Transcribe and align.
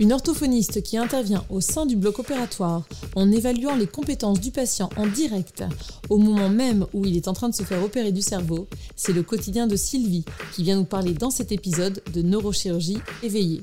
Une 0.00 0.12
orthophoniste 0.12 0.80
qui 0.84 0.96
intervient 0.96 1.44
au 1.50 1.60
sein 1.60 1.84
du 1.84 1.96
bloc 1.96 2.20
opératoire 2.20 2.86
en 3.16 3.32
évaluant 3.32 3.74
les 3.74 3.88
compétences 3.88 4.38
du 4.38 4.52
patient 4.52 4.90
en 4.96 5.08
direct 5.08 5.64
au 6.08 6.18
moment 6.18 6.48
même 6.48 6.86
où 6.92 7.04
il 7.04 7.16
est 7.16 7.26
en 7.26 7.32
train 7.32 7.48
de 7.48 7.54
se 7.54 7.64
faire 7.64 7.82
opérer 7.82 8.12
du 8.12 8.22
cerveau, 8.22 8.68
c'est 8.94 9.12
le 9.12 9.24
quotidien 9.24 9.66
de 9.66 9.74
Sylvie 9.74 10.24
qui 10.54 10.62
vient 10.62 10.76
nous 10.76 10.84
parler 10.84 11.14
dans 11.14 11.30
cet 11.30 11.50
épisode 11.50 12.00
de 12.12 12.22
neurochirurgie 12.22 12.98
éveillée. 13.24 13.60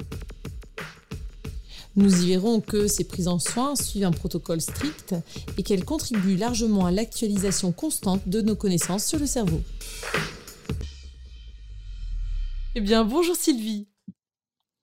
Nous 1.95 2.23
y 2.23 2.27
verrons 2.27 2.59
que 2.59 2.87
ces 2.87 3.05
prises 3.05 3.29
en 3.29 3.39
soins 3.39 3.77
suivent 3.77 4.03
un 4.03 4.11
protocole 4.11 4.59
strict 4.59 5.15
et 5.57 5.63
qu'elles 5.63 5.85
contribuent 5.85 6.35
largement 6.35 6.85
à 6.85 6.91
l'actualisation 6.91 7.71
constante 7.71 8.27
de 8.27 8.41
nos 8.41 8.57
connaissances 8.57 9.05
sur 9.05 9.19
le 9.19 9.25
cerveau. 9.25 9.61
Eh 12.75 12.81
bien, 12.81 13.05
bonjour 13.05 13.37
Sylvie. 13.37 13.87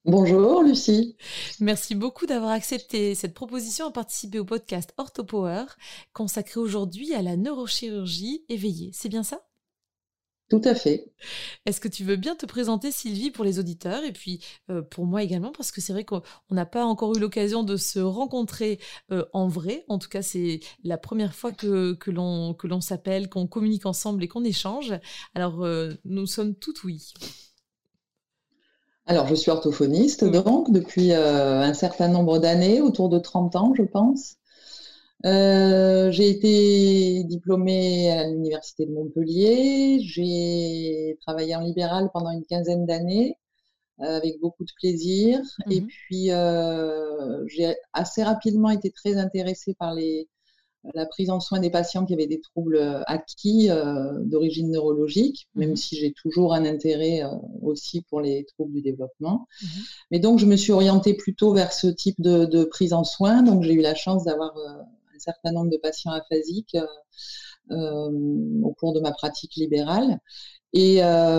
Bonjour 0.05 0.65
Lucie. 0.65 1.16
Merci 1.61 1.95
beaucoup 1.95 2.27
d'avoir 2.27 2.50
accepté 2.50 3.14
cette 3.14 3.34
proposition 3.34 3.86
à 3.86 3.92
participer 3.92 4.41
au 4.41 4.44
podcast 4.44 4.92
OrthoPower 4.97 5.67
consacré 6.12 6.59
aujourd'hui 6.59 7.14
à 7.14 7.22
la 7.22 7.36
neurochirurgie 7.36 8.44
éveillée. 8.48 8.91
C'est 8.92 9.09
bien 9.09 9.22
ça? 9.22 9.47
Tout 10.50 10.61
à 10.64 10.75
fait. 10.75 11.12
Est-ce 11.67 11.81
que 11.81 11.86
tu 11.86 12.03
veux 12.03 12.17
bien 12.17 12.34
te 12.34 12.47
présenter, 12.47 12.91
Sylvie, 12.91 13.31
pour 13.31 13.44
les 13.44 13.61
auditeurs 13.61 14.03
et 14.03 14.12
puis 14.12 14.44
euh, 14.70 14.83
pour 14.83 15.06
moi 15.06 15.22
également, 15.22 15.53
parce 15.53 15.70
que 15.70 15.81
c'est 15.81 15.92
vrai 15.92 16.05
qu'on 16.05 16.20
n'a 16.50 16.66
pas 16.66 16.84
encore 16.84 17.16
eu 17.16 17.20
l'occasion 17.20 17.62
de 17.62 17.77
se 17.77 18.00
rencontrer 18.00 18.81
euh, 19.12 19.25
en 19.33 19.47
vrai. 19.47 19.84
En 19.89 19.98
tout 19.98 20.09
cas, 20.09 20.20
c'est 20.20 20.59
la 20.83 20.98
première 20.98 21.34
fois 21.34 21.53
que, 21.53 21.94
que 21.94 22.11
l'on 22.11 22.81
s'appelle, 22.81 23.31
qu'on 23.31 23.47
communique 23.47 23.87
ensemble 23.87 24.25
et 24.25 24.28
qu'on 24.28 24.44
échange. 24.44 24.92
Alors, 25.34 25.64
euh, 25.64 25.94
nous 26.05 26.27
sommes 26.27 26.56
toutes 26.56 26.83
oui. 26.83 27.14
Alors, 29.06 29.27
je 29.27 29.34
suis 29.34 29.50
orthophoniste, 29.50 30.25
donc, 30.25 30.70
depuis 30.70 31.12
euh, 31.12 31.61
un 31.61 31.75
certain 31.75 32.08
nombre 32.08 32.39
d'années, 32.39 32.81
autour 32.81 33.09
de 33.09 33.19
30 33.19 33.56
ans, 33.56 33.75
je 33.75 33.83
pense. 33.83 34.36
Euh, 35.25 36.11
j'ai 36.12 36.31
été 36.31 37.25
diplômée 37.25 38.11
à 38.12 38.28
l'Université 38.28 38.86
de 38.86 38.92
Montpellier. 38.92 39.98
J'ai 40.00 41.19
travaillé 41.20 41.56
en 41.56 41.61
libéral 41.61 42.11
pendant 42.12 42.31
une 42.31 42.44
quinzaine 42.44 42.86
d'années, 42.86 43.36
euh, 44.00 44.17
avec 44.17 44.41
beaucoup 44.41 44.64
de 44.64 44.72
plaisir. 44.81 45.41
Et 45.70 45.81
mmh 45.81 45.87
puis, 45.87 46.31
j'ai 47.48 47.75
assez 47.92 48.22
rapidement 48.22 48.70
été 48.70 48.91
très 48.91 49.16
intéressée 49.16 49.75
par 49.75 49.94
les, 49.94 50.28
la 50.94 51.06
prise 51.06 51.30
en 51.30 51.41
soin 51.41 51.61
des 51.61 51.70
patients 51.70 52.05
qui 52.05 52.14
avaient 52.14 52.27
des 52.27 52.41
troubles 52.41 52.77
euh, 52.77 53.02
acquis 53.06 53.70
euh, 53.70 54.19
d'origine 54.20 54.70
neurologique, 54.70 55.48
même 55.55 55.70
mhm. 55.70 55.77
si 55.77 55.97
j'ai 55.97 56.12
toujours 56.12 56.55
un 56.55 56.64
intérêt 56.64 57.22
euh, 57.22 57.28
aussi 57.62 58.02
pour 58.02 58.20
les 58.20 58.44
troubles 58.44 58.72
du 58.72 58.83
développement. 58.83 59.47
Mhm. 59.62 59.69
Mais 60.10 60.19
donc, 60.19 60.38
je 60.38 60.47
me 60.47 60.56
suis 60.56 60.72
orientée 60.72 61.14
plutôt 61.14 61.53
vers 61.53 61.72
ce 61.72 61.86
type 61.86 62.20
de, 62.20 62.64
prise 62.64 62.92
en 62.92 63.05
soin. 63.05 63.42
Donc, 63.42 63.62
j'ai 63.62 63.75
eu 63.75 63.80
la 63.80 63.94
chance 63.94 64.25
d'avoir 64.25 64.55
un 64.56 65.19
certain 65.19 65.53
nombre 65.53 65.71
de 65.71 65.76
patients 65.76 66.12
aphasiques 66.12 66.76
au 67.71 68.75
cours 68.78 68.92
de 68.92 69.00
ma 69.00 69.12
pratique 69.12 69.54
libérale. 69.56 70.19
Et 70.72 70.98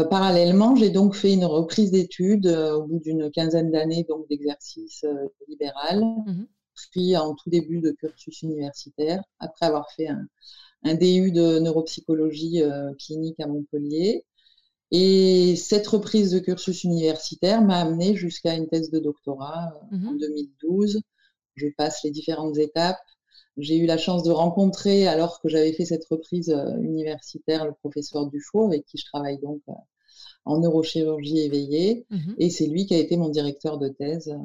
parallèlement, 0.09 0.75
j'ai 0.75 0.89
donc 0.89 1.15
fait 1.15 1.33
une 1.33 1.45
reprise 1.45 1.91
d'études 1.91 2.47
au 2.47 2.83
bout 2.83 2.99
d'une 2.99 3.31
quinzaine 3.31 3.71
d'années 3.71 4.05
donc 4.07 4.27
d'exercice 4.29 5.05
libéral. 5.47 6.01
Mhm 6.25 6.47
pris 6.73 7.15
en 7.17 7.35
tout 7.35 7.49
début 7.49 7.79
de 7.79 7.91
cursus 7.91 8.41
universitaire, 8.41 9.23
après 9.39 9.65
avoir 9.65 9.91
fait 9.91 10.07
un, 10.07 10.27
DU 10.95 11.31
de 11.31 11.59
neuropsychologie 11.59 12.61
euh, 12.61 12.93
clinique 12.95 13.39
à 13.39 13.47
Montpellier. 13.47 14.25
Et 14.91 15.55
cette 15.55 15.87
reprise 15.87 16.31
de 16.31 16.39
cursus 16.39 16.83
universitaire 16.83 17.61
m'a 17.61 17.79
amené 17.79 18.15
jusqu'à 18.15 18.53
une 18.53 18.67
thèse 18.67 18.91
de 18.91 18.99
doctorat 18.99 19.73
euh, 19.93 20.07
en 20.07 20.13
2012. 20.13 20.97
Mmh 20.97 20.99
Je 21.55 21.67
passe 21.77 22.03
les 22.03 22.11
différentes 22.11 22.57
étapes. 22.57 22.99
J'ai 23.57 23.77
eu 23.77 23.85
la 23.85 23.97
chance 23.97 24.23
de 24.23 24.31
rencontrer, 24.31 25.07
alors 25.07 25.39
que 25.39 25.47
j'avais 25.47 25.73
fait 25.73 25.85
cette 25.85 26.05
reprise 26.05 26.49
euh, 26.49 26.77
universitaire, 26.77 27.65
le 27.65 27.73
professeur 27.73 28.27
Dufaux, 28.27 28.65
avec 28.65 28.85
qui 28.85 28.97
je 28.97 29.05
travaille 29.05 29.39
donc 29.39 29.61
en 30.45 30.59
neurochirurgie 30.59 31.39
éveillée. 31.39 32.05
Mmh 32.09 32.33
Et 32.39 32.49
c'est 32.49 32.67
lui 32.67 32.85
qui 32.85 32.93
a 32.93 32.97
été 32.97 33.15
mon 33.15 33.29
directeur 33.29 33.77
de 33.77 33.87
thèse 33.87 34.35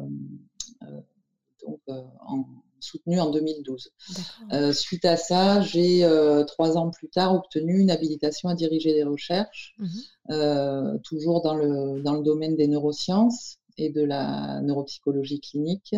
donc 1.65 1.81
euh, 1.89 2.03
en, 2.27 2.45
soutenu 2.81 3.21
en 3.21 3.31
2012. 3.31 3.91
Euh, 4.53 4.73
suite 4.73 5.05
à 5.05 5.17
ça, 5.17 5.61
j'ai 5.61 6.05
euh, 6.05 6.45
trois 6.45 6.77
ans 6.77 6.91
plus 6.91 7.09
tard 7.09 7.35
obtenu 7.35 7.81
une 7.81 7.91
habilitation 7.91 8.49
à 8.49 8.55
diriger 8.55 8.95
des 8.95 9.03
recherches, 9.05 9.75
mhm. 9.79 11.01
toujours 11.03 11.43
dans 11.43 11.55
le, 11.55 12.01
dans 12.03 12.15
le 12.15 12.23
domaine 12.23 12.57
des 12.57 12.69
neurosciences 12.69 13.59
et 13.77 13.91
de 13.91 14.03
la 14.03 14.61
neuropsychologie 14.61 15.41
clinique. 15.41 15.95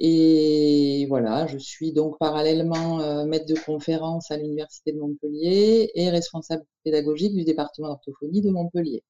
Et 0.00 1.06
voilà, 1.08 1.48
je 1.48 1.58
suis 1.58 1.92
donc 1.92 2.18
parallèlement 2.18 3.24
maître 3.26 3.46
de 3.46 3.58
conférence 3.58 4.30
à 4.30 4.36
l'Université 4.36 4.92
de 4.92 4.98
Montpellier 5.00 5.90
et 5.94 6.08
responsable 6.08 6.64
pédagogique 6.84 7.34
du 7.34 7.42
département 7.42 7.88
d'orthophonie 7.88 8.40
de 8.40 8.50
Montpellier. 8.50 9.02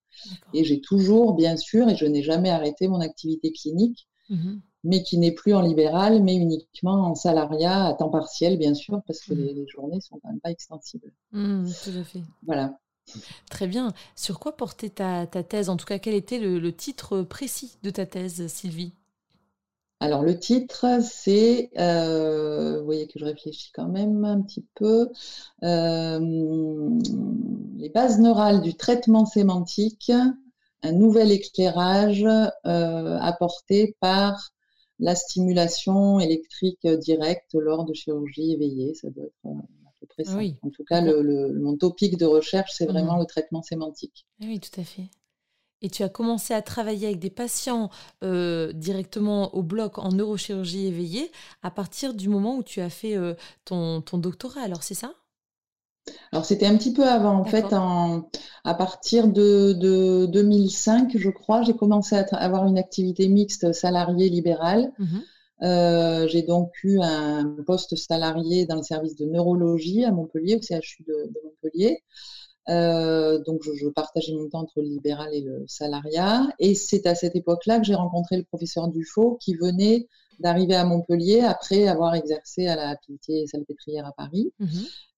Et 0.55 0.65
j'ai 0.65 0.81
toujours, 0.81 1.35
bien 1.35 1.59
sûr, 1.59 1.91
et 1.91 1.95
je 1.95 2.07
n'ai 2.07 2.23
jamais 2.23 2.49
arrêté 2.49 2.89
mon 2.89 3.01
activité 3.01 3.53
clinique, 3.53 4.09
mhm 4.31 4.63
mais 4.85 5.03
qui 5.03 5.19
n'est 5.19 5.33
plus 5.33 5.55
en 5.55 5.61
libéral, 5.61 6.23
mais 6.23 6.37
uniquement 6.37 7.09
en 7.09 7.15
salariat 7.15 7.87
à 7.87 7.95
temps 7.95 8.11
partiel, 8.11 8.59
bien 8.59 8.75
sûr, 8.75 9.01
parce 9.07 9.21
que 9.21 9.35
mmh. 9.35 9.37
les, 9.37 9.67
journées 9.67 10.01
sont 10.01 10.19
quand 10.23 10.29
même 10.31 10.41
pas 10.41 10.51
extensibles. 10.51 11.13
Mmh, 11.33 11.67
tout 11.85 11.99
à 11.99 12.05
fait. 12.05 12.23
Voilà. 12.47 12.79
Très 13.51 13.67
bien. 13.67 13.93
Sur 14.17 14.39
quoi 14.39 14.57
portait 14.57 14.91
ta, 14.91 15.27
thèse? 15.27 15.69
En 15.69 15.77
tout 15.77 15.87
cas, 15.87 15.99
quel 15.99 16.15
était 16.15 16.39
le, 16.39 16.73
titre 16.73 17.23
précis 17.23 17.79
de 17.83 17.91
ta 17.91 18.07
thèse, 18.07 18.47
Sylvie? 18.49 18.93
Alors 20.01 20.23
le 20.23 20.39
titre, 20.39 21.01
c'est, 21.03 21.71
euh, 21.77 22.79
vous 22.79 22.85
voyez 22.85 23.09
que 23.09 23.19
je 23.19 23.25
réfléchis 23.25 23.73
quand 23.75 23.89
même 23.89 24.25
un 24.25 24.41
petit 24.43 24.65
peu, 24.77 25.11
euh, 25.65 26.91
les 27.77 27.89
bases 27.89 28.21
neurales 28.21 28.61
du 28.61 28.75
traitement 28.75 29.27
sémantique, 29.27 30.13
un 30.85 30.93
nouvel 30.93 31.33
éclairage 31.33 32.25
euh, 32.25 33.19
apporté 33.19 33.97
par 33.99 34.53
la 34.99 35.15
stimulation 35.15 36.21
électrique 36.21 36.87
directe 36.87 37.55
lors 37.55 37.85
de 37.85 37.95
chirurgie 37.95 38.53
éveillée. 38.53 38.95
Ça 38.95 39.11
doit 39.11 39.25
être 39.25 39.47
euh, 39.47 39.59
à 39.87 39.93
peu 40.01 40.07
près 40.07 40.25
ça. 40.25 40.39
En 40.63 40.71
tout 40.71 40.85
cas, 40.85 41.01
le, 41.01 41.53
mon 41.55 41.77
topic 41.77 42.17
de 42.17 42.27
recherche, 42.27 42.73
c'est 42.75 42.87
vraiment 42.87 43.15
mhm. 43.15 43.21
le 43.21 43.27
traitement 43.27 43.63
sémantique. 43.63 44.27
Oui, 44.41 44.61
tout 44.61 44.81
à 44.81 44.85
fait. 44.85 45.09
Et 45.81 45.91
tu 45.91 46.03
as 46.03 46.09
commencé 46.09 46.55
à 46.55 46.63
travailler 46.63 47.07
avec 47.07 47.21
des 47.21 47.31
patients 47.31 47.89
euh, 48.25 48.73
directement 48.73 49.55
au 49.55 49.63
bloc 49.63 49.99
en 49.99 50.11
neurochirurgie 50.11 50.87
éveillée 50.87 51.31
à 51.63 51.71
partir 51.71 52.15
du 52.15 52.29
moment 52.29 52.57
où 52.57 52.65
tu 52.65 52.81
as 52.81 52.91
fait 52.91 53.17
euh, 53.17 53.35
ton, 53.65 54.01
ton 54.01 54.19
doctorat, 54.19 54.63
alors 54.63 54.83
c'est 54.83 54.95
ça? 54.95 55.15
Alors 56.33 56.45
c'était 56.45 56.67
un 56.67 56.77
petit 56.77 56.93
peu 56.93 57.05
avant, 57.05 57.37
en 57.37 57.45
fait, 57.45 57.67
à 58.65 58.75
partir 58.75 59.29
de, 59.29 60.27
2005, 60.27 61.17
je 61.17 61.31
crois, 61.31 61.63
j'ai 61.63 61.75
commencé 61.75 62.17
à 62.17 62.23
avoir 62.37 62.67
une 62.67 62.79
activité 62.79 63.29
mixte 63.29 63.73
salariée 63.73 64.29
libérale. 64.29 64.93
Mmh 64.99 65.19
euh, 65.63 66.29
j'ai 66.29 66.43
donc 66.43 66.73
eu 66.85 67.01
un 67.01 67.57
poste 67.67 67.97
salarié 67.97 68.67
dans 68.67 68.77
le 68.77 68.83
service 68.83 69.17
de 69.17 69.27
neurologie 69.27 70.05
à 70.05 70.13
Montpellier, 70.13 70.57
au 70.57 70.61
CHU 70.61 71.03
de, 71.05 71.33
Montpellier. 71.45 72.05
Euh, 72.69 73.39
donc 73.45 73.63
je, 73.63 73.89
partageais 73.89 74.35
mon 74.35 74.49
temps 74.49 74.61
entre 74.61 74.81
le 74.81 74.89
libéral 74.89 75.35
et 75.35 75.41
le 75.41 75.65
salariat. 75.67 76.47
Et 76.59 76.75
c'est 76.75 77.07
à 77.07 77.15
cette 77.15 77.35
époque-là 77.35 77.81
que 77.81 77.87
j'ai 77.87 77.95
rencontré 77.95 78.37
le 78.37 78.45
professeur 78.45 78.89
Dufaux 78.89 79.39
qui 79.41 79.55
venait 79.55 80.07
d'arriver 80.39 80.75
à 80.75 80.85
Montpellier 80.85 81.41
après 81.41 81.89
avoir 81.89 82.15
exercé 82.15 82.67
à 82.67 82.77
la 82.77 82.97
Pitié 82.97 83.47
Salpêtrière 83.47 84.07
à 84.07 84.13
Paris. 84.13 84.53
Mmh 84.59 84.67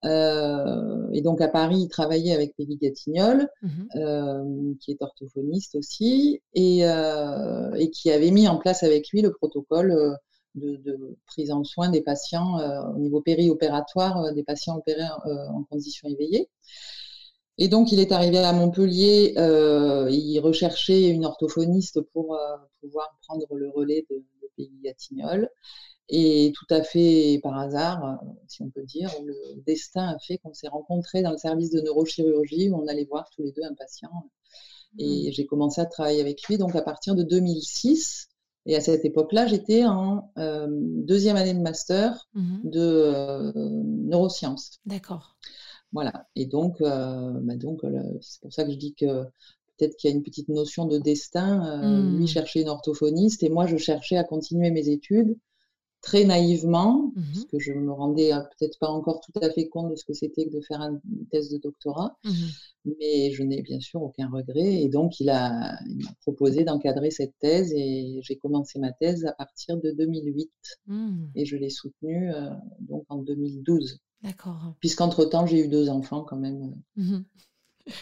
euh, 0.07 1.09
et 1.13 1.21
donc 1.21 1.43
à 1.43 1.49
Paris, 1.49 1.81
il 1.83 1.89
travaillait 1.89 2.33
avec 2.33 2.57
Peggy 2.57 2.77
Gatignol, 2.77 3.49
mmh 3.63 3.69
euh, 3.97 4.73
qui 4.81 4.93
est 4.93 5.03
orthophoniste 5.03 5.75
aussi, 5.75 6.41
et, 6.55 6.87
euh, 6.89 7.75
et, 7.75 7.91
qui 7.91 8.11
avait 8.11 8.31
mis 8.31 8.49
en 8.49 8.57
place 8.57 8.83
avec 8.83 9.11
lui 9.11 9.21
le 9.21 9.33
protocole 9.33 10.17
de, 10.55 11.17
prise 11.27 11.53
en 11.53 11.65
soin 11.65 11.91
des 11.91 12.01
patients 12.01 12.59
au 12.95 12.99
niveau 12.99 13.21
périopératoire, 13.21 14.33
des 14.33 14.43
patients 14.43 14.79
opérés 14.79 15.03
en 15.25 15.65
conditions 15.65 16.09
éveillées. 16.09 16.49
Et 17.59 17.69
donc, 17.69 17.93
il 17.93 18.01
est 18.01 18.11
arrivé 18.11 18.39
à 18.39 18.53
Montpellier, 18.55 19.35
il 19.37 20.41
recherchait 20.41 21.09
une 21.09 21.27
orthophoniste 21.27 22.01
pour 22.13 22.39
pouvoir 22.81 23.19
prendre 23.27 23.47
le 23.55 23.69
relais 23.69 24.07
de, 24.11 24.25
pays. 24.67 25.49
Et 26.13 26.53
tout 26.57 26.75
à 26.75 26.83
fait 26.83 27.39
par 27.43 27.57
hasard, 27.57 28.21
si 28.49 28.63
on 28.63 28.71
peut 28.71 28.83
dire, 28.83 29.11
le 29.25 29.35
destin 29.65 30.09
a 30.09 30.19
fait 30.19 30.39
qu'on 30.39 30.53
s'est 30.53 30.69
rencontrés 30.69 31.23
dans 31.23 31.31
le 31.31 31.37
service 31.37 31.71
de 31.71 31.81
neurochirurgie 31.81 32.69
où 32.69 32.83
on 32.83 32.89
allait 32.89 33.05
voir 33.05 33.31
tous 33.31 33.43
les 33.43 33.53
deux 33.53 33.63
un 33.63 33.75
patient. 33.75 34.11
Et 34.99 35.29
mmh. 35.29 35.33
j'ai 35.33 35.47
commencé 35.47 35.81
à 35.81 35.87
travailler 35.87 36.21
avec 36.21 36.43
lui 36.43 36.59
donc 36.59 36.75
à 36.75 36.83
partir 36.83 37.15
de 37.15 37.23
2006. 37.23 38.29
Et 38.67 38.77
à 38.77 38.81
cette 38.81 39.05
époque-là, 39.05 39.47
j'étais 39.47 39.85
en 39.87 40.33
deuxième 40.69 41.37
année 41.37 41.55
de 41.55 41.61
master 41.61 42.29
mmh 42.35 42.59
de 42.65 43.53
neurosciences. 43.55 44.81
D'accord. 44.87 45.37
Voilà. 45.93 46.27
Et 46.35 46.47
donc, 46.47 46.81
bah 46.81 47.57
donc 47.57 47.83
c'est 48.21 48.41
pour 48.41 48.53
ça 48.53 48.65
que 48.65 48.73
je 48.73 48.77
dis 48.77 48.95
que 48.95 49.25
peut-être 49.81 49.97
qu'il 49.97 50.11
y 50.11 50.13
a 50.13 50.17
une 50.17 50.23
petite 50.23 50.49
notion 50.49 50.85
de 50.87 50.99
destin. 50.99 51.81
Lui 52.17 52.25
mmh. 52.25 52.29
cherchait 52.29 52.63
une 52.63 52.69
orthophoniste 52.69 53.43
et 53.43 53.49
moi, 53.49 53.67
je 53.67 53.77
cherchais 53.77 54.17
à 54.17 54.25
continuer 54.25 54.71
mes 54.71 54.89
études 54.89 55.37
très 56.01 56.25
naïvement, 56.25 57.13
mmh 57.15 57.23
parce 57.33 57.45
que 57.45 57.59
je 57.59 57.73
me 57.73 57.93
rendais 57.93 58.31
peut-être 58.59 58.79
pas 58.79 58.89
encore 58.89 59.21
tout 59.21 59.39
à 59.41 59.51
fait 59.51 59.69
compte 59.69 59.91
de 59.91 59.97
ce 59.97 60.05
que 60.05 60.13
c'était 60.13 60.47
que 60.47 60.51
de 60.51 60.61
faire 60.61 60.81
une 60.81 61.27
thèse 61.31 61.51
de 61.51 61.59
doctorat, 61.59 62.17
mmh 62.25 62.31
mais 62.87 63.31
je 63.33 63.43
n'ai 63.43 63.61
bien 63.61 63.79
sûr 63.79 64.03
aucun 64.03 64.29
regret. 64.31 64.83
Et 64.83 64.89
donc, 64.89 65.21
il 65.21 65.29
a, 65.29 65.79
proposé 66.23 66.65
d'encadrer 66.65 67.11
cette 67.11 67.35
thèse 67.39 67.73
et 67.75 68.21
j'ai 68.23 68.37
commencé 68.37 68.79
ma 68.79 68.93
thèse 68.93 69.27
à 69.27 69.33
partir 69.33 69.77
de 69.77 69.91
2008 69.91 70.51
mmh. 70.87 71.25
et 71.35 71.45
je 71.45 71.57
l'ai 71.57 71.69
soutenue 71.69 72.33
euh, 72.33 72.49
donc 72.81 73.05
en 73.11 73.19
2012. 73.19 73.99
D'accord. 74.23 74.75
Puisqu'entre-temps, 74.81 75.47
j'ai 75.47 75.65
eu 75.65 75.69
deux 75.69 75.91
enfants 75.91 76.25
quand 76.25 76.37
même. 76.39 76.75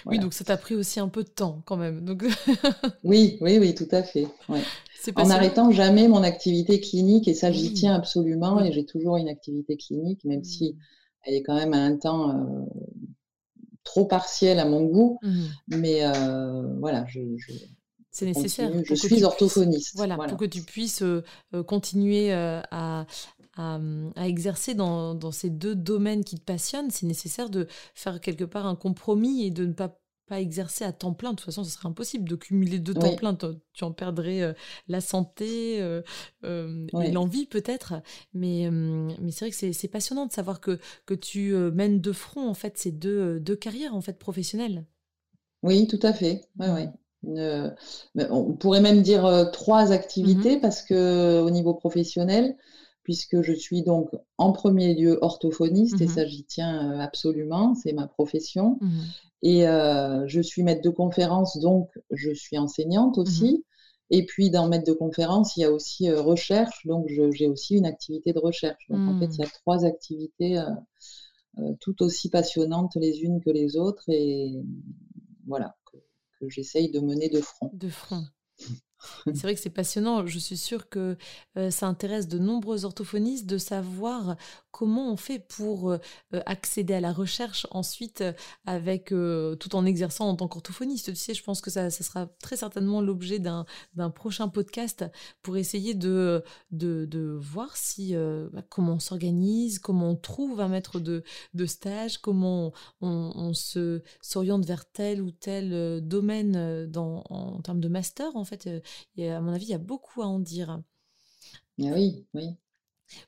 Oui, 0.06 0.19
donc 0.19 0.34
ça 0.34 0.44
t'a 0.44 0.56
pris 0.56 0.75
aussi 0.75 1.00
un 1.00 1.08
peu 1.08 1.22
de 1.22 1.28
temps 1.28 1.62
quand 1.64 1.76
même. 1.76 2.04
Donc... 2.04 2.25
oui, 3.04 3.38
oui, 3.40 3.58
oui, 3.58 3.75
tout 3.75 3.88
à 3.90 4.02
fait. 4.02 4.26
En 5.16 5.26
n'arrêtant 5.26 5.70
jamais 5.70 6.08
mon 6.08 6.22
activité 6.22 6.80
clinique, 6.80 7.28
et 7.28 7.34
ça 7.34 7.52
j'y 7.52 7.72
tiens 7.72 7.94
absolument, 7.94 8.62
et 8.62 8.72
j'ai 8.72 8.84
toujours 8.84 9.16
une 9.16 9.28
activité 9.28 9.76
clinique, 9.76 10.25
même 10.25 10.44
si 10.44 10.72
mmh. 10.72 10.76
elle 11.25 11.34
est 11.34 11.42
quand 11.42 11.54
même 11.54 11.72
à 11.72 11.78
un 11.78 11.96
temps 11.96 12.30
euh, 12.30 12.64
trop 13.84 14.04
partiel 14.06 14.58
à 14.58 14.64
mon 14.64 14.82
goût, 14.84 15.19
mmh. 15.22 15.44
mais 15.69 16.04
euh, 16.04 16.75
voilà, 16.78 17.06
je, 17.06 17.20
c'est 18.10 18.26
nécessaire. 18.26 18.70
Je 18.84 18.94
suis 18.94 19.22
orthophoniste. 19.22 19.92
voilà, 19.94 20.16
pour 20.16 20.36
que 20.36 20.44
tu 20.44 20.62
puisses 20.62 21.02
euh, 21.02 21.22
continuer 21.66 22.32
à, 22.32 23.06
à, 23.58 24.26
exercer 24.26 24.75
dans, 24.75 25.14
dans, 25.14 25.32
ces 25.32 25.50
deux 25.50 25.75
domaines 25.75 26.25
qui 26.25 26.37
te 26.37 26.44
passionnent, 26.44 26.90
c'est 26.90 27.06
nécessaire 27.06 27.50
de 27.50 27.66
faire 27.94 28.20
quelque 28.20 28.44
part 28.44 28.66
un 28.66 28.76
compromis 28.76 29.44
et 29.44 29.50
de 29.50 29.66
ne 29.66 29.72
pas 29.72 29.99
pas 30.28 30.40
exercer 30.40 30.84
à 30.84 30.93
temps 30.93 31.14
plein. 31.14 31.31
De 31.31 31.37
toute 31.37 31.46
façon, 31.46 31.64
ce 31.64 31.70
serait 31.70 31.88
impossible 31.88 32.28
de 32.28 32.37
cumuler 32.37 32.78
deux 32.78 32.94
temps 32.94 33.16
plein. 33.16 33.37
Tu 33.72 33.84
en 33.84 33.93
perdrais 33.93 34.43
euh, 34.43 34.52
la 34.87 35.00
santé 35.00 35.81
euh, 35.81 36.02
euh, 36.44 36.87
et 37.02 37.10
l'envie 37.10 37.46
peut-être. 37.46 37.94
Mais, 38.34 38.70
mais 38.70 39.32
c'est 39.32 39.46
vrai 39.46 39.50
que 39.50 39.72
c'est 39.72 39.88
passionnant 39.88 40.26
de 40.26 40.32
savoir 40.32 40.61
que, 40.61 40.78
que 41.06 41.14
tu 41.14 41.54
mènes 41.54 42.00
de 42.00 42.12
front 42.12 42.49
en 42.49 42.54
fait 42.54 42.78
ces 42.78 42.93
deux, 42.93 43.40
deux 43.40 43.56
carrières 43.56 43.94
en 43.94 44.00
fait 44.00 44.19
professionnelles. 44.19 44.84
Oui, 45.62 45.88
tout 45.88 46.00
à 46.02 46.12
fait. 46.12 46.43
Ouais, 46.58 46.70
ouais. 46.70 48.28
on 48.31 48.52
pourrait 48.52 48.81
même 48.81 49.02
dire 49.02 49.50
trois 49.52 49.90
activités 49.93 50.56
mmh 50.56 50.61
parce 50.61 50.82
que 50.82 51.40
au 51.40 51.50
niveau 51.50 51.75
professionnel, 51.75 52.56
puisque 53.08 53.40
je 53.40 53.55
suis 53.55 53.82
donc 53.82 54.10
en 54.37 54.52
premier 54.52 54.94
lieu 54.94 55.16
orthophoniste, 55.22 55.99
et 56.02 56.05
mmh 56.05 56.08
ça 56.08 56.26
j'y 56.26 56.44
tiens 56.44 57.00
absolument, 57.00 57.75
c'est 57.75 57.94
ma 57.94 58.06
profession. 58.06 58.76
Mmh 58.82 59.00
et 59.40 59.62
je 60.26 60.40
suis 60.43 60.62
maître 60.62 60.82
de 60.82 60.90
conférence, 60.90 61.58
donc 61.58 61.88
je 62.10 62.31
suis 62.34 62.58
enseignante 62.58 63.16
mmh 63.16 63.20
aussi. 63.22 63.64
Et 64.10 64.26
puis 64.26 64.50
dans 64.50 64.69
maître 64.69 64.84
de 64.84 64.93
conférence, 64.93 65.56
il 65.56 65.60
y 65.60 65.64
a 65.64 65.72
aussi 65.72 66.10
recherche, 66.10 66.87
donc 66.87 67.06
j'ai 67.08 67.46
aussi 67.46 67.76
une 67.76 67.87
activité 67.87 68.34
de 68.34 68.40
recherche. 68.40 68.84
Donc 68.90 69.08
en 69.08 69.19
fait, 69.19 69.34
il 69.37 69.38
y 69.38 69.43
a 69.43 69.49
trois 69.49 69.87
activités 69.87 70.62
tout 71.81 72.02
aussi 72.02 72.28
passionnantes 72.28 72.94
les 72.96 73.22
unes 73.22 73.40
que 73.40 73.49
les 73.49 73.78
autres, 73.78 74.04
et 74.08 74.52
voilà, 75.46 75.75
que, 75.90 75.96
que 76.38 76.50
j'essaye 76.50 76.90
de 76.90 77.00
mener 77.00 77.31
de 77.31 77.40
front. 77.40 77.70
De 77.72 77.88
front. 77.88 78.25
C'est 79.27 79.43
vrai 79.43 79.55
que 79.55 79.61
c'est 79.61 79.71
passionnant. 79.71 80.27
Je 80.27 80.39
suis 80.39 80.56
sûre 80.56 80.89
que 80.89 81.17
ça 81.71 81.87
intéresse 81.87 82.29
de 82.29 82.39
nombreux 82.39 82.85
orthophonistes 82.85 83.47
de 83.47 83.59
savoir 83.59 84.37
comment 84.71 85.12
on 85.12 85.17
fait 85.17 85.39
pour 85.39 85.97
accéder 86.47 86.95
à 86.95 87.00
la 87.00 87.12
recherche 87.12 87.67
ensuite 87.71 88.25
avec 88.67 89.06
tout 89.06 89.77
en 89.77 89.85
exerçant 89.85 90.29
en 90.29 90.37
tant 90.37 90.49
qu'orthophoniste. 90.49 91.15
Tu 91.15 91.35
je 91.35 91.43
pense 91.43 91.61
que 91.61 91.71
ça, 91.71 91.91
sera 91.91 92.27
très 92.43 92.56
certainement 92.56 93.00
l'objet 93.00 93.39
d'un 93.39 93.67
prochain 94.15 94.49
podcast 94.49 95.05
pour 95.43 95.56
essayer 95.56 95.95
de, 95.95 96.43
voir 97.41 97.77
si 97.77 98.15
bah, 98.15 98.62
comment 98.69 98.95
on 98.95 99.00
s'organise, 99.00 99.79
comment 99.79 100.11
on 100.11 100.17
trouve 100.17 100.61
un 100.61 100.69
maître 100.69 101.00
de, 101.00 101.23
stage, 101.67 102.19
comment 102.19 102.73
on, 103.00 103.53
s'oriente 104.21 104.65
vers 104.65 104.91
tel 104.91 105.23
ou 105.23 105.31
tel 105.31 106.00
domaine 106.06 106.87
dans, 106.87 107.25
en 107.31 107.61
termes 107.61 107.81
de 107.81 107.89
master 107.89 108.37
en 108.37 108.45
fait 108.45 108.69
et 109.17 109.31
à 109.31 109.40
mon 109.40 109.52
avis, 109.52 109.67
il 109.67 109.70
y 109.70 109.75
a 109.75 109.79
beaucoup 109.79 110.23
à 110.23 110.26
en 110.26 110.38
dire. 110.38 110.81
Ah 111.81 111.93
oui, 111.94 112.26
oui. 112.35 112.56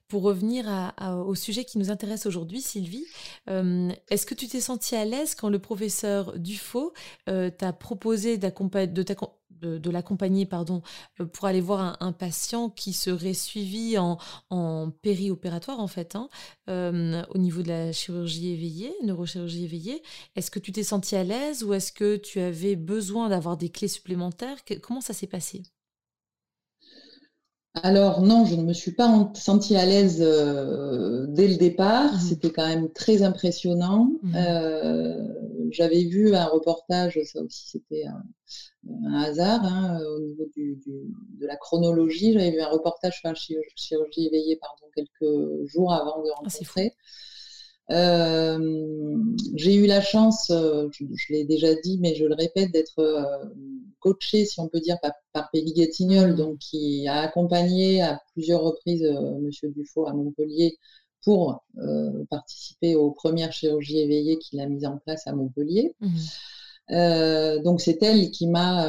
Pour 0.09 0.23
revenir 0.23 0.93
au 1.27 1.35
sujet 1.35 1.65
qui 1.65 1.79
nous 1.79 1.91
intéresse 1.91 2.27
aujourd'hui, 2.27 2.61
Sylvie, 2.61 3.07
euh, 3.49 3.91
est-ce 4.09 4.27
que 4.27 4.35
tu 4.35 4.47
t'es 4.47 4.61
sentie 4.61 4.95
à 4.95 5.05
l'aise 5.05 5.35
quand 5.35 5.49
le 5.49 5.59
professeur 5.59 6.39
Dufaux 6.39 6.93
euh, 7.29 7.51
t'a 7.51 7.73
proposé 7.73 8.37
de, 8.37 9.03
de, 9.61 9.91
l'accompagner 9.91 10.47
pardon, 10.47 10.83
euh, 11.21 11.27
pour 11.27 11.47
aller 11.47 11.61
voir 11.61 11.97
un, 12.01 12.12
patient 12.12 12.71
qui 12.71 12.93
serait 12.93 13.35
suivi 13.35 13.97
en, 13.97 14.19
en 14.51 14.91
périopératoire 14.91 15.81
en 15.81 15.87
fait, 15.87 16.17
hein, 16.17 16.29
au 16.67 17.39
niveau 17.39 17.62
de 17.62 17.69
la 17.69 17.93
chirurgie 17.93 18.53
éveillée, 18.53 18.93
neurochirurgie 19.05 19.65
éveillée. 19.65 20.03
Est-ce 20.37 20.51
que 20.51 20.59
tu 20.59 20.73
t'es 20.73 20.83
sentie 20.83 21.17
à 21.17 21.25
l'aise 21.25 21.62
ou 21.62 21.73
est-ce 21.73 21.93
que 21.93 22.17
tu 22.17 22.41
avais 22.41 22.77
besoin 22.77 23.29
d'avoir 23.29 23.57
des 23.57 23.71
clés 23.71 23.89
supplémentaires? 23.89 24.59
Comment 24.83 25.01
ça 25.01 25.15
s'est 25.15 25.27
passé? 25.27 25.62
Alors 27.75 28.21
non, 28.23 28.45
je 28.47 28.57
ne 28.57 28.63
me 28.63 28.73
suis 28.73 28.91
pas 28.93 29.31
sentie 29.35 29.77
à 29.77 29.87
l'aise 29.87 30.21
euh, 30.21 31.27
dès 31.29 31.47
le 31.47 31.57
départ. 31.57 32.15
Mmh 32.15 32.19
C'était 32.19 32.51
quand 32.51 32.67
même 32.67 32.91
très 32.93 33.23
impressionnant. 33.23 34.11
Mmh 34.23 34.35
euh, 34.35 35.27
j'avais 35.71 36.03
vu 36.03 36.35
un 36.35 36.47
reportage, 36.47 37.21
ça 37.25 37.41
aussi 37.43 37.69
c'était 37.69 38.03
un, 38.05 39.15
hasard 39.15 39.65
hein, 39.65 40.01
au 40.17 40.19
niveau 40.19 40.45
de 40.57 41.47
la 41.47 41.57
chronologie. 41.57 42.33
J'avais 42.33 42.50
vu 42.50 42.61
un 42.61 42.69
reportage 42.69 43.21
sur 43.21 43.29
la 43.29 43.35
chirurgie 43.77 44.27
éveillée 44.27 44.59
pardon, 44.61 44.87
quelques 44.93 45.69
jours 45.69 45.93
avant 45.93 46.25
de 46.25 46.29
ah, 46.29 46.41
rencontrer. 46.43 46.97
Euh, 47.93 49.17
j'ai 49.55 49.77
eu 49.77 49.87
la 49.87 50.00
chance, 50.00 50.47
je, 50.49 51.33
l'ai 51.33 51.45
déjà 51.45 51.73
dit, 51.77 51.99
mais 52.00 52.17
je 52.17 52.25
le 52.25 52.35
répète, 52.35 52.73
d'être 52.73 52.99
coaché, 54.00 54.45
si 54.45 54.61
on 54.61 54.69
peut 54.69 54.80
dire, 54.80 54.99
par, 55.00 55.12
par 55.33 55.50
Gatignol, 55.52 56.33
mmh. 56.33 56.37
donc 56.37 56.59
qui 56.59 57.07
a 57.07 57.21
accompagné 57.21 58.02
à 58.02 58.21
plusieurs 58.33 58.62
reprises 58.62 59.04
euh, 59.04 59.38
Monsieur 59.40 59.71
Dufaux 59.71 60.07
à 60.07 60.12
Montpellier 60.12 60.78
pour 61.23 61.64
euh, 61.78 62.25
participer 62.30 62.95
aux 62.95 63.11
premières 63.11 63.52
chirurgies 63.52 63.99
éveillées 63.99 64.38
qu'il 64.38 64.61
a 64.61 64.66
mises 64.66 64.87
en 64.87 64.99
place 64.99 65.26
à 65.26 65.33
Montpellier. 65.33 65.95
Mmh. 66.00 66.09
Euh, 66.92 67.62
donc 67.62 67.80
c'est 67.80 68.02
elle 68.02 68.30
qui 68.30 68.49
m'a 68.49 68.83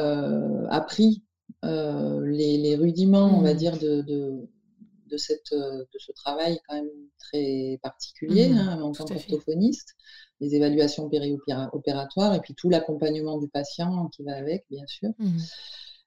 appris 0.69 1.23
les, 1.61 2.75
rudiments, 2.79 3.37
on 3.37 3.41
va 3.41 3.53
mmh. 3.53 3.57
dire, 3.57 3.77
de, 3.77 4.01
de, 4.01 5.17
cette, 5.17 5.53
de 5.53 5.99
ce 5.99 6.11
travail 6.13 6.59
quand 6.67 6.75
même 6.75 6.89
très 7.19 7.79
particulier 7.83 8.51
hein, 8.53 8.81
en 8.81 8.91
tant 8.93 9.05
qu'orthophoniste 9.05 9.95
les 10.41 10.55
évaluations 10.55 11.07
périopératoires 11.07 12.33
et 12.35 12.39
puis 12.39 12.55
tout 12.55 12.69
l'accompagnement 12.69 13.37
du 13.37 13.47
patient 13.47 14.09
qui 14.09 14.23
va 14.23 14.35
avec, 14.35 14.65
bien 14.69 14.85
sûr. 14.87 15.11
Mmh. 15.19 15.37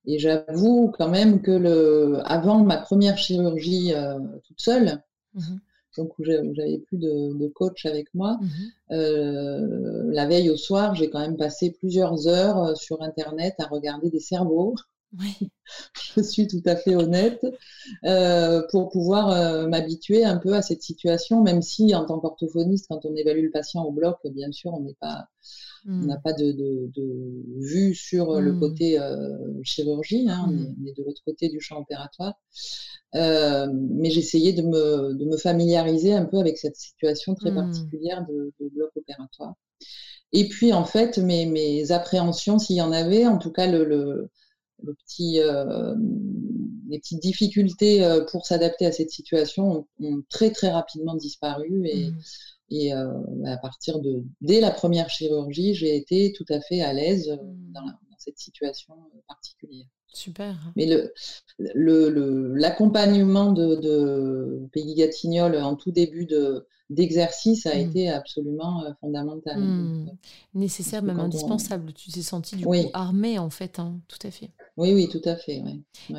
Et 0.07 0.19
j'avoue 0.19 0.93
quand 0.99 1.09
même 1.09 1.41
que 1.41 1.53
le, 1.53 2.21
avant 2.25 2.63
ma 2.63 2.77
première 2.77 3.17
chirurgie 3.17 3.95
euh, 3.95 4.19
toute 4.47 4.61
seule, 4.61 5.03
mmh. 5.35 5.57
donc 5.97 6.19
où 6.19 6.25
j'avais 6.25 6.79
plus 6.79 6.99
de, 6.99 7.49
coach 7.55 7.87
avec 7.87 8.13
moi, 8.13 8.39
mmh. 8.41 8.93
euh, 8.93 10.11
la 10.13 10.27
veille 10.27 10.51
au 10.51 10.57
soir, 10.57 10.95
j'ai 10.95 11.09
quand 11.09 11.21
même 11.21 11.37
passé 11.37 11.71
plusieurs 11.71 12.27
heures 12.27 12.59
euh, 12.59 12.75
sur 12.75 13.01
Internet 13.03 13.55
à 13.61 13.67
regarder 13.67 14.11
des 14.11 14.21
cerveaux. 14.21 14.75
Je 16.17 16.23
suis 16.23 16.47
tout 16.47 16.63
à 16.67 16.77
fait 16.77 16.95
honnête, 16.95 17.45
euh, 18.05 18.63
pour 18.71 18.91
pouvoir 18.91 19.31
euh, 19.31 19.67
m'habituer 19.67 20.25
un 20.25 20.37
peu 20.37 20.55
à 20.55 20.63
cette 20.63 20.83
situation, 20.83 21.43
même 21.43 21.63
si 21.63 21.95
en 21.95 22.05
tant 22.05 22.19
qu'orthophoniste, 22.19 22.87
quand 22.89 23.05
on 23.05 23.15
évalue 23.15 23.45
le 23.45 23.51
patient 23.51 23.85
au 23.85 23.93
bloc, 23.93 24.19
bien 24.27 24.53
sûr, 24.53 24.73
on 24.73 24.81
n'est 24.81 24.97
pas, 25.01 25.27
on 25.87 26.07
n'a 26.07 26.17
hmm. 26.17 26.23
pas 26.23 26.33
de, 26.33 26.91
vue 27.59 27.95
sur 27.95 28.41
le 28.41 28.53
hmm. 28.53 28.61
côté 28.61 28.99
euh, 28.99 29.37
chirurgie, 29.63 30.27
hein, 30.29 30.47
hmm. 30.49 30.75
on, 30.83 30.87
est, 30.87 30.97
de 30.97 31.03
l'autre 31.05 31.23
côté 31.25 31.49
du 31.49 31.61
champ 31.61 31.81
opératoire. 31.81 32.35
mais 33.13 34.11
j'essayais 34.11 34.53
de 34.53 34.63
me, 34.63 35.15
de 35.15 35.25
me, 35.25 35.37
familiariser 35.37 36.15
un 36.15 36.25
peu 36.25 36.39
avec 36.39 36.59
cette 36.59 36.77
situation 36.77 37.35
très 37.35 37.55
particulière 37.55 38.27
de, 38.27 38.53
bloc 38.75 38.91
opératoire. 38.97 39.55
Et 40.33 40.49
puis, 40.49 40.73
en 40.73 40.85
fait, 40.85 41.19
mes, 41.19 41.47
mes 41.47 41.93
appréhensions, 41.93 42.59
s'il 42.59 42.77
y 42.77 42.83
en 42.83 42.91
avait, 42.91 43.25
en 43.25 43.39
tout 43.39 43.53
cas, 43.53 43.69
le 43.69 43.85
le 43.85 44.31
petit, 44.83 45.41
les 46.89 46.99
petites 46.99 47.23
difficultés 47.23 48.07
pour 48.31 48.47
s'adapter 48.47 48.87
à 48.87 48.93
cette 48.93 49.11
situation 49.11 49.87
ont, 50.01 50.23
très 50.29 50.51
très 50.51 50.71
rapidement 50.71 51.15
disparu 51.15 51.87
et, 51.87 52.11
mmh. 52.11 52.17
et 52.71 52.93
à 52.93 53.57
partir 53.63 54.01
de 54.01 54.25
dès 54.41 54.61
la 54.61 54.71
première 54.71 55.11
chirurgie, 55.11 55.75
j'ai 55.75 55.97
été 55.97 56.33
tout 56.37 56.47
à 56.51 56.61
fait 56.61 56.83
à 56.83 56.93
l'aise 56.93 57.29
mmh. 57.29 57.73
dans, 57.73 57.83
cette 58.25 58.39
situation 58.39 58.95
particulière. 59.29 59.87
Super. 60.13 60.57
Mais 60.77 60.87
le, 61.59 62.55
l'accompagnement 62.55 63.53
de, 63.53 63.75
de 63.77 64.69
Peggy 64.73 64.95
Gatignol 64.95 65.57
en 65.57 65.75
tout 65.75 65.91
début 65.91 66.25
de, 66.25 66.67
d'exercice 66.91 67.67
a 67.67 67.75
mmh. 67.75 67.81
été 67.81 68.09
absolument 68.11 68.85
euh, 68.85 68.93
fondamental. 69.01 69.59
Mmh. 69.59 70.17
Nécessaire, 70.55 71.03
même 71.03 71.21
indispensable. 71.21 71.93
Tu 71.93 72.11
t'es 72.11 72.23
senti 72.23 72.57
du 72.57 72.65
coup 72.65 72.75
armé 72.93 73.39
en 73.39 73.51
fait, 73.51 73.79
hein, 73.79 74.01
tout 74.09 74.25
à 74.27 74.31
fait. 74.31 74.51
Oui, 74.77 74.93
oui, 74.93 75.09
tout 75.09 75.23
à 75.25 75.37
fait. 75.37 75.63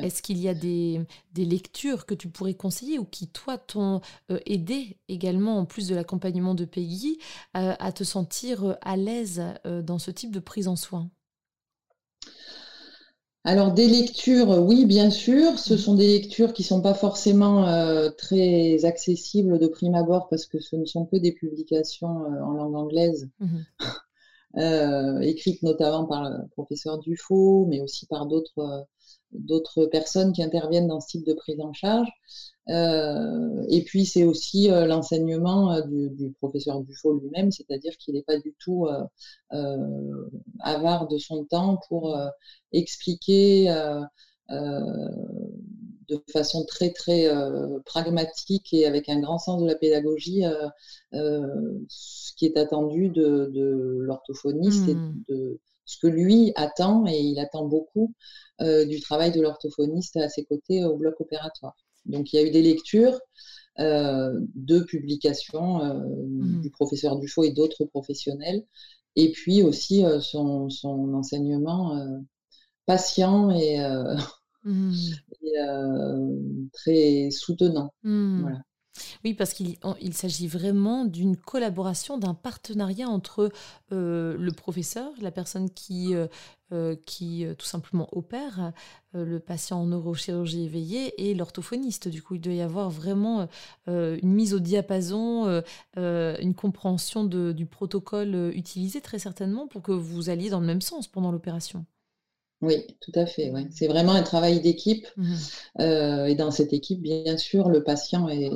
Est-ce 0.02 0.22
qu'il 0.22 0.38
y 0.38 0.48
a 0.48 0.54
des, 0.54 1.06
lectures 1.36 2.06
que 2.06 2.14
tu 2.14 2.28
pourrais 2.28 2.54
conseiller 2.54 2.98
ou 2.98 3.04
qui, 3.04 3.28
toi, 3.28 3.58
t'ont 3.58 4.00
euh, 4.30 4.38
aidé 4.46 4.98
également, 5.08 5.58
en 5.58 5.66
plus 5.66 5.88
de 5.88 5.94
l'accompagnement 5.94 6.54
de 6.54 6.64
Peggy, 6.64 7.18
euh, 7.56 7.74
à 7.78 7.92
te 7.92 8.04
sentir 8.04 8.76
à 8.80 8.96
l'aise 8.96 9.42
dans 9.64 9.98
ce 9.98 10.10
type 10.10 10.32
de 10.32 10.40
prise 10.40 10.68
en 10.68 10.76
soin? 10.76 11.10
Alors 13.46 13.70
des 13.70 13.86
lectures, 13.86 14.48
oui, 14.48 14.86
bien 14.86 15.08
sûr. 15.08 15.56
Ce 15.60 15.74
mmh. 15.74 15.78
sont 15.78 15.94
des 15.94 16.08
lectures 16.08 16.52
qui 16.52 16.62
ne 16.62 16.66
sont 16.66 16.82
pas 16.82 16.94
forcément 16.94 17.68
euh, 17.68 18.10
très 18.10 18.84
accessibles 18.84 19.60
de 19.60 19.68
prime 19.68 19.94
abord 19.94 20.28
parce 20.28 20.46
que 20.46 20.58
ce 20.58 20.74
ne 20.74 20.84
sont 20.84 21.06
que 21.06 21.16
des 21.16 21.30
publications 21.30 22.24
euh, 22.24 22.42
en 22.42 22.54
langue 22.54 22.74
anglaise, 22.74 23.28
mmh 23.38 23.58
euh, 24.58 25.20
écrites 25.20 25.62
notamment 25.62 26.06
par 26.06 26.28
le 26.28 26.48
professeur 26.48 26.98
Dufaux, 26.98 27.66
mais 27.68 27.80
aussi 27.80 28.06
par 28.06 28.26
d'autres 28.26 28.86
d'autres 29.32 29.86
personnes 29.86 30.32
qui 30.32 30.42
interviennent 30.42 30.88
dans 30.88 31.00
ce 31.00 31.08
type 31.08 31.26
de 31.26 31.34
prise 31.34 31.60
en 31.60 31.72
charge. 31.72 32.08
Euh, 32.68 33.64
et 33.68 33.82
puis 33.82 34.06
c'est 34.06 34.24
aussi 34.24 34.70
euh, 34.70 34.86
l'enseignement 34.86 35.72
euh, 35.72 35.82
du, 35.82 36.32
professeur 36.40 36.80
Dufaux 36.80 37.14
lui-même, 37.14 37.52
c'est-à-dire 37.52 37.96
qu'il 37.96 38.14
n'est 38.14 38.22
pas 38.22 38.38
du 38.38 38.54
tout 38.58 38.88
avare 40.60 41.08
de 41.08 41.18
son 41.18 41.44
temps 41.44 41.78
pour 41.88 42.18
expliquer 42.72 43.68
de 44.50 46.22
façon 46.32 46.64
très 46.64 46.90
très 46.90 47.28
pragmatique 47.84 48.72
et 48.72 48.86
avec 48.86 49.08
un 49.08 49.20
grand 49.20 49.38
sens 49.38 49.62
de 49.62 49.66
la 49.66 49.76
pédagogie 49.76 50.42
ce 51.12 52.32
qui 52.36 52.46
est 52.46 52.56
attendu 52.56 53.10
de, 53.10 53.50
l'orthophoniste 54.00 54.88
et 54.88 54.94
mmh. 54.94 55.22
de 55.28 55.60
ce 55.86 55.98
que 55.98 56.06
lui 56.08 56.52
attend, 56.56 57.06
et 57.06 57.18
il 57.18 57.38
attend 57.38 57.64
beaucoup 57.64 58.12
du 58.60 59.00
travail 59.00 59.32
de 59.32 59.40
l'orthophoniste 59.40 60.16
à 60.16 60.28
ses 60.28 60.44
côtés 60.44 60.84
au 60.84 60.96
bloc 60.96 61.20
opératoire. 61.20 61.76
Donc 62.06 62.32
il 62.32 62.36
y 62.36 62.38
a 62.38 62.42
eu 62.42 62.50
des 62.50 62.62
lectures, 62.62 63.18
euh, 63.78 64.40
de 64.54 64.80
publications 64.80 65.84
euh, 65.84 66.00
mmh. 66.02 66.62
du 66.62 66.70
professeur 66.70 67.18
Dufaux 67.18 67.44
et 67.44 67.50
d'autres 67.50 67.84
professionnels, 67.84 68.64
et 69.16 69.32
puis 69.32 69.62
aussi 69.62 70.02
euh, 70.02 70.18
son, 70.18 70.70
enseignement 71.12 72.00
patient 72.86 73.50
et, 73.50 73.78
mmh. 74.64 74.92
très 76.72 77.30
soutenant. 77.30 77.92
Mmh. 78.02 78.40
Voilà. 78.40 78.62
Oui, 79.24 79.34
parce 79.34 79.52
qu'il 79.52 79.76
s'agit 80.12 80.48
vraiment 80.48 81.04
d'une 81.04 81.36
collaboration, 81.36 82.18
d'un 82.18 82.34
partenariat 82.34 83.08
entre 83.08 83.50
le 83.90 84.50
professeur, 84.50 85.12
la 85.20 85.30
personne 85.30 85.70
qui, 85.70 86.14
qui 87.04 87.46
tout 87.58 87.66
simplement 87.66 88.08
opère 88.12 88.72
le 89.12 89.38
patient 89.38 89.80
en 89.80 89.86
neurochirurgie 89.86 90.64
éveillée 90.64 91.28
et 91.28 91.34
l'orthophoniste. 91.34 92.08
Du 92.08 92.22
coup, 92.22 92.34
il 92.34 92.40
doit 92.40 92.52
y 92.52 92.60
avoir 92.60 92.90
vraiment 92.90 93.48
une 93.86 94.32
mise 94.32 94.54
au 94.54 94.58
diapason, 94.58 95.62
une 95.96 96.54
compréhension 96.54 97.24
du 97.24 97.66
protocole 97.66 98.52
utilisé 98.54 99.00
très 99.00 99.18
certainement 99.18 99.66
pour 99.68 99.82
que 99.82 99.92
vous 99.92 100.30
alliez 100.30 100.50
dans 100.50 100.60
le 100.60 100.66
même 100.66 100.82
sens 100.82 101.08
pendant 101.08 101.32
l'opération. 101.32 101.84
Oui, 102.62 102.86
tout 103.00 103.12
à 103.14 103.26
fait. 103.26 103.52
C'est 103.70 103.86
vraiment 103.86 104.12
un 104.12 104.22
travail 104.22 104.60
d'équipe. 104.60 105.06
Mmh 105.16 105.34
et 105.78 106.34
dans 106.36 106.50
cette 106.50 106.72
équipe, 106.72 107.02
bien 107.02 107.36
sûr, 107.36 107.68
le 107.68 107.84
patient 107.84 108.28
est, 108.30 108.50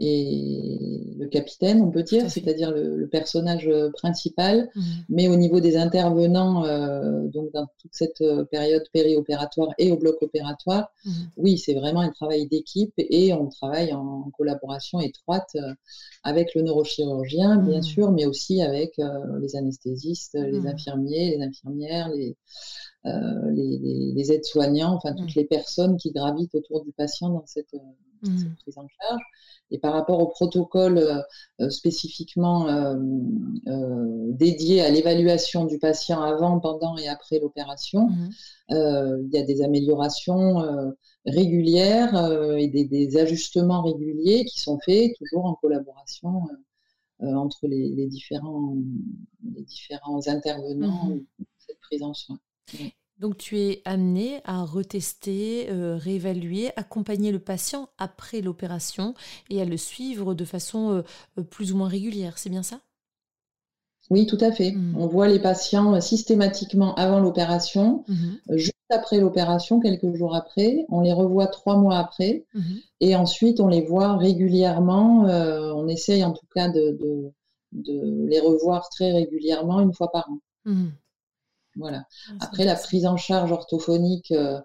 et 0.00 1.14
le 1.16 1.28
capitaine, 1.28 1.80
on 1.80 1.90
peut 1.90 2.02
dire, 2.02 2.28
c'est-à-dire 2.28 2.72
le, 2.72 3.06
personnage 3.06 3.68
euh, 3.68 3.90
principal. 3.90 4.68
Mmh. 4.74 4.82
Mais 5.08 5.28
au 5.28 5.36
niveau 5.36 5.60
des 5.60 5.76
intervenants, 5.76 6.64
euh, 6.64 7.28
donc 7.28 7.52
dans 7.52 7.66
toute 7.78 7.92
cette 7.94 8.20
euh, 8.20 8.44
période 8.44 8.82
périopératoire 8.92 9.68
et 9.78 9.92
au 9.92 9.96
bloc 9.96 10.20
opératoire, 10.20 10.88
mmh. 11.04 11.10
oui, 11.36 11.58
c'est 11.58 11.74
vraiment 11.74 12.00
un 12.00 12.10
travail 12.10 12.48
d'équipe 12.48 12.92
et 12.96 13.32
on 13.34 13.48
travaille 13.48 13.92
en 13.92 14.30
collaboration 14.36 14.98
étroite 14.98 15.56
avec 16.24 16.54
le 16.54 16.62
neurochirurgien, 16.62 17.58
bien 17.58 17.78
mmh. 17.78 17.82
sûr, 17.82 18.10
mais 18.10 18.26
aussi 18.26 18.62
avec 18.62 19.00
les 19.40 19.56
anesthésistes, 19.56 20.34
les 20.34 20.66
infirmiers, 20.66 21.36
les 21.36 21.44
infirmières, 21.44 22.10
les, 22.10 22.36
les, 23.04 24.32
aides-soignants, 24.32 24.94
enfin 24.94 25.14
toutes 25.14 25.34
les 25.34 25.44
personnes 25.44 25.96
qui 25.96 26.10
gravitent 26.10 26.54
autour 26.54 26.82
du 26.82 26.92
patient 26.92 27.28
dans 27.28 27.44
cette, 27.46 27.74
cette 28.24 28.56
prise 28.56 28.78
en 28.78 28.86
charge. 29.00 29.22
Et 29.70 29.78
par 29.78 29.92
rapport 29.92 30.20
au 30.20 30.26
protocole 30.28 30.98
euh, 30.98 31.20
euh, 31.60 31.70
spécifiquement 31.70 32.68
euh, 32.68 32.94
dédié 34.30 34.82
à 34.82 34.90
l'évaluation 34.90 35.64
du 35.64 35.78
patient 35.78 36.22
avant, 36.22 36.60
pendant 36.60 36.96
et 36.96 37.08
après 37.08 37.38
l'opération, 37.38 38.08
mmh 38.08 38.28
il 38.70 39.28
y 39.30 39.36
a 39.36 39.42
des 39.42 39.60
améliorations 39.60 40.64
régulières 41.26 42.16
et 42.56 42.66
des, 42.66 43.16
ajustements 43.18 43.82
réguliers 43.82 44.46
qui 44.46 44.58
sont 44.58 44.78
faits 44.80 45.12
toujours 45.18 45.44
en 45.44 45.52
collaboration 45.52 46.44
entre 47.20 47.66
les, 47.66 48.06
différents, 48.06 48.74
les 49.54 49.62
différents 49.64 50.26
intervenants 50.28 51.10
mmh 51.10 51.18
de 51.40 51.46
cette 51.58 51.80
prise 51.80 52.02
en 52.02 52.14
soin. 52.14 52.38
Donc 53.18 53.38
tu 53.38 53.58
es 53.58 53.80
amené 53.84 54.40
à 54.44 54.64
retester, 54.64 55.68
euh, 55.70 55.96
réévaluer, 55.96 56.70
accompagner 56.76 57.30
le 57.30 57.38
patient 57.38 57.88
après 57.96 58.40
l'opération 58.40 59.14
et 59.50 59.62
à 59.62 59.64
le 59.64 59.76
suivre 59.76 60.34
de 60.34 60.44
façon 60.44 60.90
euh, 60.90 61.02
euh, 61.38 61.42
plus 61.42 61.72
ou 61.72 61.76
moins 61.76 61.88
régulière, 61.88 62.38
c'est 62.38 62.50
bien 62.50 62.64
ça? 62.64 62.80
Oui, 64.10 64.26
tout 64.26 64.38
à 64.40 64.52
fait. 64.52 64.72
Mmh. 64.72 64.96
On 64.98 65.06
voit 65.06 65.28
les 65.28 65.38
patients 65.38 65.98
systématiquement 66.00 66.94
avant 66.96 67.20
l'opération, 67.20 68.04
mmh 68.08 68.56
juste 68.56 68.74
après 68.90 69.18
l'opération, 69.18 69.80
quelques 69.80 70.14
jours 70.14 70.36
après. 70.36 70.84
On 70.90 71.00
les 71.00 71.12
revoit 71.12 71.46
trois 71.46 71.78
mois 71.78 71.96
après 71.98 72.44
mmh 72.54 72.60
et 73.00 73.16
ensuite 73.16 73.60
on 73.60 73.68
les 73.68 73.80
voit 73.80 74.16
régulièrement. 74.18 75.22
on 75.22 75.88
essaye 75.88 76.24
en 76.24 76.32
tout 76.32 76.46
cas 76.54 76.68
de, 76.68 76.98
de, 77.72 78.26
les 78.28 78.40
revoir 78.40 78.88
très 78.90 79.12
régulièrement, 79.12 79.80
une 79.80 79.94
fois 79.94 80.10
par 80.10 80.28
an. 80.28 80.38
Voilà. 81.76 82.04
Ah, 82.28 82.32
après, 82.40 82.64
la 82.64 82.74
prise 82.76 83.06
en 83.06 83.16
charge 83.16 83.52
orthophonique 83.52 84.30
euh, 84.30 84.60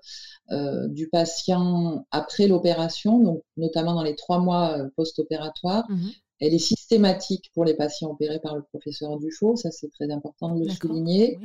euh, 0.51 0.87
du 0.87 1.07
patient 1.09 2.05
après 2.11 2.47
l'opération, 2.47 3.19
donc 3.19 3.43
notamment 3.57 3.93
dans 3.95 4.03
les 4.03 4.15
trois 4.15 4.39
mois 4.39 4.77
euh, 4.77 4.89
post-opératoires, 4.95 5.85
mmh 5.89 6.09
elle 6.41 6.53
est 6.53 6.57
systématique 6.57 7.51
pour 7.53 7.65
les 7.65 7.73
patients 7.73 8.11
opérés 8.11 8.39
par 8.39 8.55
le 8.55 8.61
professeur 8.61 9.19
Dufaux. 9.19 9.57
Ça, 9.57 9.71
c'est 9.71 9.91
très 9.91 10.09
important 10.09 10.55
de 10.55 10.63
le 10.63 10.69
souligner. 10.71 11.37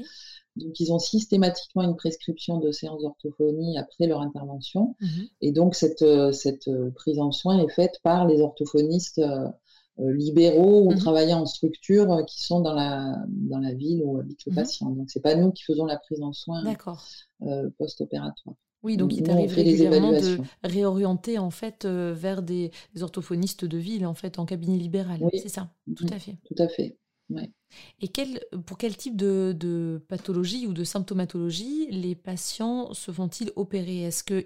Donc, 0.55 0.79
ils 0.79 0.93
ont 0.93 1.01
systématiquement 1.01 1.83
une 1.83 1.97
prescription 1.97 2.59
de 2.59 2.71
séance 2.71 3.03
d'orthophonie 3.03 3.77
après 3.77 4.07
leur 4.07 4.21
intervention. 4.21 4.95
Mmh 5.01 5.07
Et 5.41 5.51
donc, 5.51 5.75
cette, 5.75 6.05
cette 6.33 6.71
prise 6.95 7.19
en 7.19 7.33
soin 7.33 7.59
est 7.59 7.73
faite 7.73 7.99
par 8.05 8.25
les 8.29 8.41
orthophonistes 8.41 9.21
libéraux 9.99 10.87
ou 10.87 10.93
mmh 10.93 10.97
travaillant 10.97 11.41
en 11.43 11.47
structure 11.47 12.11
euh, 12.13 12.23
qui 12.25 12.43
sont 12.43 12.61
dans 12.61 12.75
la, 12.75 13.17
dans 13.29 13.59
la 13.59 13.75
ville 13.75 14.03
où 14.05 14.19
habite 14.19 14.45
le 14.47 14.53
mmh 14.53 14.55
patient. 14.55 14.91
Donc, 14.91 15.11
ce 15.11 15.19
n'est 15.19 15.23
pas 15.23 15.35
nous 15.35 15.53
qui 15.53 15.63
faisons 15.65 15.87
la 15.87 15.99
prise 15.99 16.21
en 16.23 16.33
soin 16.33 16.63
euh, 17.43 17.71
post-opératoire. 17.79 18.57
Oui, 18.83 18.99
donc 18.99 19.15
il 19.15 19.23
t'arrive 19.23 19.55
régulièrement 19.55 20.13
de 20.13 20.39
réorienter 20.63 21.39
en 21.39 21.51
fait 21.51 21.87
vers 21.87 22.43
des, 22.43 22.71
orthophonistes 23.01 23.65
de 23.65 23.79
ville 23.79 24.05
en 24.05 24.13
fait 24.13 24.39
en 24.39 24.45
cabinet 24.45 24.77
libéral. 24.77 25.21
C'est 25.33 25.49
ça, 25.49 25.71
tout 25.97 26.07
à 26.13 26.19
fait. 26.19 26.37
Tout 26.45 26.63
à 26.63 26.69
fait. 26.69 26.99
Et 28.01 28.09
quel, 28.09 28.41
pour 28.67 28.79
quel 28.79 28.97
type 28.97 29.17
de, 29.17 30.03
pathologie 30.09 30.67
ou 30.67 30.73
de 30.73 30.85
symptomatologie 30.85 31.89
les 31.91 32.15
patients 32.15 32.93
se 32.93 33.11
font-ils 33.11 33.51
opérer? 33.57 34.03
Est-ce 34.03 34.23
que 34.23 34.45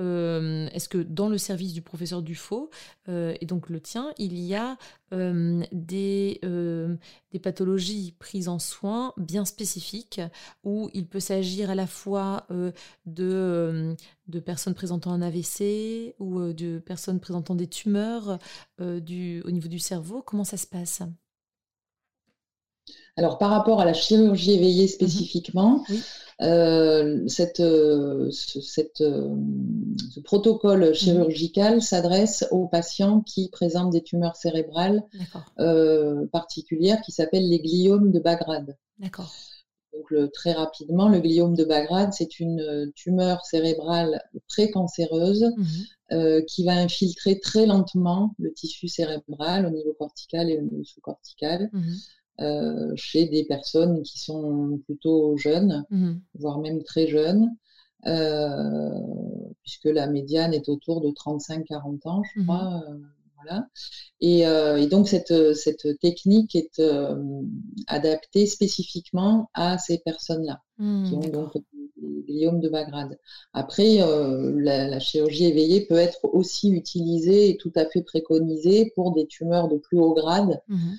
euh, 0.00 0.68
est-ce 0.72 0.88
que 0.88 0.98
dans 0.98 1.28
le 1.28 1.38
service 1.38 1.72
du 1.72 1.82
professeur 1.82 2.22
Dufaux 2.22 2.70
euh, 3.08 3.34
et 3.40 3.46
donc 3.46 3.68
le 3.70 3.80
tien, 3.80 4.12
il 4.18 4.38
y 4.38 4.54
a 4.54 4.76
euh, 5.12 5.64
des, 5.72 6.40
pathologies 7.42 8.14
prises 8.18 8.48
en 8.48 8.58
soins 8.58 9.14
bien 9.16 9.44
spécifiques 9.44 10.20
où 10.64 10.90
il 10.92 11.06
peut 11.06 11.20
s'agir 11.20 11.70
à 11.70 11.74
la 11.74 11.86
fois 11.86 12.46
de, 13.06 13.96
personnes 14.44 14.74
présentant 14.74 15.12
un 15.12 15.22
AVC 15.22 16.14
ou 16.18 16.52
de 16.52 16.78
personnes 16.78 17.20
présentant 17.20 17.54
des 17.54 17.68
tumeurs 17.68 18.38
au 18.80 19.50
niveau 19.50 19.68
du 19.68 19.78
cerveau? 19.78 20.22
Comment 20.22 20.44
ça 20.44 20.56
se 20.56 20.66
passe? 20.66 21.02
Alors, 23.18 23.38
par 23.38 23.50
rapport 23.50 23.80
à 23.80 23.84
la 23.84 23.92
chirurgie 23.92 24.52
éveillée 24.52 24.84
mhm. 24.84 24.88
spécifiquement, 24.88 25.84
cette, 26.40 27.62
cette, 28.30 28.98
ce 28.98 30.20
protocole 30.22 30.90
mmh 30.90 30.94
chirurgical 30.94 31.82
s'adresse 31.82 32.46
aux 32.52 32.68
patients 32.68 33.22
qui 33.22 33.48
présentent 33.50 33.90
des 33.90 34.02
tumeurs 34.02 34.36
cérébrales 34.36 35.02
particulières 36.32 37.00
qui 37.02 37.10
s'appellent 37.10 37.48
les 37.48 37.58
gliomes 37.58 38.12
de 38.12 38.20
Bagrade. 38.20 38.76
D'accord. 39.00 39.32
Donc, 39.92 40.32
très 40.32 40.52
rapidement, 40.52 41.08
le 41.08 41.18
gliome 41.18 41.56
de 41.56 41.64
Bagrade, 41.64 42.12
c'est 42.12 42.38
une 42.40 42.60
euh, 42.60 42.86
tumeur 42.94 43.44
cérébrale 43.44 44.22
précancéreuse 44.48 45.52
mmh 45.56 45.64
euh, 46.10 46.40
qui 46.48 46.64
va 46.64 46.72
infiltrer 46.72 47.38
très 47.38 47.66
lentement 47.66 48.34
le 48.38 48.50
tissu 48.54 48.88
cérébral 48.88 49.66
au 49.66 49.70
niveau 49.70 49.92
cortical 49.92 50.48
et 50.48 50.56
au 50.56 50.62
niveau 50.62 50.82
sous-cortical. 50.82 51.70
Euh, 52.40 52.92
chez 52.94 53.26
des 53.26 53.44
personnes 53.44 54.02
qui 54.02 54.20
sont 54.20 54.80
plutôt 54.84 55.36
jeunes, 55.36 55.84
mmh 55.90 56.12
voire 56.34 56.58
même 56.58 56.82
très 56.84 57.08
jeunes, 57.08 57.50
puisque 59.62 59.86
la 59.86 60.06
médiane 60.06 60.54
est 60.54 60.68
autour 60.68 61.00
de 61.00 61.10
35-40 61.10 62.08
ans, 62.08 62.22
je 62.34 62.42
crois. 62.42 62.82
Euh, 64.22 64.76
et, 64.76 64.86
donc 64.86 65.08
cette, 65.08 65.98
technique 66.00 66.56
est 66.56 66.80
euh, 66.80 67.42
adaptée 67.86 68.46
spécifiquement 68.46 69.50
à 69.54 69.78
ces 69.78 69.98
personnes-là 69.98 70.60
mmh, 70.78 71.08
qui 71.08 71.14
ont 71.14 71.30
donc 71.30 71.52
des 71.96 72.32
gliomes 72.34 72.60
de 72.60 72.68
Bagrade. 72.68 73.18
Après, 73.52 74.02
euh, 74.02 74.52
la, 74.56 74.98
chirurgie 75.00 75.46
éveillée 75.46 75.86
peut 75.86 75.96
être 75.96 76.20
aussi 76.32 76.70
utilisée 76.70 77.50
et 77.50 77.56
tout 77.56 77.72
à 77.74 77.86
fait 77.86 78.02
préconisée 78.02 78.92
pour 78.94 79.14
des 79.14 79.26
tumeurs 79.26 79.68
de 79.68 79.76
plus 79.76 79.98
haut 79.98 80.14
grade, 80.14 80.60
mmh 80.68 80.94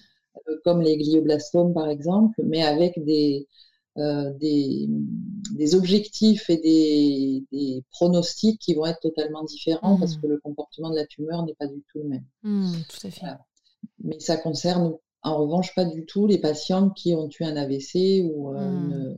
comme 0.63 0.81
les 0.81 0.97
glioblastomes 0.97 1.73
par 1.73 1.89
exemple, 1.89 2.41
mais 2.43 2.63
avec 2.63 3.03
des, 3.03 3.47
euh, 3.97 4.31
des, 4.39 5.75
objectifs 5.75 6.49
et 6.49 6.57
des, 7.51 7.83
pronostics 7.91 8.59
qui 8.59 8.73
vont 8.73 8.85
être 8.85 9.01
totalement 9.01 9.43
différents 9.43 9.97
parce 9.99 10.15
mmh. 10.15 10.21
que 10.21 10.27
le 10.27 10.39
comportement 10.39 10.89
de 10.89 10.95
la 10.95 11.05
tumeur 11.05 11.43
n'est 11.43 11.55
pas 11.55 11.67
du 11.67 11.83
tout 11.91 11.99
le 11.99 12.09
même. 12.09 12.25
Mmh, 12.43 12.71
tout 12.87 13.07
à 13.07 13.11
fait. 13.11 13.25
Mais 14.03 14.19
ça 14.19 14.37
concerne 14.37 14.93
en 15.21 15.37
revanche 15.37 15.75
pas 15.75 15.85
du 15.85 16.05
tout 16.05 16.27
les 16.27 16.37
patients 16.37 16.89
qui 16.89 17.13
ont 17.13 17.27
eu 17.27 17.43
un 17.43 17.57
AVC 17.57 18.23
ou 18.23 18.53
euh, 18.53 18.71
mmh. 18.71 18.91
une, 18.91 19.17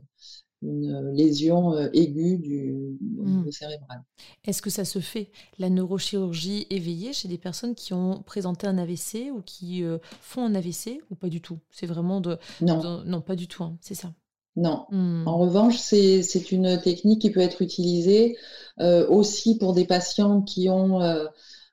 lésion 0.62 1.74
euh, 1.74 1.88
aiguë 1.92 2.38
du 2.38 2.98
niveau 3.00 3.50
cérébral. 3.50 4.02
Est-ce 4.44 4.62
que 4.62 4.70
ça 4.70 4.84
se 4.84 4.98
fait, 4.98 5.30
la 5.58 5.70
neurochirurgie 5.70 6.66
éveillée, 6.70 7.12
chez 7.12 7.28
des 7.28 7.38
personnes 7.38 7.74
qui 7.74 7.92
ont 7.92 8.22
présenté 8.22 8.66
un 8.66 8.78
AVC 8.78 9.30
ou 9.32 9.42
qui 9.42 9.82
font 10.20 10.44
un 10.44 10.54
AVC 10.54 11.00
ou 11.10 11.14
pas 11.14 11.28
du 11.28 11.40
tout? 11.40 11.58
C'est 11.70 11.86
vraiment 11.86 12.20
de... 12.20 12.38
Non. 12.60 13.02
non, 13.04 13.20
pas 13.20 13.36
du 13.36 13.48
tout, 13.48 13.64
hein, 13.64 13.76
c'est 13.80 13.94
ça? 13.94 14.12
Non. 14.56 14.84
Hmm. 14.90 15.26
En 15.26 15.38
revanche, 15.38 15.78
c'est 15.78 16.52
une 16.52 16.80
technique 16.80 17.22
qui 17.22 17.30
peut 17.30 17.40
être 17.40 17.62
utilisée 17.62 18.36
euh, 18.80 19.06
aussi 19.08 19.56
pour 19.58 19.72
des 19.72 19.86
patients 19.86 20.42
qui 20.42 20.68
ont 20.68 21.00
euh, 21.00 21.26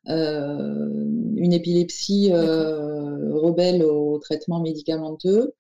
euh, 0.08 0.90
une 1.36 1.54
épilepsie 1.54 2.32
rebelle 2.32 3.84
au 3.84 4.18
traitement 4.20 4.62
médicamenteux. 4.62 5.54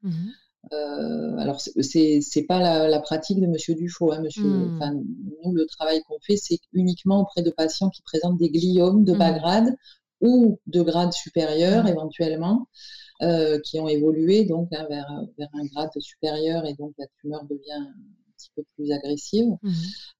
Mhm. 0.71 1.39
alors, 1.39 1.59
c'est 1.61 2.19
n'est 2.35 2.43
pas 2.43 2.87
la, 2.87 2.99
pratique 2.99 3.39
de 3.39 3.47
Monsieur 3.47 3.75
Dufaux. 3.75 4.11
Hein, 4.11 4.21
monsieur, 4.21 4.43
hmm. 4.43 5.03
Nous, 5.43 5.53
le 5.53 5.65
travail 5.65 6.01
qu'on 6.07 6.19
fait, 6.19 6.37
c'est 6.37 6.59
uniquement 6.73 7.21
auprès 7.21 7.41
de 7.41 7.49
patients 7.49 7.89
qui 7.89 8.01
présentent 8.01 8.37
des 8.37 8.49
gliomes 8.49 9.03
de 9.03 9.13
bas 9.13 9.31
hmm. 9.31 9.37
grade 9.37 9.75
ou 10.21 10.59
de 10.67 10.81
grade 10.81 11.13
supérieur 11.13 11.87
éventuellement. 11.87 12.67
Euh, 13.21 13.59
qui 13.59 13.77
ont 13.81 13.89
évolué 13.89 14.45
donc 14.45 14.69
hein, 14.71 14.87
vers, 14.89 15.25
vers, 15.37 15.49
un 15.51 15.65
grade 15.65 15.89
supérieur 15.99 16.65
et 16.65 16.73
donc 16.75 16.93
la 16.97 17.05
tumeur 17.19 17.43
devient 17.49 17.73
un 17.73 17.93
petit 18.37 18.49
peu 18.55 18.63
plus 18.75 18.93
agressive. 18.93 19.57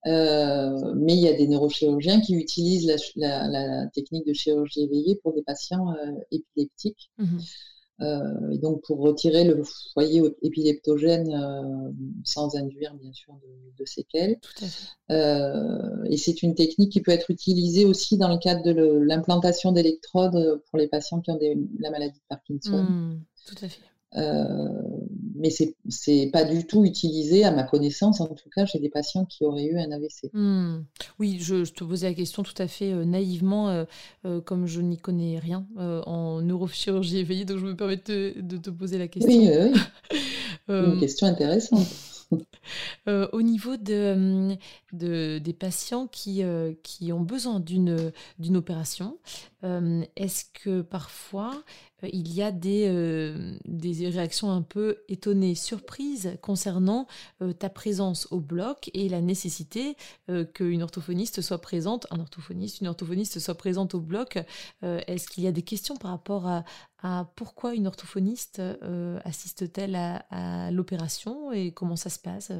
Euh, 0.05 0.93
mais 0.95 1.13
il 1.13 1.21
y 1.21 1.29
a 1.29 1.33
des 1.33 1.47
neurochirurgiens 1.47 2.19
qui 2.19 2.33
utilisent 2.33 2.91
la, 3.15 3.87
technique 3.93 4.27
de 4.27 4.33
chirurgie 4.33 4.83
éveillée 4.83 5.15
pour 5.23 5.33
des 5.33 5.43
patients 5.43 5.93
euh, 5.93 6.11
épileptiques. 6.31 7.09
Euh, 8.01 8.51
et 8.51 8.57
donc 8.57 8.81
pour 8.83 8.99
retirer 8.99 9.43
le 9.43 9.61
foyer 9.93 10.21
épileptogène 10.41 11.33
euh, 11.33 11.91
sans 12.23 12.55
induire 12.55 12.93
bien 12.93 13.11
sûr 13.11 13.33
de, 13.77 13.85
séquelles. 13.85 14.39
Euh, 15.09 16.03
et 16.05 16.17
c'est 16.17 16.43
une 16.43 16.55
technique 16.55 16.91
qui 16.91 17.01
peut 17.01 17.11
être 17.11 17.31
utilisée 17.31 17.85
aussi 17.85 18.17
dans 18.17 18.29
le 18.29 18.37
cadre 18.37 18.63
de 18.63 18.73
l'implantation 18.73 19.71
d'électrodes 19.71 20.61
pour 20.69 20.79
les 20.79 20.87
patients 20.87 21.21
qui 21.21 21.31
ont 21.31 21.39
la 21.79 21.89
maladie 21.89 22.19
de 22.19 22.25
Parkinson. 22.27 22.83
Mmh, 22.83 23.21
tout 23.45 23.65
à 23.65 23.69
fait. 23.69 23.81
Euh, 24.15 24.67
mais 25.39 25.49
c'est 25.49 25.75
n'est 26.07 26.29
pas 26.29 26.43
du 26.43 26.67
tout 26.67 26.83
utilisé, 26.83 27.45
à 27.45 27.51
ma 27.51 27.63
connaissance, 27.63 28.19
en 28.19 28.27
tout 28.27 28.49
cas, 28.53 28.65
chez 28.65 28.79
des 28.79 28.89
patients 28.89 29.25
qui 29.25 29.45
auraient 29.45 29.65
eu 29.65 29.79
un 29.79 29.91
AVC. 29.91 30.29
Hmm. 30.33 30.83
Oui, 31.17 31.37
je, 31.39 31.63
te 31.63 31.83
posais 31.83 32.09
la 32.09 32.13
question 32.13 32.43
tout 32.43 32.59
à 32.61 32.67
fait 32.67 32.91
euh, 32.91 33.05
naïvement, 33.05 33.85
euh, 34.25 34.41
comme 34.41 34.67
je 34.67 34.81
n'y 34.81 34.97
connais 34.97 35.39
rien 35.39 35.65
en 35.77 36.41
neurochirurgie 36.41 37.19
éveillée, 37.19 37.45
donc 37.45 37.59
je 37.59 37.65
me 37.65 37.75
permets 37.75 38.01
de, 38.05 38.33
de 38.39 38.57
te 38.57 38.69
poser 38.69 38.97
la 38.97 39.07
question. 39.07 39.31
Oui, 39.31 39.49
oui. 39.49 40.19
Une 40.67 40.99
question 40.99 41.25
intéressante. 41.25 41.87
au 43.07 43.41
niveau 43.41 43.75
de, 43.75 44.55
de, 44.93 45.39
des 45.39 45.53
patients 45.53 46.05
qui, 46.05 46.43
qui 46.83 47.11
ont 47.11 47.21
besoin 47.21 47.59
d'une 47.59 48.11
opération, 48.55 49.17
est-ce 49.63 50.43
que 50.53 50.81
parfois 50.81 51.55
euh, 51.55 51.61
il 52.03 52.33
y 52.33 52.41
a 52.41 52.51
des, 52.51 52.85
euh, 52.87 53.57
des 53.65 54.09
réactions 54.09 54.51
un 54.51 54.61
peu 54.61 54.97
étonnées, 55.07 55.55
surprises 55.55 56.37
concernant 56.41 57.07
euh, 57.41 57.53
ta 57.53 57.69
présence 57.69 58.27
au 58.31 58.39
bloc 58.39 58.89
et 58.93 59.09
la 59.09 59.21
nécessité 59.21 59.95
qu'une 60.53 60.83
orthophoniste 60.83 61.41
soit 61.41 61.59
présente, 61.59 62.07
un 62.11 62.19
orthophoniste, 62.19 62.81
une 62.81 62.87
orthophoniste 62.87 63.39
soit 63.39 63.55
présente 63.55 63.95
au 63.95 63.99
bloc. 63.99 64.39
Est-ce 64.81 65.27
qu'il 65.27 65.43
y 65.43 65.47
a 65.47 65.51
des 65.51 65.61
questions 65.61 65.95
par 65.95 66.11
rapport 66.11 66.47
à 67.01 67.25
pourquoi 67.35 67.73
une 67.73 67.87
orthophoniste 67.87 68.61
assiste-t-elle 69.23 69.95
à 69.95 70.71
l'opération 70.71 71.51
et 71.51 71.71
comment 71.71 71.95
ça 71.95 72.09
se 72.09 72.19
passe? 72.19 72.51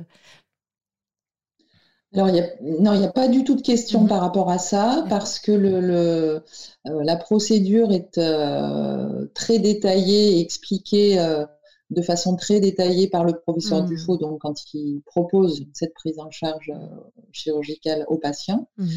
Alors, 2.13 2.27
non, 2.61 2.93
il 2.93 2.99
n'y 2.99 3.05
a 3.05 3.11
pas 3.11 3.27
du 3.27 3.43
tout 3.43 3.55
de 3.55 3.61
question 3.61 4.01
mhm. 4.01 4.07
par 4.07 4.21
rapport 4.21 4.49
à 4.49 4.57
ça, 4.57 5.05
parce 5.09 5.39
que 5.39 5.51
le, 5.51 5.69
euh, 5.69 6.39
la 6.83 7.15
procédure 7.15 7.91
est 7.91 8.17
euh, 8.17 9.27
très 9.35 9.59
détaillée 9.59 10.37
et 10.37 10.39
expliquée 10.41 11.19
euh, 11.19 11.45
de 11.91 12.01
façon 12.01 12.35
très 12.35 12.59
détaillée 12.59 13.09
par 13.09 13.23
le 13.23 13.33
professeur 13.33 13.83
mhm. 13.83 13.89
Dufaux, 13.89 14.17
donc 14.17 14.41
quand 14.41 14.73
il 14.73 15.01
propose 15.05 15.65
cette 15.73 15.93
prise 15.93 16.19
en 16.19 16.31
charge 16.31 16.71
chirurgicale 17.31 18.05
aux 18.07 18.17
patients. 18.17 18.67
Mhm. 18.77 18.89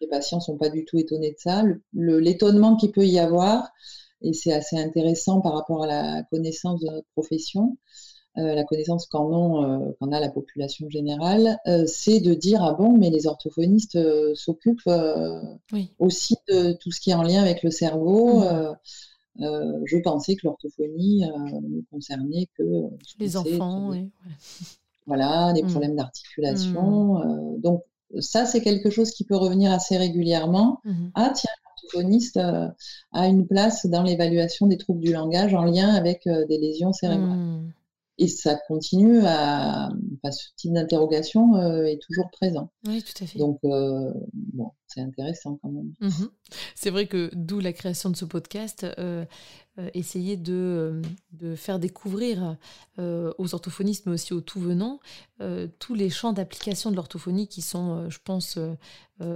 Les 0.00 0.06
patients 0.06 0.38
ne 0.38 0.42
sont 0.42 0.56
pas 0.56 0.70
du 0.70 0.84
tout 0.84 0.96
étonnés 0.96 1.32
de 1.32 1.38
ça. 1.38 1.64
L'étonnement 1.92 2.76
qu'il 2.76 2.92
peut 2.92 3.06
y 3.06 3.18
avoir, 3.18 3.68
et 4.22 4.32
c'est 4.32 4.52
assez 4.52 4.78
intéressant 4.78 5.40
par 5.40 5.52
rapport 5.52 5.84
à 5.84 5.86
la 5.86 6.22
connaissance 6.30 6.80
de 6.80 6.86
notre 6.86 7.08
profession, 7.14 7.76
la 8.38 8.64
connaissance 8.64 9.06
qu'en 9.06 9.64
euh, 9.64 10.12
a 10.12 10.20
la 10.20 10.28
population 10.28 10.88
générale, 10.88 11.58
euh, 11.66 11.84
c'est 11.86 12.20
de 12.20 12.34
dire 12.34 12.62
ah 12.62 12.74
bon, 12.74 12.96
mais 12.96 13.10
les 13.10 13.26
orthophonistes 13.26 13.98
s'occupent 14.34 14.90
aussi 15.98 16.36
de 16.48 16.72
tout 16.72 16.90
ce 16.90 17.00
qui 17.00 17.10
est 17.10 17.14
en 17.14 17.22
lien 17.22 17.42
avec 17.42 17.62
le 17.62 17.70
cerveau. 17.70 18.40
Mmh. 19.40 19.84
je 19.84 19.96
pensais 19.98 20.34
que 20.34 20.46
l'orthophonie 20.46 21.22
ne 21.22 21.80
concernait 21.90 22.48
que 22.56 22.64
les 23.18 23.36
enfants, 23.36 23.90
oui. 23.90 24.10
voilà, 25.06 25.52
des 25.52 25.62
mmh. 25.62 25.70
problèmes 25.70 25.96
d'articulation. 25.96 27.18
Mmh. 27.18 27.60
donc 27.60 27.82
ça, 28.20 28.46
c'est 28.46 28.62
quelque 28.62 28.88
chose 28.88 29.10
qui 29.10 29.24
peut 29.24 29.36
revenir 29.36 29.70
assez 29.70 29.96
régulièrement. 29.98 30.80
Ah 31.14 31.30
tiens, 31.34 31.50
l'orthophoniste 31.66 32.38
a 32.38 33.26
une 33.26 33.46
place 33.46 33.86
dans 33.86 34.02
l'évaluation 34.02 34.66
des 34.66 34.78
troubles 34.78 35.00
du 35.00 35.12
langage 35.12 35.54
en 35.54 35.64
lien 35.64 35.94
avec 35.94 36.24
des 36.26 36.58
lésions 36.58 36.92
cérébrales 36.92 37.68
et 38.18 38.28
ça 38.28 38.56
continue 38.66 39.20
à. 39.24 39.88
Enfin, 40.22 40.32
ce 40.32 40.48
type 40.56 40.72
d'interrogation 40.72 41.54
euh, 41.56 41.84
est 41.84 42.00
toujours 42.02 42.28
présent. 42.32 42.70
Oui, 42.86 43.02
tout 43.02 43.24
à 43.24 43.26
fait. 43.26 43.38
Donc, 43.38 43.58
euh, 43.64 44.12
bon, 44.32 44.72
c'est 44.88 45.00
intéressant 45.00 45.58
quand 45.62 45.70
même. 45.70 45.92
Mmh 46.00 46.26
c'est 46.74 46.88
vrai 46.88 47.06
que 47.06 47.30
d'où 47.34 47.60
la 47.60 47.74
création 47.74 48.08
de 48.08 48.16
ce 48.16 48.24
podcast, 48.24 48.86
euh, 48.98 49.26
essayer 49.92 50.38
de, 50.38 51.02
de, 51.32 51.54
faire 51.54 51.78
découvrir 51.78 52.56
aux 52.96 53.54
orthophonistes, 53.54 54.06
mais 54.06 54.12
aussi 54.12 54.32
aux 54.32 54.40
tout-venants, 54.40 54.98
tous 55.78 55.94
les 55.94 56.08
champs 56.08 56.32
d'application 56.32 56.90
de 56.90 56.96
l'orthophonie 56.96 57.48
qui 57.48 57.60
sont, 57.60 58.08
je 58.08 58.18
pense, 58.24 58.58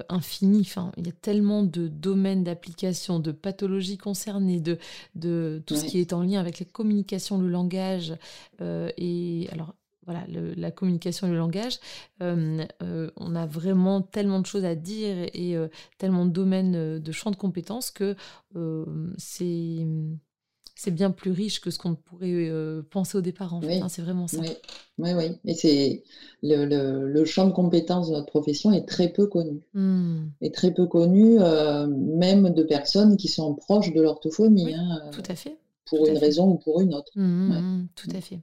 infinis. 0.08 0.62
Enfin, 0.62 0.90
il 0.96 1.06
y 1.06 1.10
a 1.10 1.12
tellement 1.12 1.62
de 1.62 1.86
domaines 1.86 2.44
d'application, 2.44 3.20
de 3.20 3.30
pathologies 3.30 3.98
concernées, 3.98 4.60
de, 4.60 4.78
de 5.14 5.62
tout 5.66 5.76
ce 5.76 5.84
qui 5.84 6.00
est 6.00 6.14
en 6.14 6.22
lien 6.22 6.40
avec 6.40 6.58
la 6.60 6.66
communication, 6.66 7.38
le 7.38 7.48
langage. 7.48 8.14
et 8.60 9.48
alors, 9.52 9.74
voilà, 10.04 10.24
la 10.56 10.70
communication 10.70 11.26
et 11.28 11.30
le 11.30 11.36
langage, 11.36 11.78
euh, 12.22 12.64
euh, 12.82 13.10
on 13.16 13.36
a 13.36 13.46
vraiment 13.46 14.02
tellement 14.02 14.40
de 14.40 14.46
choses 14.46 14.64
à 14.64 14.74
dire 14.74 15.28
et, 15.32 15.56
euh, 15.56 15.68
tellement 15.98 16.26
de 16.26 16.30
domaines 16.30 16.98
de 16.98 17.12
champs 17.12 17.30
de 17.30 17.36
compétences 17.36 17.90
que 17.90 18.16
c'est 19.18 19.86
c'est 20.74 20.90
bien 20.90 21.12
plus 21.12 21.30
riche 21.30 21.60
que 21.60 21.70
ce 21.70 21.78
qu'on 21.78 21.94
pourrait 21.94 22.50
penser 22.90 23.16
au 23.16 23.20
départ, 23.20 23.54
en 23.54 23.60
fait. 23.60 23.78
Hein, 23.78 23.88
c'est 23.88 24.02
vraiment 24.02 24.26
ça. 24.26 24.38
Oui, 24.40 24.48
oui, 24.98 25.12
oui. 25.12 25.24
Et 25.44 25.54
c'est 25.54 26.02
le, 26.42 27.24
champ 27.24 27.46
de 27.46 27.52
compétences 27.52 28.08
de 28.08 28.14
notre 28.14 28.26
profession 28.26 28.72
est 28.72 28.88
très 28.88 29.10
peu 29.10 29.26
connu. 29.26 29.60
Mmh. 29.74 30.22
Est 30.40 30.52
très 30.52 30.72
peu 30.72 30.86
connu, 30.86 31.38
même 31.38 32.50
de 32.50 32.62
personnes 32.64 33.16
qui 33.16 33.28
sont 33.28 33.54
proches 33.54 33.92
de 33.92 34.00
l'orthophonie. 34.00 34.74
Hein, 34.74 35.10
tout 35.12 35.22
à 35.28 35.36
fait. 35.36 35.56
Pour 35.86 36.06
une 36.08 36.18
raison 36.18 36.48
ou 36.48 36.56
pour 36.56 36.80
une 36.80 36.94
autre. 36.94 37.12
Mmh, 37.14 37.86
tout 37.94 38.10
à 38.16 38.20
fait 38.20 38.40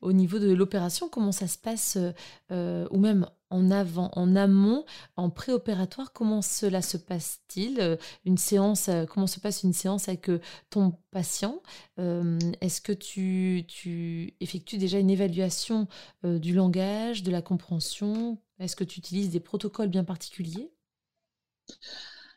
au 0.00 0.12
niveau 0.12 0.38
de 0.38 0.52
l'opération, 0.52 1.08
comment 1.08 1.32
ça 1.32 1.46
se 1.46 1.58
passe, 1.58 1.96
euh, 1.96 2.12
euh, 2.52 2.86
ou 2.90 2.98
même 2.98 3.26
en 3.50 3.70
avant, 3.70 4.10
en 4.14 4.36
amont, 4.36 4.84
en 5.16 5.30
préopératoire, 5.30 6.12
comment 6.12 6.42
cela 6.42 6.82
se 6.82 6.96
passe-t-il 6.96 7.80
euh, 7.80 7.96
Une 8.24 8.36
séance, 8.36 8.90
comment 9.10 9.26
se 9.26 9.40
passe 9.40 9.62
une 9.62 9.72
séance 9.72 10.08
avec 10.08 10.30
ton 10.70 10.92
patient 11.10 11.62
Est-ce 11.96 12.80
que 12.80 12.92
tu, 12.92 13.64
tu, 13.66 14.34
effectues 14.40 14.76
déjà 14.76 14.98
une 14.98 15.10
évaluation 15.10 15.88
du 16.24 16.54
langage, 16.54 17.22
de 17.22 17.30
la 17.30 17.40
compréhension? 17.40 18.38
Est-ce 18.60 18.76
que 18.76 18.84
tu 18.84 18.98
utilises 18.98 19.30
des 19.30 19.40
protocoles 19.40 19.88
bien 19.88 20.04
particuliers? 20.04 20.70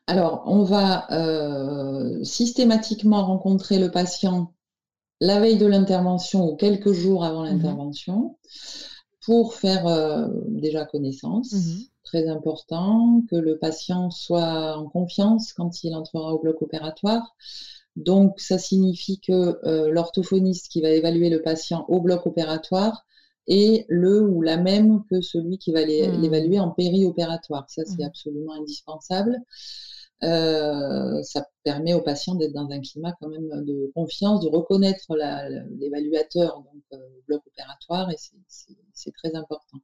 Alors, 0.08 0.44
on 0.46 0.64
va 0.64 1.08
systématiquement 2.24 3.26
rencontrer 3.26 3.80
le 3.80 3.92
patient 3.92 4.54
la 5.22 5.40
veille 5.40 5.58
de 5.58 5.68
l'intervention 5.68 6.50
ou 6.50 6.56
quelques 6.56 6.92
jours 6.92 7.24
avant 7.24 7.46
mhm. 7.46 7.52
l'intervention 7.52 8.38
pour 9.24 9.54
faire 9.54 9.88
euh, 9.88 10.28
déjà 10.48 10.84
connaissance. 10.84 11.54
Mhm. 11.54 11.84
Très 12.04 12.28
important 12.28 13.24
que 13.30 13.36
le 13.36 13.58
patient 13.58 14.10
soit 14.10 14.76
en 14.76 14.90
confiance 14.90 15.54
quand 15.54 15.84
il 15.84 15.96
entrera 15.96 16.34
au 16.34 16.40
bloc 16.40 16.62
opératoire. 16.62 17.36
Donc, 17.96 18.40
ça 18.40 18.58
signifie 18.58 19.20
que 19.20 19.60
euh, 19.66 19.92
l'orthophoniste 19.92 20.70
qui 20.70 20.82
va 20.82 20.90
évaluer 20.90 21.30
le 21.30 21.42
patient 21.42 21.86
au 21.88 22.02
bloc 22.02 22.26
opératoire 22.26 23.06
est 23.48 23.86
le 23.90 24.22
ou 24.22 24.42
la 24.42 24.58
même 24.58 25.04
que 25.10 25.22
celui 25.22 25.60
qui 25.60 25.72
va 25.72 25.82
mhm. 25.82 26.20
l'évaluer 26.20 26.60
en 26.60 26.72
périopératoire. 26.72 27.70
Ça, 27.70 27.84
c'est 27.86 28.04
absolument 28.04 28.54
indispensable. 28.54 29.38
Euh, 30.24 31.24
ça 31.24 31.48
permet 31.64 31.96
aux 31.96 32.02
patients 32.02 32.36
d'être 32.36 32.54
dans 32.54 32.70
un 32.70 32.80
climat 32.80 33.14
quand 33.20 33.28
même 33.28 33.66
de 33.66 33.92
confiance, 33.96 34.42
de 34.42 34.50
reconnaître 34.50 35.16
l'évaluateur, 35.80 36.58
donc 36.58 36.84
euh, 36.94 36.98
le 36.98 37.24
bloc 37.28 37.42
opératoire, 37.48 38.12
et 38.12 38.18
c'est 38.18 39.12
très 39.14 39.36
important. 39.36 39.80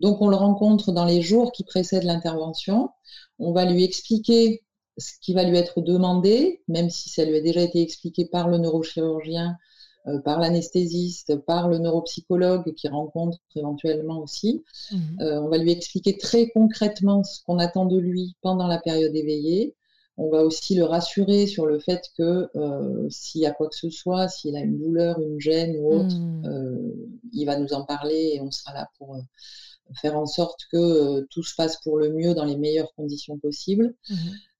Donc 0.00 0.22
on 0.22 0.28
le 0.28 0.36
rencontre 0.36 0.92
dans 0.92 1.04
les 1.04 1.20
jours 1.20 1.52
qui 1.52 1.64
précèdent 1.64 2.04
l'intervention. 2.04 2.90
On 3.38 3.52
va 3.52 3.66
lui 3.66 3.84
expliquer 3.84 4.64
ce 4.96 5.12
qui 5.20 5.34
va 5.34 5.44
lui 5.44 5.58
être 5.58 5.80
demandé, 5.80 6.62
même 6.68 6.88
si 6.88 7.10
ça 7.10 7.24
lui 7.24 7.36
a 7.36 7.40
déjà 7.40 7.60
été 7.60 7.82
expliqué 7.82 8.24
par 8.26 8.48
le 8.48 8.58
neurochirurgien, 8.58 9.58
par 10.24 10.38
l'anesthésiste, 10.38 11.36
par 11.36 11.68
le 11.68 11.78
neuropsychologue 11.78 12.74
qui 12.74 12.88
rencontre 12.88 13.38
éventuellement 13.56 14.20
aussi. 14.20 14.62
Mmh. 14.92 14.96
Euh, 15.20 15.40
on 15.40 15.48
va 15.48 15.58
lui 15.58 15.72
expliquer 15.72 16.18
très 16.18 16.48
concrètement 16.50 17.24
ce 17.24 17.42
qu'on 17.44 17.58
attend 17.58 17.86
de 17.86 17.98
lui 17.98 18.34
pendant 18.42 18.66
la 18.66 18.78
période 18.78 19.14
éveillée. 19.14 19.74
On 20.16 20.28
va 20.28 20.44
aussi 20.44 20.76
le 20.76 20.84
rassurer 20.84 21.46
sur 21.46 21.66
le 21.66 21.78
fait 21.80 22.10
que 22.16 22.48
euh, 22.54 23.08
s'il 23.10 23.40
y 23.40 23.46
a 23.46 23.50
quoi 23.50 23.68
que 23.68 23.76
ce 23.76 23.90
soit, 23.90 24.28
s'il 24.28 24.56
a 24.56 24.60
une 24.60 24.78
douleur, 24.78 25.18
une 25.20 25.40
gêne 25.40 25.76
ou 25.78 25.92
autre, 25.92 26.14
mmh. 26.14 26.92
il 27.32 27.44
va 27.46 27.58
nous 27.58 27.72
en 27.72 27.84
parler 27.84 28.32
et 28.34 28.40
on 28.40 28.50
sera 28.50 28.74
là 28.74 28.88
pour 28.98 29.16
faire 30.00 30.16
en 30.16 30.26
sorte 30.26 30.60
que 30.70 31.22
tout 31.30 31.42
se 31.42 31.54
passe 31.54 31.78
pour 31.82 31.98
le 31.98 32.10
mieux 32.12 32.34
dans 32.34 32.44
les 32.44 32.56
meilleures 32.56 32.94
conditions 32.94 33.38
possibles. 33.38 33.94
Mmh. 34.08 34.14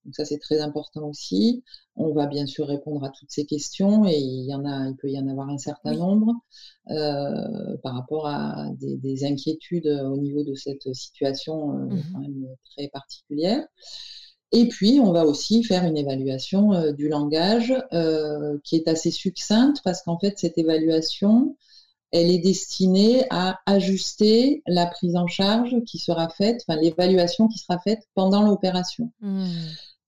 Donc 0.05 0.14
ça, 0.14 0.25
c'est 0.25 0.38
très 0.38 0.61
important 0.61 1.09
aussi. 1.09 1.62
On 1.97 2.12
va 2.12 2.27
bien 2.27 2.47
sûr 2.47 2.67
répondre 2.67 3.05
à 3.05 3.11
toutes 3.11 3.31
ces 3.31 3.47
questions 3.47 4.07
et 4.07 4.19
il 4.19 4.45
y 4.45 4.55
en 4.55 4.64
a, 4.64 4.88
il 4.88 4.97
peut 4.97 5.11
y 5.11 5.19
en 5.19 5.29
avoir 5.29 5.49
un 5.49 5.59
certain 5.59 5.95
nombre 5.95 6.33
euh, 6.90 7.77
par 7.83 7.95
rapport 7.95 8.27
à 8.27 8.69
des, 8.79 9.25
inquiétudes 9.25 9.87
au 9.87 10.17
niveau 10.19 10.43
de 10.43 10.55
cette 10.55 10.93
situation 10.95 11.73
euh, 11.73 11.85
mmh 11.87 12.03
quand 12.12 12.21
même 12.21 12.47
très 12.71 12.88
particulière. 12.88 13.64
Et 14.53 14.69
puis, 14.69 15.01
on 15.01 15.12
va 15.12 15.25
aussi 15.25 15.64
faire 15.64 15.85
une 15.85 15.97
évaluation 15.97 16.73
euh, 16.75 16.93
du 16.93 17.09
langage 17.09 17.75
qui 18.64 18.77
est 18.77 18.88
assez 18.88 19.11
succincte 19.11 19.81
parce 19.85 20.03
qu'en 20.03 20.19
fait, 20.19 20.38
cette 20.38 20.59
évaluation, 20.59 21.57
elle 22.14 22.31
est 22.31 22.38
destinée 22.38 23.25
à 23.31 23.59
ajuster 23.67 24.62
la 24.69 24.87
prise 24.87 25.17
en 25.17 25.27
charge 25.27 25.75
qui 25.85 25.99
sera 25.99 26.29
faite, 26.29 26.64
enfin 26.67 26.81
l'évaluation 26.81 27.49
qui 27.49 27.59
sera 27.59 27.81
faite 27.81 28.03
pendant 28.14 28.43
l'opération. 28.43 29.11
Mmh. 29.21 29.49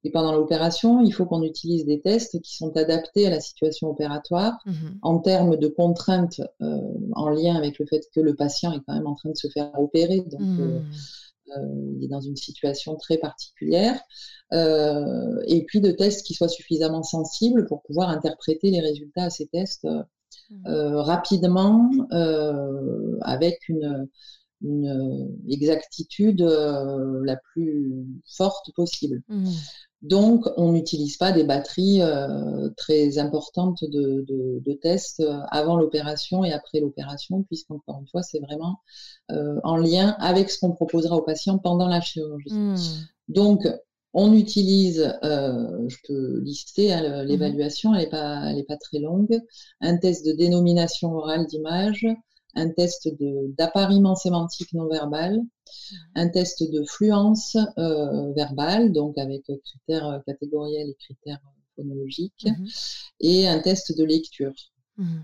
Et 0.06 0.10
pendant 0.10 0.32
l'opération, 0.32 1.02
il 1.02 1.10
faut 1.10 1.26
qu'on 1.26 1.42
utilise 1.42 1.84
des 1.84 2.00
tests 2.00 2.40
qui 2.40 2.56
sont 2.56 2.76
adaptés 2.76 3.26
à 3.26 3.30
la 3.30 3.40
situation 3.40 3.90
opératoire 3.90 4.56
mhm. 4.64 5.00
en 5.02 5.18
termes 5.18 5.56
de 5.56 5.66
contraintes 5.66 6.40
euh, 6.62 6.78
en 7.14 7.28
lien 7.28 7.56
avec 7.56 7.80
le 7.80 7.86
fait 7.86 8.02
que 8.14 8.20
le 8.20 8.36
patient 8.36 8.72
est 8.72 8.80
quand 8.86 8.94
même 8.94 9.08
en 9.08 9.16
train 9.16 9.30
de 9.30 9.36
se 9.36 9.48
faire 9.48 9.72
opérer. 9.80 10.20
Donc, 10.20 10.40
mhm. 10.40 10.60
euh, 10.60 10.80
euh, 11.56 11.92
il 11.96 12.04
est 12.04 12.08
dans 12.08 12.20
une 12.20 12.36
situation 12.36 12.94
très 12.94 13.18
particulière. 13.18 14.00
et 14.52 15.64
puis 15.66 15.80
de 15.80 15.90
tests 15.90 16.24
qui 16.24 16.34
soient 16.34 16.46
suffisamment 16.48 17.02
sensibles 17.02 17.66
pour 17.66 17.82
pouvoir 17.82 18.08
interpréter 18.08 18.70
les 18.70 18.80
résultats 18.80 19.24
à 19.24 19.30
ces 19.30 19.48
tests 19.48 19.88
mhm. 20.50 20.94
rapidement 20.94 21.90
avec 23.22 23.68
une, 23.68 24.06
une 24.62 25.36
exactitude 25.48 26.42
la 26.42 27.36
plus 27.52 28.06
forte 28.36 28.70
possible. 28.76 29.22
Donc, 30.02 30.44
on 30.56 30.72
n'utilise 30.72 31.16
pas 31.16 31.32
des 31.32 31.44
batteries 31.44 32.02
euh, 32.02 32.68
très 32.76 33.18
importantes 33.18 33.82
de, 33.82 34.72
tests 34.82 35.20
euh, 35.20 35.40
avant 35.50 35.76
l'opération 35.76 36.44
et 36.44 36.52
après 36.52 36.80
l'opération, 36.80 37.42
puisqu'encore 37.44 37.98
une 38.00 38.08
fois, 38.08 38.22
c'est 38.22 38.40
vraiment 38.40 38.80
euh, 39.32 39.58
en 39.64 39.76
lien 39.76 40.14
avec 40.20 40.50
ce 40.50 40.60
qu'on 40.60 40.72
proposera 40.72 41.16
aux 41.16 41.22
patients 41.22 41.58
pendant 41.58 41.88
la 41.88 42.00
chirurgie. 42.00 42.52
Hmm. 42.52 42.76
Donc, 43.28 43.66
on 44.12 44.32
utilise, 44.32 45.14
je 45.22 45.96
peux 46.06 46.40
lister 46.40 46.90
hein, 46.92 47.22
mhm. 47.22 47.26
l'évaluation, 47.26 47.94
elle 47.94 48.04
n'est 48.54 48.64
pas, 48.64 48.76
très 48.78 48.98
longue, 48.98 49.38
un 49.82 49.98
test 49.98 50.24
de 50.24 50.32
dénomination 50.32 51.12
orale 51.12 51.46
d'image, 51.46 52.06
un 52.56 52.70
test 52.70 53.08
d'appariement 53.56 54.16
sémantique 54.16 54.72
non 54.72 54.88
verbal, 54.88 55.40
un 56.14 56.28
test 56.28 56.68
de 56.68 56.84
fluence 56.84 57.56
euh, 57.78 58.32
verbale, 58.32 58.92
donc 58.92 59.16
avec 59.18 59.42
critères 59.64 60.08
euh, 60.08 60.18
catégoriels 60.26 60.88
et 60.88 60.94
critères 60.94 61.40
phonologiques, 61.76 62.46
mmh. 62.46 62.64
et 63.20 63.46
un 63.46 63.60
test 63.60 63.96
de 63.96 64.04
lecture. 64.04 64.54
Mmh. 64.96 65.18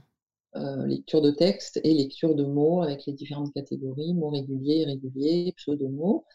Euh, 0.55 0.87
lecture 0.87 1.23
de 1.23 1.31
texte 1.31 1.81
et 1.83 1.95
lecture 1.95 2.35
de 2.35 2.45
mots 2.45 2.83
avec 2.83 3.07
les 3.07 3.15
différentes 3.15 3.55
catégories, 3.55 4.13
mots 4.13 4.29
réguliers, 4.29 4.83
irréguliers, 4.83 5.55
pseudo-mots. 5.57 6.27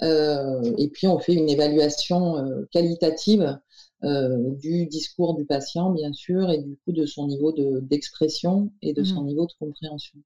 et 0.00 0.88
puis 0.92 1.08
on 1.08 1.18
fait 1.18 1.34
une 1.34 1.48
évaluation 1.48 2.36
qualitative 2.70 3.58
du 4.04 4.86
discours 4.86 5.34
du 5.34 5.46
patient, 5.46 5.90
bien 5.90 6.12
sûr, 6.12 6.48
et 6.52 6.58
du 6.58 6.76
coup 6.84 6.92
de 6.92 7.06
son 7.06 7.26
niveau 7.26 7.52
d'expression 7.80 8.70
et 8.82 8.92
de 8.92 9.02
son 9.02 9.24
niveau 9.24 9.46
de 9.46 9.52
compréhension. 9.58 10.20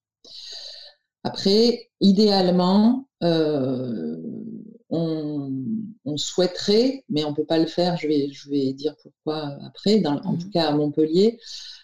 Après, 1.24 1.90
idéalement, 2.00 3.08
euh, 3.22 4.16
on, 4.88 6.16
souhaiterait, 6.16 7.04
mais 7.08 7.24
on 7.24 7.30
ne 7.30 7.36
peut 7.36 7.44
pas 7.44 7.58
le 7.58 7.66
faire, 7.66 7.96
je 7.96 8.08
vais, 8.08 8.30
je 8.32 8.50
vais 8.50 8.72
dire 8.72 8.96
pourquoi 9.00 9.56
après, 9.64 10.04
en 10.04 10.36
tout 10.36 10.48
mmh. 10.48 10.50
cas 10.50 10.66
à 10.66 10.72
Montpellier, 10.72 11.38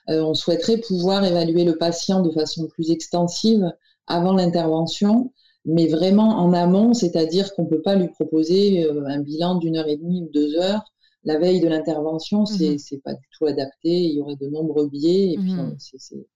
euh, 0.09 0.21
on 0.21 0.35
souhaiterait 0.35 0.79
pouvoir 0.79 1.25
évaluer 1.25 1.65
le 1.65 1.79
patient 1.79 2.23
de 2.23 2.31
façon 2.33 2.67
plus 2.67 2.91
extensive 2.91 3.73
avant 4.09 4.33
l'intervention, 4.33 5.33
mais 5.65 5.87
vraiment 5.87 6.39
en 6.39 6.53
amont, 6.53 6.93
c'est-à-dire 6.93 7.55
qu'on 7.55 7.65
ne 7.65 7.69
peut 7.69 7.83
pas 7.83 7.95
lui 7.95 8.09
proposer 8.09 8.85
euh, 8.85 9.07
un 9.07 9.21
bilan 9.21 9.57
d'une 9.57 9.77
heure 9.77 9.89
et 9.89 9.97
demie 9.97 10.23
ou 10.25 10.31
deux 10.33 10.57
heures 10.57 10.93
la 11.27 11.39
veille 11.39 11.61
de 11.61 11.69
l'intervention, 11.69 12.47
c'est 12.47 12.71
n'est 12.71 12.77
mmh. 12.77 13.01
pas 13.05 13.15
du 13.15 13.27
tout 13.37 13.47
adapté, 13.47 13.91
il 13.91 14.15
y 14.15 14.21
aurait 14.21 14.37
de 14.37 14.49
nombreux 14.49 14.89
biais, 14.89 15.33
et 15.33 15.37
puis 15.37 15.53
mmh. 15.53 15.77
c'est 15.79 16.27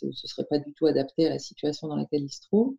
ce 0.00 0.06
ne 0.06 0.12
serait 0.12 0.44
pas 0.44 0.58
du 0.58 0.72
tout 0.72 0.86
adapté 0.86 1.26
à 1.26 1.30
la 1.30 1.38
situation 1.38 1.88
dans 1.88 1.96
laquelle 1.96 2.22
il 2.22 2.32
se 2.32 2.40
trouve. 2.40 2.76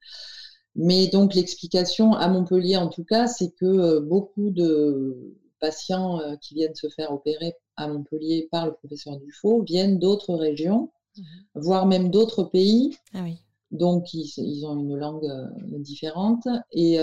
Mais 0.78 1.08
donc 1.08 1.34
l'explication 1.34 2.14
à 2.14 2.30
Montpellier 2.30 2.78
en 2.78 2.88
tout 2.88 3.04
cas, 3.04 3.28
c'est 3.28 3.50
que 3.50 3.66
euh, 3.66 4.00
beaucoup 4.00 4.52
de 4.52 5.36
patients 5.60 6.22
euh, 6.22 6.36
qui 6.36 6.54
viennent 6.54 6.76
se 6.76 6.88
faire 6.88 7.12
opérer 7.12 7.56
à 7.76 7.88
Montpellier 7.88 8.48
par 8.52 8.68
le 8.68 8.74
professeur 8.74 9.18
Dufaux 9.18 9.64
viennent 9.64 9.98
d'autres 9.98 10.36
régions, 10.36 10.92
mhm. 11.18 11.24
voire 11.56 11.88
même 11.88 12.12
d'autres 12.12 12.44
pays. 12.44 12.96
Ah 13.14 13.26
donc 13.70 14.14
ils, 14.14 14.66
ont 14.66 14.78
une 14.80 14.96
langue 14.96 15.26
euh, 15.26 15.50
différente 15.80 16.48
et, 16.72 17.00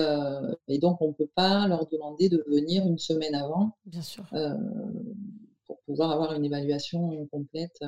donc 0.80 1.02
on 1.02 1.08
ne 1.08 1.12
peut 1.12 1.28
pas 1.34 1.68
leur 1.68 1.86
demander 1.88 2.30
de 2.30 2.42
venir 2.48 2.86
une 2.86 2.96
semaine 2.96 3.34
avant 3.34 3.76
Bien 3.84 4.00
sûr. 4.00 4.24
pour 5.66 5.78
pouvoir 5.80 6.10
avoir 6.10 6.32
une 6.32 6.44
évaluation 6.46 7.26
complète. 7.26 7.84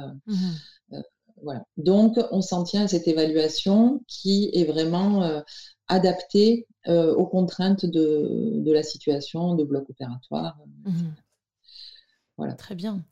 Mhm. 1.43 1.65
Donc, 1.77 2.19
on 2.31 2.41
s'en 2.41 2.65
tient 2.65 2.85
à 2.85 2.89
cette 2.89 3.09
évaluation 3.09 4.03
qui 4.09 4.51
est 4.53 4.65
vraiment 4.65 5.23
euh, 5.23 5.41
adaptée 5.89 6.67
euh, 6.89 7.15
aux 7.15 7.27
contraintes 7.27 7.87
de, 7.87 8.63
la 8.67 8.83
situation 8.83 9.55
de 9.55 9.65
bloc 9.65 9.89
opératoire. 9.91 10.59
Mmh 10.85 11.11
voilà. 12.39 12.53
Très 12.53 12.75
bien. 12.75 13.03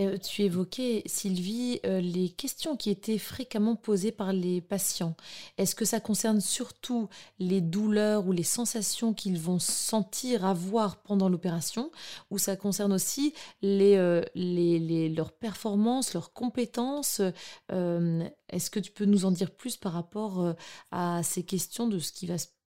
Euh, 0.00 0.18
tu 0.18 0.42
évoquais, 0.42 1.02
Sylvie, 1.06 1.80
euh, 1.84 2.00
les 2.00 2.30
questions 2.30 2.76
qui 2.76 2.90
étaient 2.90 3.18
fréquemment 3.18 3.76
posées 3.76 4.12
par 4.12 4.32
les 4.32 4.60
patients. 4.60 5.14
Est-ce 5.58 5.74
que 5.74 5.84
ça 5.84 6.00
concerne 6.00 6.40
surtout 6.40 7.08
les 7.38 7.60
douleurs 7.60 8.26
ou 8.26 8.32
les 8.32 8.42
sensations 8.42 9.12
qu'ils 9.12 9.38
vont 9.38 9.58
sentir, 9.58 10.44
avoir 10.44 11.02
pendant 11.02 11.28
l'opération, 11.28 11.90
ou 12.30 12.38
ça 12.38 12.56
concerne 12.56 12.92
aussi 12.92 13.34
les, 13.62 13.96
euh, 13.96 14.22
leurs 14.34 15.32
performances, 15.32 16.14
leurs 16.14 16.32
compétences 16.32 17.20
Est-ce 17.68 18.70
que 18.70 18.80
tu 18.80 18.92
peux 18.92 19.04
nous 19.04 19.24
en 19.24 19.30
dire 19.30 19.50
plus 19.50 19.76
par 19.76 19.92
rapport 19.92 20.54
à 20.90 21.22
ces 21.22 21.42
questions 21.42 21.86
de 21.86 21.98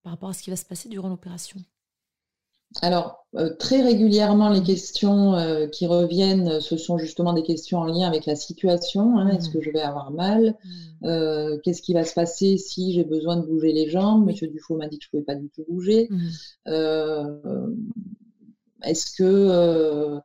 par 0.03 0.13
rapport 0.13 0.29
à 0.29 0.33
ce 0.35 0.43
qui 0.43 0.51
va 0.51 0.57
se 0.57 0.65
passer 0.65 0.89
durant 0.89 1.09
l'opération? 1.09 1.61
Alors, 2.83 3.25
euh, 3.37 3.55
très 3.59 3.83
régulièrement, 3.83 4.51
les 4.51 4.63
questions 4.63 5.35
euh, 5.35 5.67
qui 5.67 5.87
reviennent, 5.87 6.61
ce 6.61 6.77
sont 6.77 6.99
justement 6.99 7.33
des 7.33 7.43
questions 7.43 7.79
en 7.79 7.85
lien 7.85 8.07
avec 8.07 8.27
la 8.27 8.37
situation. 8.37 9.19
Hein. 9.19 9.29
Est-ce 9.29 9.49
mmh. 9.49 9.53
que 9.53 9.61
je 9.61 9.71
vais 9.71 9.81
avoir 9.81 10.11
mal 10.11 10.57
mmh. 10.65 11.07
euh, 11.07 11.59
Qu'est-ce 11.63 11.83
qui 11.83 11.95
va 11.95 12.05
se 12.05 12.15
passer 12.15 12.59
si 12.59 12.93
j'ai 12.93 13.05
besoin 13.05 13.37
de 13.37 13.47
bouger 13.47 13.73
les 13.73 13.89
jambes? 13.89 14.27
Monsieur 14.27 14.49
Dufault 14.49 14.77
m'a 14.77 14.89
dit 14.89 14.99
que 14.99 15.05
je 15.05 15.17
ne 15.17 15.23
pouvais 15.23 15.35
pas 15.35 15.41
du 15.41 15.49
tout 15.51 15.65
bouger. 15.69 16.09
Mmh. 16.11 16.75
Est-ce 18.87 19.15
que 19.17 20.21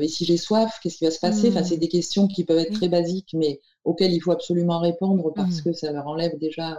et 0.00 0.08
si 0.08 0.24
j'ai 0.24 0.36
soif, 0.36 0.78
qu'est-ce 0.82 0.98
qui 0.98 1.04
va 1.04 1.10
se 1.10 1.20
passer? 1.20 1.48
Enfin, 1.50 1.64
c'est 1.64 1.76
des 1.76 1.88
questions 1.88 2.26
qui 2.28 2.44
peuvent 2.44 2.58
être 2.58 2.74
très 2.74 2.88
basiques, 2.88 3.34
mais 3.34 3.60
auxquelles 3.84 4.12
il 4.12 4.20
faut 4.20 4.32
absolument 4.32 4.78
répondre 4.78 5.32
parce 5.34 5.60
que 5.62 5.72
ça 5.72 5.90
leur 5.92 6.06
enlève 6.06 6.38
déjà 6.38 6.78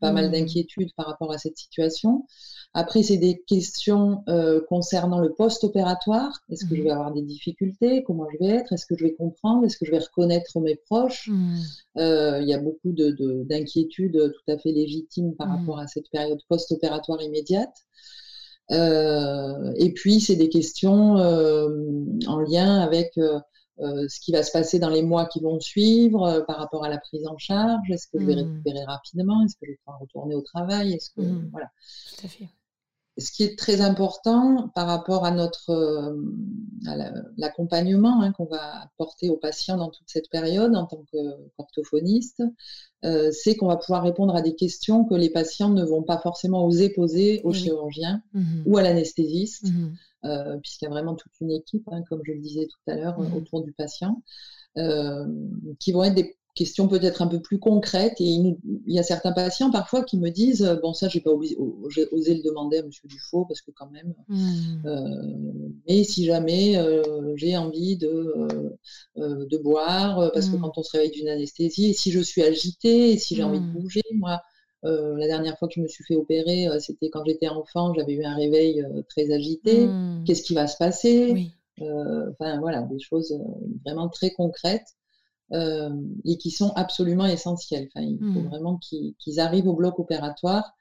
pas 0.00 0.12
mal 0.12 0.30
d'inquiétudes 0.30 0.92
par 0.96 1.06
rapport 1.06 1.32
à 1.32 1.38
cette 1.38 1.56
situation. 1.56 2.26
Après, 2.74 3.02
c'est 3.02 3.16
des 3.16 3.42
questions 3.46 4.22
euh, 4.28 4.60
concernant 4.68 5.20
le 5.20 5.32
post-opératoire. 5.32 6.38
Est-ce 6.50 6.66
que 6.66 6.76
je 6.76 6.82
vais 6.82 6.90
avoir 6.90 7.12
des 7.12 7.22
difficultés? 7.22 8.02
Comment 8.04 8.26
je 8.30 8.38
vais 8.38 8.52
être? 8.56 8.72
Est-ce 8.72 8.84
que 8.84 8.94
je 8.96 9.04
vais 9.04 9.14
comprendre? 9.14 9.64
Est-ce 9.64 9.78
que 9.78 9.86
je 9.86 9.90
vais 9.90 9.98
reconnaître 9.98 10.60
mes 10.60 10.76
proches? 10.76 11.30
Euh, 11.96 12.40
Il 12.42 12.48
y 12.48 12.52
a 12.52 12.58
beaucoup 12.58 12.92
d'inquiétudes 12.92 14.12
de, 14.12 14.28
tout 14.28 14.52
à 14.52 14.58
fait 14.58 14.72
légitimes 14.72 15.34
par 15.34 15.48
rapport 15.48 15.78
à 15.78 15.86
cette 15.86 16.10
période 16.10 16.40
post-opératoire 16.48 17.22
immédiate. 17.22 17.74
Euh, 18.70 19.72
et 19.76 19.92
puis, 19.92 20.20
c'est 20.20 20.36
des 20.36 20.48
questions 20.48 21.14
en 21.14 22.40
lien 22.40 22.80
avec 22.80 23.12
ce 23.16 24.20
qui 24.20 24.32
va 24.32 24.42
se 24.42 24.50
passer 24.50 24.78
dans 24.78 24.90
les 24.90 25.02
mois 25.02 25.26
qui 25.26 25.40
vont 25.40 25.60
suivre 25.60 26.44
par 26.46 26.58
rapport 26.58 26.84
à 26.84 26.88
la 26.88 26.98
prise 26.98 27.26
en 27.26 27.38
charge. 27.38 27.90
Est-ce 27.90 28.06
que 28.08 28.20
je 28.20 28.26
vais 28.26 28.34
récupérer 28.34 28.84
rapidement? 28.84 29.44
Est-ce 29.44 29.54
que 29.54 29.66
je 29.66 29.70
vais 29.70 29.78
pouvoir 29.84 30.00
retourner 30.00 30.34
au 30.34 30.42
travail? 30.42 30.94
Est-ce 30.94 31.10
que 31.10 31.22
voilà. 31.52 31.70
Tout 32.16 32.26
à 32.26 32.28
fait 32.28 32.48
ce 33.18 33.32
qui 33.32 33.42
est 33.42 33.58
très 33.58 33.80
important 33.80 34.70
par 34.74 34.86
rapport 34.86 35.24
à 35.24 35.32
notre 35.32 35.70
euh, 35.70 36.16
l'accompagnement 37.36 38.22
hein, 38.22 38.32
qu'on 38.32 38.44
va 38.44 38.82
apporter 38.82 39.28
aux 39.28 39.36
patients 39.36 39.76
dans 39.76 39.90
toute 39.90 40.08
cette 40.08 40.30
période 40.30 40.74
en 40.76 40.86
tant 40.86 41.04
qu'orthophoniste, 41.12 42.42
euh, 43.04 43.30
c'est 43.32 43.56
qu'on 43.56 43.66
va 43.66 43.76
pouvoir 43.76 44.04
répondre 44.04 44.36
à 44.36 44.42
des 44.42 44.54
questions 44.54 45.04
que 45.04 45.14
les 45.14 45.30
patients 45.30 45.70
ne 45.70 45.84
vont 45.84 46.02
pas 46.02 46.18
forcément 46.18 46.64
oser 46.64 46.90
poser 46.90 47.40
au 47.42 47.52
chirurgien 47.52 48.22
mmh 48.32 48.62
ou 48.66 48.76
à 48.76 48.82
l'anesthésiste, 48.82 49.68
mmh 49.68 49.94
euh, 50.24 50.56
puisqu'il 50.58 50.84
y 50.84 50.88
a 50.88 50.90
vraiment 50.90 51.14
toute 51.14 51.32
une 51.40 51.52
équipe, 51.52 51.88
hein, 51.92 52.02
comme 52.08 52.22
je 52.24 52.32
le 52.32 52.40
disais 52.40 52.66
tout 52.66 52.90
à 52.90 52.96
l'heure, 52.96 53.20
mmh 53.20 53.34
autour 53.34 53.62
du 53.62 53.72
patient, 53.72 54.22
qui 55.80 55.90
vont 55.90 56.04
être 56.04 56.14
des 56.14 56.37
question 56.58 56.88
peut-être 56.88 57.22
un 57.22 57.28
peu 57.28 57.40
plus 57.40 57.60
concrète. 57.60 58.14
Et 58.20 58.24
il, 58.24 58.56
y 58.86 58.98
a 58.98 59.04
certains 59.04 59.32
patients 59.32 59.70
parfois 59.70 60.02
qui 60.02 60.18
me 60.18 60.28
disent 60.28 60.64
euh, 60.64 60.76
Bon, 60.82 60.92
ça, 60.92 61.08
j'ai 61.08 61.20
pas 61.20 61.30
osé, 61.30 61.56
osé 62.10 62.34
le 62.34 62.42
demander 62.42 62.78
à 62.78 62.80
M. 62.80 62.90
Dufaux 63.04 63.44
parce 63.44 63.62
que, 63.62 63.70
quand 63.70 63.88
même, 63.90 64.14
mmh. 64.28 64.86
euh, 64.86 65.68
mais 65.88 66.02
si 66.02 66.24
jamais 66.24 66.76
euh, 66.76 67.34
j'ai 67.36 67.56
envie 67.56 67.96
de, 67.96 68.34
de 69.16 69.58
boire, 69.58 70.32
parce 70.32 70.48
que 70.48 70.56
mmh. 70.56 70.60
quand 70.60 70.72
on 70.76 70.82
se 70.82 70.96
réveille 70.96 71.12
d'une 71.12 71.28
anesthésie, 71.28 71.90
et 71.90 71.92
si 71.92 72.10
je 72.10 72.20
suis 72.20 72.42
agitée, 72.42 73.12
et 73.12 73.18
si 73.18 73.36
j'ai 73.36 73.44
envie 73.44 73.60
de 73.60 73.64
mmh. 73.64 73.72
bouger, 73.80 74.02
moi. 74.14 74.40
la 74.82 75.26
dernière 75.26 75.56
fois 75.58 75.68
que 75.68 75.74
je 75.74 75.80
me 75.80 75.88
suis 75.88 76.04
fait 76.04 76.16
opérer, 76.16 76.68
c'était 76.80 77.08
quand 77.08 77.24
j'étais 77.24 77.48
enfant, 77.48 77.94
j'avais 77.94 78.14
eu 78.14 78.24
un 78.24 78.34
réveil 78.34 78.84
très 79.08 79.30
agité. 79.30 79.88
Qu'est-ce 80.26 80.42
qui 80.42 80.54
va 80.54 80.66
se 80.66 80.76
passer? 80.76 81.52
Enfin 81.80 82.58
voilà, 82.58 82.82
des 82.82 82.98
choses 82.98 83.32
vraiment 83.84 84.08
très 84.08 84.32
concrètes 84.32 84.96
euh, 85.52 85.88
et 86.26 86.36
qui 86.36 86.50
sont 86.50 86.72
absolument 86.76 87.24
essentiels. 87.24 87.88
Enfin, 87.88 88.04
il 88.04 88.18
faut 88.18 88.40
mmh. 88.40 88.48
vraiment 88.48 88.78
qu'ils 88.78 89.40
arrivent 89.40 89.66
au 89.66 89.74
bloc 89.74 89.98
opératoire 89.98 90.74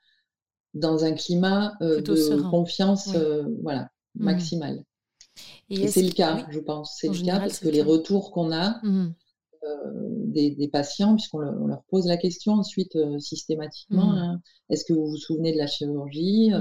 dans 0.73 1.05
un 1.05 1.13
climat 1.13 1.73
euh, 1.81 2.01
de 2.01 2.41
confiance 2.49 3.15
euh, 3.15 3.45
voilà, 3.63 3.89
mmh. 4.15 4.23
maximale. 4.25 4.83
Et, 5.69 5.87
c'est 5.87 6.03
le 6.03 6.11
cas, 6.11 6.45
je 6.49 6.59
pense. 6.59 6.97
C'est 6.99 7.07
le 7.07 7.25
cas 7.25 7.39
parce 7.39 7.59
que 7.59 7.69
les 7.69 7.81
retours 7.81 8.31
qu'on 8.31 8.51
a 8.51 8.79
mmh. 8.83 9.13
des, 10.25 10.69
patients, 10.71 11.15
puisqu'on 11.15 11.39
leur 11.39 11.83
pose 11.89 12.05
la 12.05 12.17
question 12.17 12.53
ensuite 12.53 12.97
systématiquement, 13.19 14.11
hein, 14.13 14.41
est-ce 14.69 14.83
que 14.83 14.93
vous 14.93 15.07
vous 15.07 15.17
souvenez 15.17 15.53
de 15.53 15.57
la 15.57 15.67
chirurgie 15.67 16.51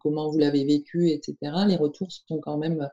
Comment 0.00 0.30
vous 0.30 0.38
l'avez 0.38 0.64
vécu, 0.64 1.10
etc. 1.10 1.36
Les 1.66 1.76
retours 1.76 2.10
sont 2.10 2.38
quand 2.40 2.56
même 2.56 2.88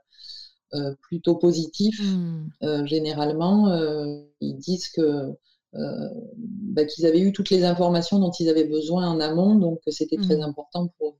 plutôt 1.01 1.35
positifs. 1.35 2.01
Mmh. 2.01 2.49
Euh, 2.63 2.85
généralement, 2.85 3.69
euh, 3.69 4.21
ils 4.41 4.57
disent 4.57 4.89
que 4.89 5.33
bah, 5.73 6.85
qu'ils 6.85 7.05
avaient 7.05 7.19
eu 7.19 7.33
toutes 7.33 7.49
les 7.49 7.65
informations 7.65 8.17
dont 8.19 8.31
ils 8.31 8.47
avaient 8.47 8.67
besoin 8.67 9.09
en 9.09 9.19
amont, 9.19 9.55
donc 9.55 9.79
c'était 9.87 10.15
très 10.15 10.37
mmh. 10.37 10.43
important 10.43 10.87
pour 10.97 11.09
eux. 11.09 11.19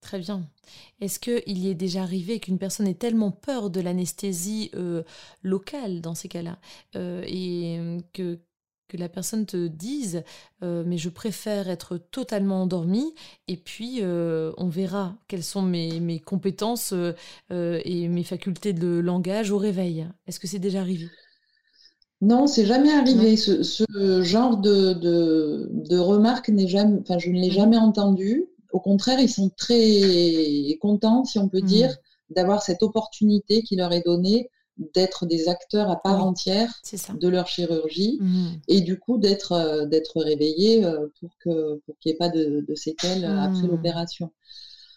Très 0.00 0.18
bien. 0.18 0.48
Est-ce 1.00 1.20
qu'il 1.20 1.58
y 1.58 1.68
est 1.68 1.74
déjà 1.74 2.02
arrivé 2.02 2.40
qu'une 2.40 2.58
personne 2.58 2.86
ait 2.86 2.94
tellement 2.94 3.32
peur 3.32 3.68
de 3.68 3.80
l'anesthésie 3.80 4.70
locale 5.42 6.00
dans 6.00 6.14
ces 6.14 6.28
cas-là 6.28 6.58
et 6.94 7.78
que 8.14 8.38
que 8.88 8.96
la 8.96 9.08
personne 9.08 9.46
te 9.46 9.66
dise 9.66 10.22
euh, 10.62 10.84
mais 10.86 10.98
je 10.98 11.08
préfère 11.08 11.68
être 11.68 11.98
totalement 11.98 12.62
endormie 12.62 13.14
et 13.48 13.56
puis 13.56 13.98
euh, 14.00 14.52
on 14.56 14.68
verra 14.68 15.16
quelles 15.28 15.42
sont 15.42 15.62
mes, 15.62 16.00
mes 16.00 16.20
compétences 16.20 16.92
euh, 16.92 17.12
et 17.50 18.08
mes 18.08 18.24
facultés 18.24 18.72
de 18.72 18.98
langage 18.98 19.50
au 19.50 19.58
réveil. 19.58 20.06
Est-ce 20.26 20.40
que 20.40 20.46
c'est 20.46 20.58
déjà 20.58 20.80
arrivé? 20.80 21.06
Non, 22.22 22.46
c'est 22.46 22.64
jamais 22.64 22.92
arrivé. 22.92 23.36
Ce, 23.36 23.84
genre 24.22 24.56
de, 24.56 24.94
de, 24.94 25.68
de 25.70 25.98
remarque 25.98 26.48
n'est 26.48 26.68
jamais, 26.68 26.98
enfin 27.00 27.18
je 27.18 27.28
ne 27.28 27.34
l'ai 27.34 27.48
mmh. 27.48 27.52
jamais 27.52 27.76
entendu. 27.76 28.46
Au 28.72 28.80
contraire, 28.80 29.20
ils 29.20 29.28
sont 29.28 29.50
très 29.50 30.76
contents, 30.80 31.24
si 31.24 31.38
on 31.38 31.48
peut 31.48 31.60
mmh. 31.60 31.66
dire, 31.66 31.96
d'avoir 32.30 32.62
cette 32.62 32.82
opportunité 32.82 33.62
qui 33.62 33.76
leur 33.76 33.92
est 33.92 34.04
donnée 34.04 34.50
d'être 34.78 35.26
des 35.26 35.48
acteurs 35.48 35.90
à 35.90 35.96
part 35.96 36.24
entière 36.24 36.70
de 37.14 37.28
leur 37.28 37.46
chirurgie 37.46 38.18
mmh. 38.20 38.46
et 38.68 38.80
du 38.82 38.98
coup 38.98 39.18
d'être 39.18 39.52
euh, 39.52 39.86
d'être 39.86 40.20
réveillés 40.20 40.84
euh, 40.84 41.08
pour 41.18 41.30
que 41.38 41.80
pour 41.86 41.98
qu'il 41.98 42.10
n'y 42.10 42.14
ait 42.14 42.18
pas 42.18 42.28
de, 42.28 42.64
séquelles 42.74 43.24
euh, 43.24 43.40
après 43.40 43.62
mmh. 43.62 43.70
l'opération. 43.70 44.32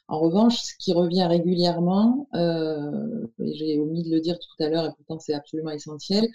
En 0.07 0.19
revanche, 0.19 0.57
ce 0.63 0.73
qui 0.79 0.91
revient 0.91 1.25
régulièrement, 1.25 2.27
et 2.33 3.53
j'ai 3.53 3.77
omis 3.77 4.01
de 4.01 4.09
le 4.09 4.19
dire 4.19 4.39
tout 4.39 4.63
à 4.63 4.67
l'heure 4.67 4.85
et 4.85 4.89
pourtant 4.97 5.19
c'est 5.19 5.35
absolument 5.35 5.69
essentiel, 5.69 6.27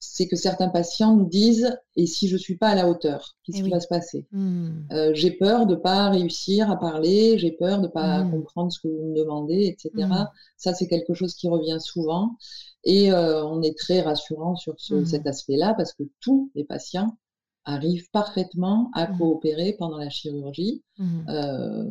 c'est 0.00 0.26
que 0.26 0.34
certains 0.34 0.68
patients 0.68 1.14
nous 1.14 1.28
disent 1.28 1.78
et 1.94 2.06
si 2.06 2.26
je 2.26 2.36
suis 2.36 2.56
pas 2.56 2.70
à 2.70 2.74
la 2.74 2.88
hauteur, 2.88 3.36
qu'est-ce 3.44 3.58
eh 3.58 3.62
qui 3.62 3.70
va 3.70 3.78
se 3.78 3.86
passer 3.86 4.26
mmh. 4.32 5.12
J'ai 5.12 5.30
peur 5.30 5.66
de 5.66 5.76
pas 5.76 6.10
réussir 6.10 6.72
à 6.72 6.76
parler, 6.76 7.38
j'ai 7.38 7.52
peur 7.52 7.80
de 7.80 7.86
pas 7.86 8.24
comprendre 8.24 8.72
ce 8.72 8.80
que 8.80 8.88
vous 8.88 9.10
me 9.10 9.14
demandez, 9.14 9.66
etc. 9.66 10.08
Ça 10.56 10.74
c'est 10.74 10.88
quelque 10.88 11.14
chose 11.14 11.36
qui 11.36 11.48
revient 11.48 11.78
souvent 11.78 12.36
et 12.84 13.12
euh, 13.12 13.44
on 13.44 13.62
est 13.62 13.76
très 13.76 14.00
rassurant 14.00 14.56
sur 14.56 14.74
mmh 14.74 15.04
cet 15.06 15.26
aspect-là 15.26 15.74
parce 15.76 15.92
que 15.92 16.04
tous 16.20 16.50
les 16.54 16.64
patients 16.64 17.16
arrivent 17.64 18.10
parfaitement 18.10 18.90
à 18.94 19.10
mmh 19.10 19.18
coopérer 19.18 19.76
pendant 19.78 19.98
la 19.98 20.10
chirurgie. 20.10 20.82
Mmh 20.98 21.20
euh, 21.28 21.84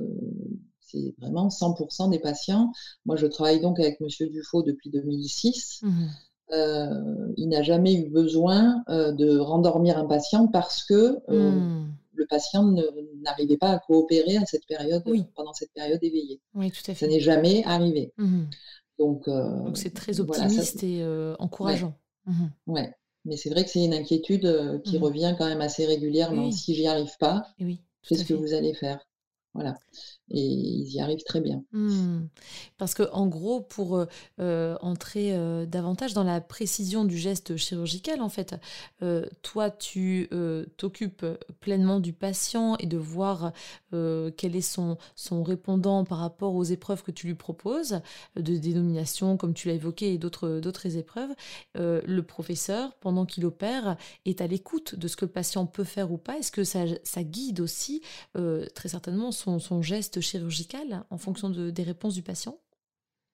c'est 0.79 1.15
vraiment 1.17 1.47
100% 1.47 2.12
des 2.12 2.19
patients. 2.19 2.71
Moi, 3.08 3.15
je 3.15 3.25
travaille 3.25 3.60
donc 3.60 3.79
avec 3.79 3.99
Monsieur 3.99 4.27
Dufaux 4.29 4.62
depuis 4.62 4.91
2006. 4.91 5.82
Euh, 6.51 7.34
il 7.36 7.49
n'a 7.49 7.63
jamais 7.63 7.95
eu 7.95 8.10
besoin 8.10 8.84
de 8.88 9.39
rendormir 9.39 9.97
un 9.97 10.06
patient 10.06 10.45
parce 10.47 10.84
que 10.84 11.17
le 11.27 12.27
patient 12.27 12.71
n'arrivait 13.23 13.58
pas 13.58 13.71
à 13.71 13.79
coopérer 13.79 14.38
à 14.38 14.45
cette 14.45 14.67
période, 14.67 15.03
pendant 15.34 15.53
cette 15.53 15.73
période 15.73 16.03
éveillée. 16.03 16.39
Oui, 16.53 16.69
tout 16.69 16.91
à 16.91 16.93
fait. 16.93 17.06
Ça 17.06 17.08
n'est 17.08 17.21
jamais 17.21 17.63
arrivé. 17.65 18.13
Donc, 19.03 19.77
c'est 19.77 19.93
très 19.93 20.19
optimiste 20.19 20.83
et 20.83 21.05
encourageant. 21.39 21.97
Mmh 22.25 22.45
ouais. 22.67 22.93
Mais 23.25 23.37
c'est 23.37 23.49
vrai 23.49 23.63
que 23.63 23.69
c'est 23.69 23.83
une 23.83 23.93
inquiétude 23.93 24.81
qui 24.83 24.97
mmh 24.97 25.03
revient 25.03 25.35
quand 25.37 25.45
même 25.45 25.61
assez 25.61 25.85
régulièrement. 25.85 26.51
Si 26.51 26.75
j'y 26.75 26.87
arrive 26.87 27.15
pas, 27.19 27.47
qu'est-ce 28.07 28.25
que 28.25 28.33
vous 28.33 28.53
allez 28.53 28.73
faire? 28.73 28.99
Voilà. 29.53 29.77
Et 30.29 30.39
ils 30.39 30.93
y 30.93 30.99
arrivent 30.99 31.23
très 31.25 31.41
bien. 31.41 31.63
Mmh. 31.73 32.21
Parce 32.77 32.93
que 32.93 33.03
en 33.12 33.27
gros, 33.27 33.62
pour 33.62 33.97
euh, 33.97 34.05
euh, 34.39 34.77
entrer 34.81 35.36
euh, 35.36 35.65
davantage 35.65 36.13
dans 36.13 36.23
la 36.23 36.39
précision 36.39 37.03
du 37.03 37.17
geste 37.17 37.57
chirurgical, 37.57 38.21
en 38.21 38.29
fait, 38.29 38.55
toi, 39.41 39.69
tu 39.69 40.29
t'occupes 40.77 41.25
pleinement 41.59 41.99
du 41.99 42.13
patient 42.13 42.77
et 42.77 42.86
de 42.86 42.97
voir 42.97 43.51
quel 43.91 44.55
est 44.55 44.62
son, 44.62 44.97
son 45.15 45.43
répondant 45.43 46.03
par 46.03 46.19
rapport 46.19 46.55
aux 46.55 46.63
épreuves 46.63 47.03
que 47.03 47.12
tu 47.12 47.27
lui 47.27 47.36
proposes, 47.36 47.99
de 48.36 48.57
dénomination, 48.57 49.38
comme 49.38 49.53
tu 49.53 49.67
l'as 49.67 49.75
évoqué, 49.75 50.13
et 50.13 50.17
d'autres, 50.17 50.59
d'autres 50.59 50.97
épreuves. 50.97 51.31
le 51.75 52.21
professeur, 52.21 52.93
pendant 52.95 53.25
qu'il 53.25 53.45
opère, 53.45 53.97
est 54.25 54.41
à 54.41 54.47
l'écoute 54.47 54.95
de 54.95 55.07
ce 55.07 55.15
que 55.15 55.25
le 55.25 55.31
patient 55.31 55.65
peut 55.65 55.83
faire 55.83 56.12
ou 56.12 56.17
pas. 56.17 56.38
Est-ce 56.38 56.51
que 56.51 56.63
ça, 56.63 56.86
ça 57.03 57.23
guide 57.23 57.59
aussi, 57.59 58.01
très 58.33 58.89
certainement, 58.89 59.31
son, 59.31 59.59
son 59.59 59.81
geste 59.81 60.21
chirurgical 60.23 61.03
en 61.09 61.17
fonction 61.17 61.49
de, 61.49 61.69
des 61.69 61.83
réponses 61.83 62.15
du 62.15 62.23
patient 62.23 62.57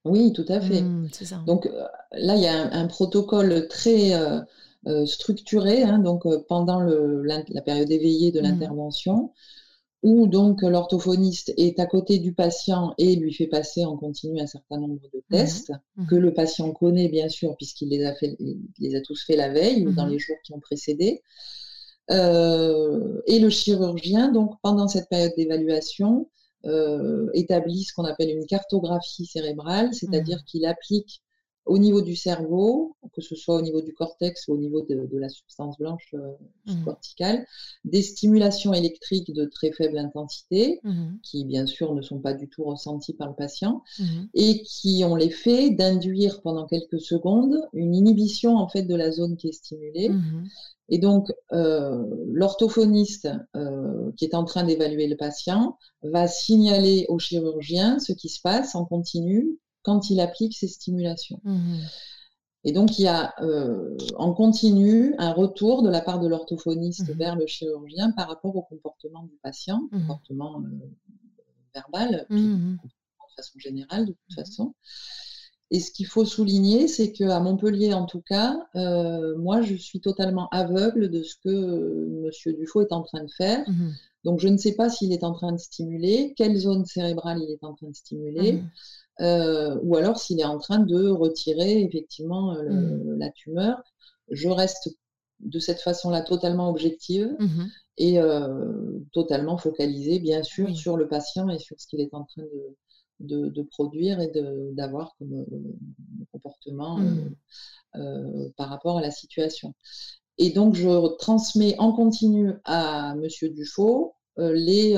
Oui, 0.06 0.34
tout 0.34 0.46
à 0.48 0.60
fait. 0.60 0.82
Mmh, 0.82 1.10
donc 1.46 1.66
euh, 1.66 1.86
là, 2.14 2.36
il 2.36 2.42
y 2.42 2.48
a 2.48 2.74
un, 2.74 2.88
protocole 2.88 3.68
très 3.68 4.14
euh, 4.14 4.40
euh, 4.88 5.06
structuré, 5.06 5.84
hein, 5.84 6.00
donc 6.00 6.24
pendant 6.48 6.82
le, 6.82 7.24
la, 7.24 7.62
période 7.62 7.90
éveillée 7.92 8.32
de 8.32 8.40
mmh. 8.40 8.44
l'intervention, 8.44 9.32
où 10.02 10.28
donc 10.28 10.62
l'orthophoniste 10.62 11.54
est 11.58 11.80
à 11.80 11.86
côté 11.86 12.20
du 12.20 12.34
patient 12.34 12.94
et 12.98 13.16
lui 13.16 13.34
fait 13.34 13.48
passer 13.48 13.84
en 13.86 13.98
continu 13.98 14.40
un 14.40 14.48
certain 14.48 14.78
nombre 14.80 15.02
de 15.14 15.20
mmh. 15.20 15.22
tests 15.30 15.74
que 16.10 16.16
le 16.16 16.34
patient 16.34 16.72
connaît 16.72 17.10
bien 17.10 17.28
sûr 17.28 17.58
puisqu'il 17.58 17.90
les 17.90 18.06
a 18.06 18.16
fait, 18.16 18.38
les 18.80 18.96
a 18.96 19.02
tous 19.02 19.26
fait 19.26 19.36
la 19.36 19.50
veille 19.50 19.86
ou 19.86 19.92
dans 19.92 20.08
les 20.08 20.20
jours 20.20 20.38
qui 20.46 20.54
ont 20.54 20.60
précédé. 20.60 21.22
et 22.10 23.40
le 23.40 23.50
chirurgien, 23.50 24.32
donc 24.32 24.56
pendant 24.62 24.88
cette 24.88 25.10
période 25.10 25.34
d'évaluation, 25.36 26.30
euh, 26.66 27.28
établit 27.34 27.84
ce 27.84 27.94
qu'on 27.94 28.06
appelle 28.06 28.30
une 28.30 28.46
cartographie 28.46 29.26
cérébrale, 29.26 29.94
c'est-à-dire 29.94 30.40
mmh. 30.40 30.46
qu'il 30.46 30.66
applique 30.66 31.22
au 31.66 31.78
niveau 31.78 32.02
du 32.02 32.16
cerveau, 32.16 32.96
que 33.14 33.22
ce 33.22 33.36
soit 33.36 33.56
au 33.56 33.62
niveau 33.62 33.82
du 33.82 33.94
cortex 33.94 34.48
ou 34.48 34.54
au 34.54 34.58
niveau 34.58 34.82
de, 34.82 35.18
la 35.18 35.30
substance 35.30 35.78
blanche 35.78 36.16
euh, 36.16 36.32
mmh. 36.66 36.84
corticale, 36.84 37.46
des 37.86 38.02
stimulations 38.02 38.74
électriques 38.74 39.32
de 39.34 39.46
très 39.46 39.72
faible 39.72 40.00
intensité, 40.00 40.80
mmh. 40.84 41.18
qui 41.22 41.46
bien 41.46 41.66
sûr 41.68 41.94
ne 41.94 42.02
sont 42.02 42.20
pas 42.20 42.34
du 42.34 42.50
tout 42.50 42.64
ressenties 42.64 43.14
par 43.14 43.30
le 43.30 43.36
patient, 43.36 43.84
et 44.34 44.64
qui 44.64 45.04
ont 45.06 45.16
l'effet 45.16 45.70
d'induire 45.70 46.42
pendant 46.42 46.66
quelques 46.66 47.00
secondes 47.00 47.60
une 47.74 47.94
inhibition 47.94 48.58
en 48.58 48.68
fait 48.68 48.84
de 48.84 48.96
la 48.96 49.12
zone 49.12 49.38
qui 49.38 49.50
est 49.50 49.54
stimulée, 49.54 50.10
et 50.90 50.98
donc, 50.98 51.32
euh, 51.54 52.04
l'orthophoniste 52.28 53.30
euh, 53.56 54.12
qui 54.18 54.26
est 54.26 54.34
en 54.34 54.44
train 54.44 54.64
d'évaluer 54.64 55.08
le 55.08 55.16
patient 55.16 55.78
va 56.02 56.28
signaler 56.28 57.06
au 57.10 57.20
chirurgien 57.20 58.00
ce 58.00 58.12
qui 58.12 58.30
se 58.30 58.42
passe 58.42 58.76
en 58.76 58.86
continu 58.86 59.60
quand 59.84 60.10
il 60.10 60.20
applique 60.20 60.58
ces 60.58 60.68
stimulations. 60.68 61.40
Mmh 61.44 61.78
Et 62.64 62.72
donc, 62.72 62.98
il 62.98 63.04
y 63.04 63.08
a 63.08 63.34
euh, 63.42 63.96
en 64.18 64.34
continu 64.34 65.14
un 65.20 65.32
retour 65.32 65.84
de 65.84 65.90
la 65.90 66.02
part 66.02 66.20
de 66.20 66.28
l'orthophoniste 66.28 67.10
mmh 67.10 67.18
vers 67.18 67.36
le 67.36 67.46
chirurgien 67.46 68.12
par 68.12 68.28
rapport 68.28 68.56
au 68.56 68.64
comportement 68.64 69.24
du 69.24 69.38
patient, 69.44 69.82
mmh 69.92 70.00
comportement 70.00 70.64
verbal, 71.74 72.26
de 72.32 72.78
façon 73.36 73.60
générale, 73.60 74.08
de 74.08 74.14
toute 74.14 74.36
façon. 74.36 74.74
Et 75.72 75.80
ce 75.80 75.92
qu'il 75.92 76.08
faut 76.08 76.26
souligner, 76.26 76.88
c'est 76.88 77.12
qu'à 77.12 77.40
Montpellier, 77.40 77.94
en 77.94 78.06
tout 78.06 78.22
cas, 78.22 78.58
euh, 78.76 79.38
moi, 79.38 79.62
je 79.62 79.76
suis 79.76 80.02
totalement 80.02 80.50
aveugle 80.50 81.10
de 81.10 81.22
ce 81.22 81.36
que 81.36 81.50
euh, 81.50 82.32
M. 82.46 82.54
Dufaux 82.56 82.82
est 82.82 82.92
en 82.92 83.04
train 83.04 83.24
de 83.24 83.32
faire. 83.38 83.64
Mmh 83.70 83.90
Donc, 84.24 84.40
je 84.40 84.48
ne 84.48 84.58
sais 84.58 84.74
pas 84.74 84.90
s'il 84.90 85.14
est 85.14 85.24
en 85.24 85.34
train 85.34 85.52
de 85.52 85.60
stimuler, 85.60 86.34
quelle 86.36 86.58
zone 86.58 86.86
cérébrale 86.86 87.40
il 87.44 87.52
est 87.52 87.64
en 87.64 87.76
train 87.76 87.90
de 87.90 87.96
stimuler, 87.96 88.54
mmh 88.54 88.70
euh, 89.22 89.78
ou 89.84 89.98
alors 89.98 90.18
s'il 90.18 90.40
est 90.40 90.46
en 90.46 90.60
train 90.60 90.80
de 90.80 91.10
retirer 91.10 91.82
effectivement 91.82 92.54
mmh 92.54 93.18
la 93.20 93.30
tumeur. 93.32 93.84
Je 94.32 94.48
reste 94.48 94.90
de 95.42 95.60
cette 95.60 95.82
façon-là 95.82 96.22
totalement 96.22 96.70
objective 96.70 97.36
et 97.98 98.18
totalement 99.12 99.58
focalisée, 99.58 100.20
bien 100.20 100.42
sûr, 100.42 100.74
sur 100.76 100.96
le 100.96 101.10
patient 101.10 101.50
et 101.50 101.60
sur 101.60 101.80
ce 101.82 101.88
qu'il 101.88 102.00
est 102.00 102.14
en 102.14 102.24
train 102.24 102.44
de, 102.44 102.78
de, 103.20 103.62
produire 103.64 104.20
et 104.20 104.32
d'avoir 104.74 105.16
comme 105.18 105.34
euh, 105.34 106.26
comportement 106.32 107.00
euh, 107.00 107.02
mmh. 107.02 107.36
euh, 107.96 108.50
par 108.58 108.70
rapport 108.70 108.98
à 108.98 109.02
la 109.02 109.12
situation. 109.12 109.74
Et 110.38 110.52
donc, 110.52 110.76
je 110.76 111.18
transmets 111.18 111.78
en 111.80 111.92
continu 111.92 112.54
à 112.64 113.16
Monsieur 113.16 113.50
Dufaux 113.50 114.16
les, 114.38 114.96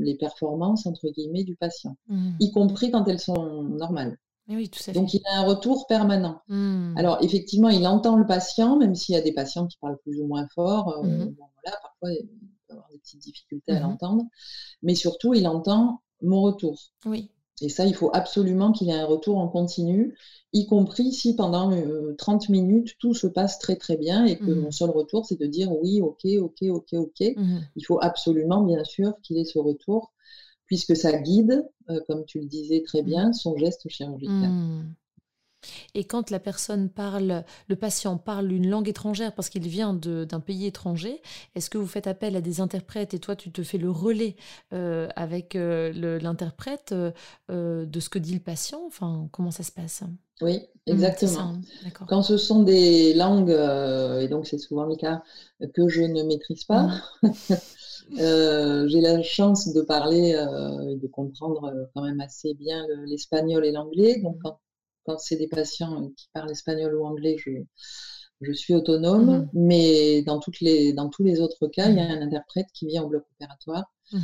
les 0.00 0.16
performances, 0.16 0.84
entre 0.84 1.08
guillemets, 1.08 1.44
du 1.44 1.56
patient, 1.56 1.96
mmh. 2.08 2.32
y 2.40 2.50
compris 2.50 2.90
quand 2.90 3.08
elles 3.08 3.20
sont 3.20 3.62
normales. 3.62 4.18
Oui, 4.48 4.68
tout 4.68 4.82
à 4.90 4.92
Donc, 4.92 5.14
il 5.14 5.22
a 5.32 5.38
un 5.38 5.44
retour 5.44 5.86
permanent. 5.86 6.42
Mmh. 6.48 6.94
Alors, 6.98 7.22
effectivement, 7.22 7.70
il 7.70 7.86
entend 7.86 8.16
le 8.16 8.26
patient, 8.26 8.76
même 8.76 8.94
s'il 8.94 9.14
y 9.14 9.18
a 9.18 9.22
des 9.22 9.32
patients 9.32 9.66
qui 9.66 9.78
parlent 9.78 9.96
plus 10.02 10.20
ou 10.20 10.26
moins 10.26 10.46
fort. 10.54 10.94
voilà, 11.02 11.78
parfois, 11.80 12.12
il 12.12 12.28
peut 12.68 12.74
avoir 12.74 12.90
des 12.90 12.98
petites 12.98 13.22
difficultés 13.22 13.72
à 13.72 13.80
l'entendre. 13.80 14.24
Mais 14.82 14.94
surtout, 14.94 15.32
il 15.32 15.48
entend 15.48 16.02
mon 16.22 16.42
retour. 16.42 16.78
Oui. 17.06 17.30
Et 17.62 17.68
ça, 17.68 17.84
il 17.84 17.94
faut 17.94 18.10
absolument 18.14 18.72
qu'il 18.72 18.88
ait 18.88 18.94
un 18.94 19.04
retour 19.04 19.36
en 19.36 19.48
continu, 19.48 20.16
y 20.52 20.66
compris 20.66 21.12
si 21.12 21.36
pendant 21.36 21.70
30 22.16 22.44
euh, 22.44 22.52
minutes, 22.52 22.96
tout 22.98 23.14
se 23.14 23.26
passe 23.26 23.58
très 23.58 23.76
très 23.76 23.96
bien 23.96 24.24
et 24.24 24.38
que 24.38 24.50
mmh 24.50 24.60
mon 24.62 24.70
seul 24.70 24.90
retour, 24.90 25.26
c'est 25.26 25.38
de 25.38 25.46
dire 25.46 25.70
oui, 25.70 26.00
ok, 26.00 26.24
ok, 26.40 26.62
ok, 26.62 26.92
ok. 26.94 27.20
Mmh 27.36 27.58
il 27.76 27.84
faut 27.84 27.98
absolument, 28.00 28.62
bien 28.62 28.82
sûr, 28.84 29.12
qu'il 29.22 29.36
ait 29.36 29.44
ce 29.44 29.58
retour, 29.58 30.12
puisque 30.66 30.96
ça 30.96 31.12
guide, 31.18 31.68
euh, 31.90 32.00
comme 32.08 32.24
tu 32.24 32.40
le 32.40 32.46
disais 32.46 32.82
très 32.82 33.02
mmh 33.02 33.06
bien, 33.06 33.32
son 33.32 33.56
geste 33.56 33.88
chirurgical. 33.88 34.50
Et 35.94 36.04
quand 36.04 36.30
la 36.30 36.40
personne 36.40 36.88
parle, 36.88 37.44
le 37.68 37.76
patient 37.76 38.16
parle 38.16 38.52
une 38.52 38.68
langue 38.68 38.88
étrangère 38.88 39.34
parce 39.34 39.48
qu'il 39.48 39.66
vient 39.68 39.94
d'un 39.94 40.40
pays 40.40 40.66
étranger, 40.66 41.20
est-ce 41.54 41.70
que 41.70 41.78
vous 41.78 41.86
faites 41.86 42.06
appel 42.06 42.36
à 42.36 42.40
des 42.40 42.60
interprètes 42.60 43.14
et 43.14 43.18
toi 43.18 43.36
tu 43.36 43.50
te 43.50 43.62
fais 43.62 43.78
le 43.78 43.90
relais 43.90 44.36
euh, 44.72 45.08
avec 45.16 45.56
euh, 45.56 46.18
l'interprète 46.20 46.92
euh, 46.92 47.86
de 47.86 48.00
ce 48.00 48.08
que 48.08 48.18
dit 48.18 48.34
le 48.34 48.40
patient? 48.40 48.80
Enfin, 48.86 49.28
comment 49.32 49.50
ça 49.50 49.62
se 49.62 49.72
passe? 49.72 50.02
Oui, 50.42 50.58
mmh, 50.86 50.92
exactement. 50.92 51.52
quand 52.08 52.22
ce 52.22 52.38
sont 52.38 52.62
des 52.62 53.12
langues, 53.12 53.50
et 53.50 54.28
donc 54.28 54.46
c'est 54.46 54.58
souvent 54.58 54.84
le 54.84 54.96
cas, 54.96 55.22
que 55.74 55.88
je 55.88 56.02
ne 56.02 56.22
maîtrise 56.22 56.64
pas. 56.64 56.88
Mmh. 57.22 57.30
j'ai 58.88 59.00
la 59.02 59.22
chance 59.22 59.72
de 59.74 59.82
parler 59.82 60.30
et 60.30 60.96
de 60.96 61.06
comprendre 61.08 61.90
quand 61.94 62.02
même 62.02 62.20
assez 62.20 62.54
bien 62.54 62.86
l'espagnol 63.04 63.66
et 63.66 63.72
l'anglais. 63.72 64.18
Donc, 64.22 64.38
quand 64.42 64.58
quand 65.04 65.18
c'est 65.18 65.36
des 65.36 65.48
patients 65.48 66.10
qui 66.16 66.28
parlent 66.32 66.50
espagnol 66.50 66.94
ou 66.94 67.04
anglais, 67.04 67.36
je, 67.38 67.50
je 68.40 68.52
suis 68.52 68.74
autonome, 68.74 69.30
mmh 69.30 69.48
mais 69.54 70.22
dans, 70.22 70.38
toutes 70.38 70.60
les, 70.60 70.92
dans 70.92 71.08
tous 71.08 71.22
les 71.22 71.40
autres 71.40 71.66
cas, 71.68 71.88
il 71.88 71.96
y 71.96 72.00
a 72.00 72.08
mmh. 72.08 72.18
un 72.18 72.22
interprète 72.22 72.66
qui 72.72 72.86
vient 72.86 73.02
au 73.02 73.08
bloc 73.08 73.24
opératoire. 73.36 73.92
Mmh 74.12 74.18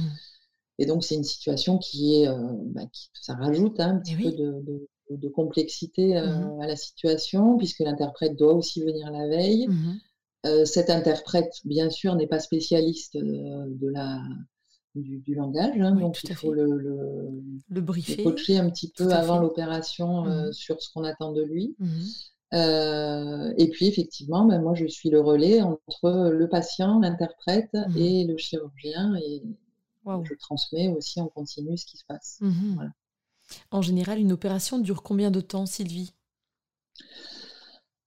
Et 0.78 0.86
donc, 0.86 1.04
c'est 1.04 1.14
une 1.14 1.24
situation 1.24 1.78
qui 1.78 2.22
est, 2.22 2.28
euh, 2.28 2.36
bah, 2.74 2.82
ça 3.12 3.34
rajoute 3.34 3.78
hein, 3.80 3.96
un 3.96 3.98
petit 3.98 4.16
peu 4.16 4.32
de, 4.32 4.88
de, 5.10 5.28
complexité 5.28 6.16
euh, 6.16 6.58
à 6.60 6.66
la 6.66 6.76
situation, 6.76 7.56
puisque 7.58 7.80
l'interprète 7.80 8.36
doit 8.36 8.54
aussi 8.54 8.82
venir 8.82 9.10
la 9.10 9.26
veille. 9.28 9.68
Euh, 10.46 10.64
cet 10.64 10.90
interprète, 10.90 11.52
bien 11.64 11.90
sûr, 11.90 12.14
n'est 12.14 12.26
pas 12.28 12.38
spécialiste 12.38 13.16
de 13.16 13.88
la, 13.88 14.22
du, 15.02 15.34
langage. 15.34 15.80
Hein, 15.80 15.92
donc, 15.92 16.22
il 16.22 16.34
faut 16.34 16.52
le, 16.52 17.42
le, 17.68 17.80
briefer. 17.80 18.22
coacher 18.22 18.58
un 18.58 18.70
petit 18.70 18.92
peu 18.96 19.10
avant 19.12 19.38
l'opération 19.38 20.26
euh, 20.26 20.48
mmh 20.48 20.52
sur 20.52 20.80
ce 20.80 20.92
qu'on 20.92 21.04
attend 21.04 21.32
de 21.32 21.42
lui. 21.42 21.74
Mmh 21.78 22.00
euh, 22.54 23.52
et 23.58 23.68
puis, 23.70 23.86
effectivement, 23.86 24.44
ben, 24.44 24.62
moi, 24.62 24.74
je 24.74 24.86
suis 24.86 25.10
le 25.10 25.20
relais 25.20 25.62
entre 25.62 26.30
le 26.30 26.48
patient, 26.48 27.00
l'interprète 27.00 27.74
mmh 27.74 27.96
et 27.96 28.24
le 28.24 28.36
chirurgien. 28.36 29.16
Et 29.16 29.42
je 30.22 30.34
transmets 30.34 30.88
aussi 30.88 31.20
en 31.20 31.26
continu 31.26 31.76
ce 31.76 31.86
qui 31.86 31.96
se 31.96 32.04
passe. 32.04 32.40
En 33.70 33.82
général, 33.82 34.18
une 34.18 34.32
opération 34.32 34.78
dure 34.78 35.02
combien 35.02 35.30
de 35.30 35.40
temps, 35.40 35.66
Sylvie? 35.66 36.12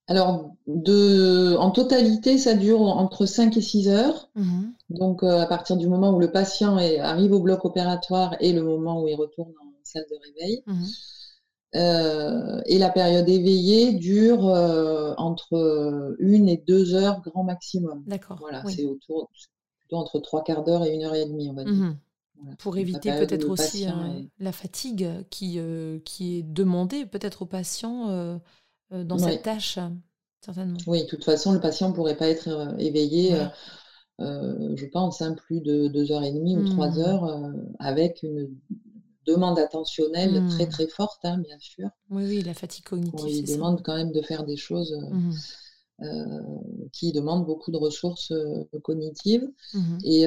Alors, 0.10 0.56
de, 0.65 1.56
en 1.58 1.69
totalité, 1.69 2.39
ça 2.39 2.56
dure 2.56 2.82
entre 2.82 3.28
5 3.28 3.56
et 3.56 3.62
6 3.62 3.89
heures. 3.89 4.32
Mmh 4.34 4.63
Donc, 4.89 5.22
euh, 5.22 5.39
à 5.39 5.45
partir 5.45 5.78
du 5.78 5.88
moment 5.88 6.10
où 6.10 6.19
le 6.19 6.32
patient 6.32 6.78
arrive 6.78 7.32
au 7.32 7.39
bloc 7.39 7.63
opératoire 7.63 8.36
et 8.39 8.52
le 8.52 8.63
moment 8.63 9.04
où 9.04 9.08
il 9.08 9.13
retourne 9.13 9.52
en 9.62 9.72
salle 9.84 10.06
de 10.10 10.15
réveil. 10.26 10.63
Mmh 10.65 10.86
euh, 11.76 12.62
et 12.65 12.80
la 12.80 12.89
période 12.89 13.30
éveillée 13.30 13.93
dure 13.93 14.48
euh, 14.48 15.13
entre 15.17 16.15
1 16.19 16.48
et 16.48 16.63
2 16.65 16.96
heures 16.96 17.21
grand 17.21 17.44
maximum. 17.44 18.04
D'accord. 18.08 18.38
Voilà, 18.40 18.63
c'est 18.67 18.86
autour 18.86 19.29
plutôt 19.77 19.98
entre 19.98 20.17
3 20.17 20.44
quarts 20.44 20.63
d'heure 20.63 20.84
et 20.84 21.00
1 21.00 21.06
heure 21.06 21.13
et 21.13 21.27
demie, 21.27 21.48
on 21.48 21.54
va 21.54 21.65
dire. 21.65 21.73
Mmh 21.73 22.56
Pour 22.58 22.75
éviter 22.79 23.12
peut-être 23.12 23.48
aussi 23.48 23.86
la 24.40 24.52
fatigue 24.52 25.08
qui, 25.29 25.60
qui 26.04 26.38
est 26.40 26.44
demandée 26.44 27.06
peut-être 27.06 27.44
au 27.44 27.46
patient 27.46 28.40
euh, 28.92 29.04
dans 29.04 29.17
cette 29.17 29.44
tâche, 29.44 29.79
certainement. 30.42 30.77
Oui, 30.87 31.04
de 31.04 31.08
toute 31.08 31.23
façon, 31.23 31.52
le 31.54 31.60
patient 31.60 31.90
ne 31.90 31.94
pourrait 31.94 32.17
pas 32.17 32.27
être 32.27 32.48
euh, 32.48 32.77
éveillé. 32.77 33.35
je 34.19 34.85
pense, 34.87 35.21
hein, 35.21 35.33
plus 35.33 35.62
de 35.62 35.87
deux 35.87 36.12
heures 36.12 36.23
et 36.23 36.31
demie 36.31 36.58
ou 36.58 36.65
trois 36.65 36.92
mmh. 36.92 37.00
heures, 37.00 37.54
avec 37.79 38.23
une 38.23 38.50
demande 39.25 39.60
attentionnelle 39.60 40.44
très 40.50 40.67
très 40.67 40.87
forte, 40.87 41.23
hein, 41.23 41.37
bien 41.37 41.58
sûr. 41.60 41.90
Oui, 42.10 42.23
oui, 42.25 42.42
la 42.42 42.54
fatigue 42.54 42.83
cognitive. 42.83 43.29
il 43.29 43.46
demande 43.46 43.81
quand 43.83 43.96
même 43.96 44.12
de 44.12 44.21
faire 44.21 44.44
des 44.44 44.58
choses 44.58 44.96
mmh 45.12 45.31
qui 46.94 47.12
demandent 47.12 47.46
beaucoup 47.46 47.71
de 47.71 47.77
ressources 47.77 48.31
cognitives. 48.83 49.46
Et, 50.06 50.25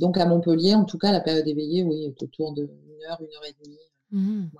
donc 0.00 0.18
à 0.18 0.26
Montpellier, 0.26 0.74
en 0.74 0.84
tout 0.84 0.98
cas, 0.98 1.12
la 1.12 1.20
période 1.20 1.46
éveillée, 1.46 1.84
oui, 1.84 2.06
est 2.06 2.22
autour 2.24 2.54
de 2.54 2.62
une 2.64 3.04
heure, 3.08 3.20
une 3.20 3.34
heure 3.36 3.44
et 3.46 3.54
demie. 3.64 4.50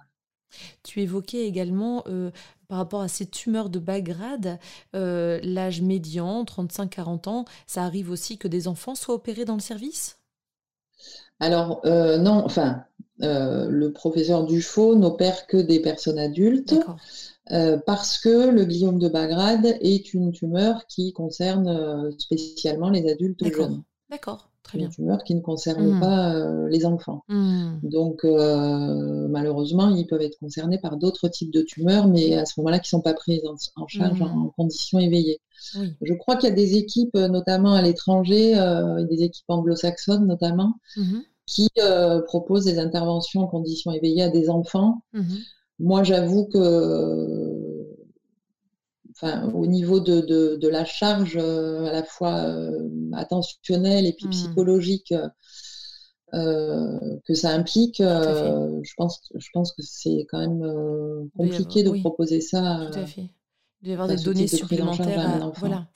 Tu 0.83 1.01
évoquais 1.03 1.47
également, 1.47 2.05
euh, 2.09 2.31
par 2.69 2.79
rapport 2.79 3.01
à 3.01 3.09
ces 3.09 3.27
tumeurs 3.27 3.71
de 3.71 3.79
bas 3.79 4.01
grade, 4.01 4.59
euh, 4.95 5.41
l'âge 5.43 5.83
médian, 5.83 6.45
35-40 6.45 7.29
ans, 7.29 7.45
ça 7.67 7.83
arrive 7.85 8.11
aussi 8.11 8.39
que 8.39 8.49
des 8.49 8.69
enfants 8.69 8.95
soient 8.95 9.15
opérés 9.15 9.45
dans 9.45 9.55
le 9.55 9.61
service? 9.61 10.19
Alors, 11.41 11.81
euh, 11.85 12.19
non, 12.19 12.45
enfin, 12.45 12.85
le 13.21 13.89
professeur 13.89 14.45
Dufaux 14.45 14.97
n'opère 14.97 15.47
que 15.47 15.57
des 15.57 15.81
personnes 15.81 16.19
adultes. 16.19 16.75
parce 17.87 18.19
que 18.19 18.51
le 18.51 18.65
gliome 18.65 18.99
de 18.99 19.09
bas 19.09 19.27
grade 19.27 19.77
est 19.81 20.13
une 20.15 20.33
tumeur 20.33 20.87
qui 20.87 21.13
concerne 21.13 22.11
spécialement 22.19 22.91
les 22.91 23.11
adultes 23.11 23.45
jeunes. 23.53 23.83
D'accord. 24.11 24.48
Très 24.69 24.77
bien. 24.77 24.89
tumeurs 24.91 25.25
qui 25.25 25.35
ne 25.35 25.41
concernent 25.41 25.97
mmh. 25.97 26.01
pas 26.01 26.35
euh, 26.35 26.69
les 26.69 26.85
enfants. 26.85 27.25
Mmh. 27.29 27.79
Donc, 27.85 28.25
euh, 28.25 29.27
malheureusement, 29.29 29.89
ils 29.89 30.07
peuvent 30.07 30.21
être 30.21 30.39
concernés 30.39 30.79
par 30.79 30.99
d'autres 30.99 31.29
types 31.29 31.51
de 31.51 31.63
tumeurs, 31.63 32.07
mais 32.07 32.35
à 32.35 32.45
ce 32.45 32.61
moment-là, 32.61 32.79
qui 32.79 32.95
ne 32.95 32.99
sont 32.99 33.01
pas 33.01 33.15
prises 33.15 33.41
en, 33.77 33.87
charge 33.87 34.21
en, 34.21 34.27
mmh. 34.27 34.53
conditions 34.57 34.99
éveillées. 34.99 35.41
Je 36.03 36.15
crois 36.15 36.37
qu'il 36.37 36.51
y 36.51 36.53
a 36.53 36.55
des 36.55 36.77
équipes, 36.77 37.15
notamment 37.15 37.73
à 37.73 37.81
l'étranger, 37.81 38.59
euh, 38.59 39.05
des 39.07 39.23
équipes 39.23 39.49
anglo-saxonnes 39.49 40.27
notamment, 40.27 40.75
qui 41.47 41.71
proposent 42.27 42.67
des 42.67 42.79
interventions 42.79 43.41
en 43.41 43.47
conditions 43.47 43.91
éveillées 43.91 44.23
à 44.23 44.29
des 44.29 44.51
enfants. 44.51 45.03
Moi, 45.81 46.03
j'avoue 46.03 46.47
que 46.47 47.58
au 49.23 49.67
niveau 49.67 50.01
de, 50.01 50.69
la 50.69 50.85
charge 50.85 51.37
euh, 51.37 51.87
à 51.87 51.93
la 51.93 52.03
fois 52.03 52.37
euh, 52.45 52.89
attentionnelle 53.13 54.07
et 54.07 54.13
puis 54.13 54.27
mmh. 54.27 54.31
psychologique 54.31 55.15
euh, 56.35 56.99
que 57.25 57.35
ça 57.35 57.51
implique, 57.51 57.99
je, 57.99 58.95
pense, 58.97 59.21
je 59.35 59.49
pense 59.53 59.73
que 59.73 59.83
c'est 59.83 60.27
quand 60.31 60.39
même 60.39 61.31
compliqué 61.37 61.83
de 61.83 61.91
proposer 62.01 62.41
ça. 62.41 62.89
Tout 62.93 62.99
à 62.99 63.07
fait. 63.07 63.31
Il 63.83 63.91
y 63.91 63.93
avoir 63.93 64.09
des 64.09 64.17
données 64.17 64.49
supplémentaires, 64.49 65.21
à, 65.21 65.53
voilà, 65.57 65.87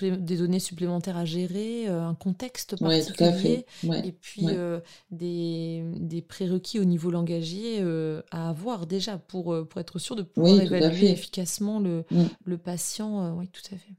des 0.00 0.36
données 0.36 0.60
supplémentaires 0.60 1.16
à 1.16 1.24
gérer, 1.24 1.88
euh, 1.88 2.00
un 2.00 2.14
contexte 2.14 2.76
particulier, 2.76 3.66
et 3.82 4.12
puis 4.12 4.46
euh, 4.46 4.78
des, 5.10 5.82
des, 5.96 6.22
prérequis 6.22 6.78
au 6.78 6.84
niveau 6.84 7.10
langagier 7.10 7.78
euh, 7.80 8.22
à 8.30 8.48
avoir 8.48 8.86
déjà 8.86 9.18
pour, 9.18 9.56
pour 9.68 9.80
être 9.80 9.98
sûr 9.98 10.14
de 10.14 10.22
pouvoir 10.22 10.60
évaluer 10.60 11.10
efficacement 11.10 11.80
le, 11.80 12.04
mm. 12.12 12.22
le 12.44 12.58
patient. 12.58 13.36
oui, 13.36 13.48
tout 13.48 13.74
à 13.74 13.76
fait. 13.76 13.94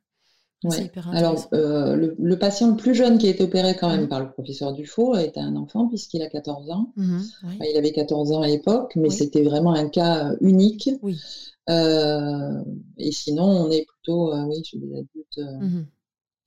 Ouais. 0.63 0.89
Alors, 1.11 1.49
le, 1.51 2.15
le, 2.17 2.39
patient 2.39 2.69
le 2.69 2.77
plus 2.77 2.95
jeune 2.95 3.17
qui 3.17 3.27
a 3.27 3.31
été 3.31 3.43
opéré 3.43 3.75
quand 3.75 3.89
même 3.89 4.05
mm. 4.05 4.07
par 4.07 4.21
le 4.21 4.31
professeur 4.31 4.71
Dufaux 4.71 5.17
était 5.17 5.41
un 5.41 5.57
enfant 5.57 5.89
puisqu'il 5.89 6.21
a 6.21 6.29
14 6.29 6.71
ans. 6.71 6.93
Mm-hmm, 6.97 7.57
il 7.69 7.77
avait 7.77 7.91
14 7.91 8.31
ans 8.31 8.41
à 8.41 8.47
l'époque, 8.47 8.93
mais 8.95 9.09
c'était 9.09 9.43
vraiment 9.43 9.73
un 9.73 9.89
cas 9.89 10.31
unique. 10.39 10.89
Oui. 11.01 11.19
Euh, 11.69 12.63
et 12.97 13.11
sinon, 13.11 13.45
on 13.45 13.71
est 13.71 13.85
plutôt 13.85 14.33
euh, 14.33 14.43
oui, 14.45 14.63
chez 14.63 14.77
des 14.77 14.93
adultes 14.93 15.37
euh, 15.37 15.59
mmh 15.59 15.85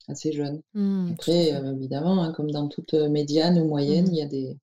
assez 0.09 0.31
jeunes. 0.31 0.61
Mmh, 0.73 1.11
Après, 1.11 1.49
évidemment, 1.49 2.23
hein, 2.23 2.31
comme 2.31 2.49
dans 2.49 2.69
toute 2.69 2.93
médiane 2.93 3.59
ou 3.59 3.67
moyenne, 3.67 4.05
mmh 4.05 4.13
il 4.13 4.15
y 4.15 4.21
a 4.21 4.25
des 4.25 4.57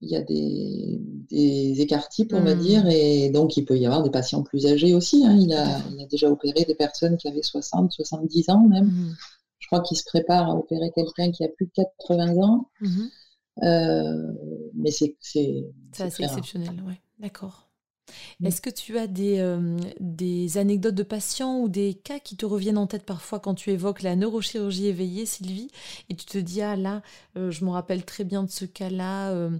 il 0.00 0.08
y 0.10 0.16
a 0.16 0.22
des, 0.22 0.98
des 1.30 1.80
écarts 1.82 2.08
types, 2.08 2.32
on 2.32 2.40
va 2.40 2.54
dire, 2.54 2.86
et 2.88 3.28
donc 3.28 3.58
il 3.58 3.66
peut 3.66 3.76
y 3.76 3.84
avoir 3.84 4.02
des 4.02 4.10
patients 4.10 4.42
plus 4.42 4.66
âgés 4.66 4.94
aussi. 4.94 5.24
Hein. 5.26 5.36
Il, 5.38 5.52
a, 5.52 5.78
il, 5.92 6.02
a, 6.02 6.06
déjà 6.06 6.30
opéré 6.30 6.64
des 6.64 6.74
personnes 6.74 7.18
qui 7.18 7.28
avaient 7.28 7.42
60, 7.42 7.92
70 7.92 8.48
ans 8.48 8.66
même. 8.66 9.14
Je 9.58 9.66
crois 9.66 9.80
qu'il 9.80 9.98
se 9.98 10.04
prépare 10.04 10.50
à 10.50 10.54
opérer 10.54 10.90
quelqu'un 10.94 11.30
qui 11.30 11.44
a 11.44 11.48
plus 11.48 11.66
de 11.66 11.72
80 11.74 12.36
ans. 12.38 12.70
mais 13.60 14.90
c'est 14.90 15.16
c'est 15.20 15.64
assez 15.98 16.24
exceptionnel, 16.24 16.82
oui. 16.86 16.94
D'accord. 17.18 17.68
Mmh. 18.40 18.46
Est-ce 18.46 18.60
que 18.60 18.70
tu 18.70 18.98
as 18.98 19.06
des, 19.06 19.58
des, 20.00 20.58
anecdotes 20.58 20.94
de 20.94 21.02
patients 21.02 21.60
ou 21.60 21.68
des 21.68 21.94
cas 21.94 22.18
qui 22.18 22.36
te 22.36 22.46
reviennent 22.46 22.78
en 22.78 22.86
tête 22.86 23.04
parfois 23.04 23.40
quand 23.40 23.54
tu 23.54 23.70
évoques 23.70 24.02
la 24.02 24.16
neurochirurgie 24.16 24.86
éveillée, 24.86 25.26
Sylvie, 25.26 25.70
et 26.10 26.16
tu 26.16 26.26
te 26.26 26.38
dis, 26.38 26.62
ah 26.62 26.76
là, 26.76 27.02
je 27.34 27.64
me 27.64 27.70
rappelle 27.70 28.04
très 28.04 28.24
bien 28.24 28.42
de 28.42 28.50
ce 28.50 28.64
cas-là, 28.64 29.50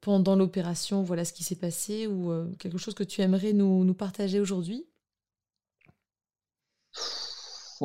pendant 0.00 0.36
l'opération, 0.36 1.02
voilà 1.02 1.24
ce 1.24 1.32
qui 1.32 1.44
s'est 1.44 1.56
passé, 1.56 2.06
ou 2.06 2.32
quelque 2.58 2.78
chose 2.78 2.94
que 2.94 3.04
tu 3.04 3.22
aimerais 3.22 3.52
nous 3.52 3.94
partager 3.94 4.40
aujourd'hui? 4.40 4.84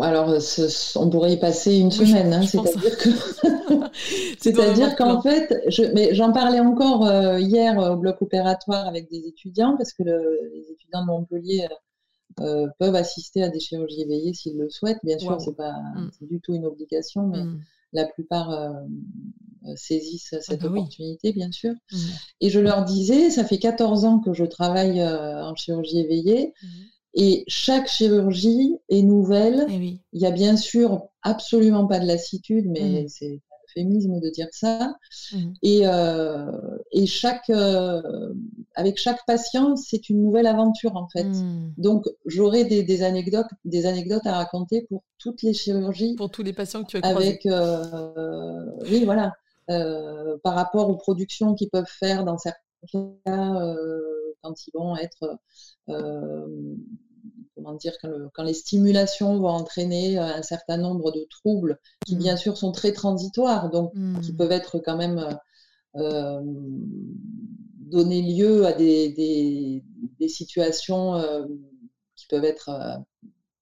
Alors, 0.01 0.33
on 0.95 1.09
pourrait 1.09 1.33
y 1.33 1.37
passer 1.37 1.77
une 1.77 1.91
semaine. 1.91 2.33
Hein, 2.33 2.43
c'est-à-dire 2.43 2.97
que, 2.97 3.09
c'est-à-dire 4.39 4.95
qu'en 4.95 5.21
fait, 5.21 5.53
mais 5.93 6.13
j'en 6.13 6.31
parlais 6.31 6.59
encore 6.59 7.05
euh, 7.05 7.39
hier 7.39 7.77
au 7.77 7.95
bloc 7.95 8.21
opératoire 8.21 8.87
avec 8.87 9.09
des 9.09 9.27
étudiants 9.27 9.75
parce 9.77 9.93
que 9.93 10.03
les 10.03 10.71
étudiants 10.71 11.01
de 11.01 11.07
Montpellier 11.07 11.67
euh, 12.41 12.67
peuvent 12.79 12.95
assister 12.95 13.43
à 13.43 13.49
des 13.49 13.59
chirurgies 13.59 14.01
éveillées 14.01 14.33
s'ils 14.33 14.57
le 14.57 14.69
souhaitent. 14.69 14.99
Bien 15.03 15.19
sûr, 15.19 15.39
c'est 15.41 15.55
pas 15.55 15.73
mm. 15.95 16.11
du 16.21 16.39
tout 16.41 16.53
une 16.53 16.65
obligation, 16.65 17.27
mais 17.27 17.43
mm. 17.43 17.61
la 17.93 18.05
plupart 18.05 18.51
euh, 18.51 19.75
saisissent 19.75 20.33
ah 20.37 20.41
cette 20.41 20.61
bah 20.61 20.67
opportunité, 20.67 21.33
bien 21.33 21.51
sûr. 21.51 21.73
Mm. 21.91 21.97
Et 22.41 22.49
je 22.49 22.59
leur 22.59 22.83
disais, 22.85 23.29
ça 23.29 23.43
fait 23.43 23.57
14 23.57 24.05
ans 24.05 24.19
que 24.19 24.33
je 24.33 24.45
travaille 24.45 25.03
en 25.03 25.55
chirurgie 25.55 25.99
éveillée. 25.99 26.53
Et 27.19 27.43
chaque 27.47 27.87
chirurgie 27.87 28.77
est 28.89 29.01
nouvelle. 29.01 29.65
Eh 29.69 29.99
Il 30.13 30.21
y 30.21 30.27
a 30.27 30.31
bien 30.31 30.55
sûr 30.55 31.07
absolument 31.23 31.87
pas 31.87 31.99
de 31.99 32.05
lassitude, 32.05 32.67
mais 32.69 33.03
mmh. 33.03 33.07
c'est 33.07 33.41
un 33.51 33.81
euphémisme 33.81 34.19
de 34.19 34.29
dire 34.29 34.49
ça. 34.51 34.95
Mmh. 35.33 35.37
Et, 35.63 35.81
euh, 35.87 36.51
et 36.91 37.07
chaque, 37.07 37.49
euh, 37.49 38.33
avec 38.75 38.99
chaque 38.99 39.25
patient, 39.25 39.75
c'est 39.75 40.09
une 40.09 40.21
nouvelle 40.21 40.45
aventure 40.45 40.95
en 40.95 41.07
fait. 41.09 41.23
Mmh. 41.23 41.73
Donc 41.79 42.05
j'aurai 42.27 42.65
des, 42.65 43.01
anecdotes, 43.01 43.49
des 43.65 43.87
anecdotes 43.87 44.27
à 44.27 44.33
raconter 44.33 44.85
pour 44.87 45.03
toutes 45.17 45.41
les 45.41 45.55
chirurgies. 45.55 46.13
Pour 46.17 46.29
tous 46.29 46.43
les 46.43 46.53
patients 46.53 46.83
que 46.83 46.89
tu 46.89 46.97
as 46.97 47.01
croisés. 47.01 47.29
Avec, 47.29 47.45
euh, 47.47 48.63
oui, 48.91 49.05
voilà. 49.05 49.33
par 50.43 50.53
rapport 50.53 50.87
aux 50.87 50.97
productions 50.97 51.55
qu'ils 51.55 51.71
peuvent 51.71 51.89
faire 51.89 52.25
dans 52.25 52.37
certains 52.37 52.59
cas 53.25 53.75
quand 54.43 54.67
ils 54.67 54.71
vont 54.75 54.95
être 54.95 55.39
comment 57.57 57.73
dire, 57.73 57.93
quand, 58.33 58.43
les 58.43 58.53
stimulations 58.53 59.39
vont 59.39 59.49
entraîner 59.49 60.17
euh, 60.17 60.23
un 60.23 60.43
certain 60.43 60.77
nombre 60.77 61.11
de 61.11 61.27
troubles 61.29 61.79
qui, 62.05 62.15
mmh. 62.15 62.19
bien 62.19 62.37
sûr, 62.37 62.55
sont 62.55 62.71
très 62.71 62.93
transitoires, 62.93 63.69
donc 63.69 63.93
qui 64.21 64.31
mmh. 64.31 64.37
peuvent 64.37 64.51
être 64.51 64.79
quand 64.79 64.95
même 64.95 65.17
euh, 65.17 65.33
euh, 65.97 66.41
donner 67.89 68.21
lieu 68.21 68.65
à 68.65 68.73
des, 68.73 69.83
situations 70.27 71.47
qui 72.15 72.27
peuvent 72.27 72.43
être 72.43 72.69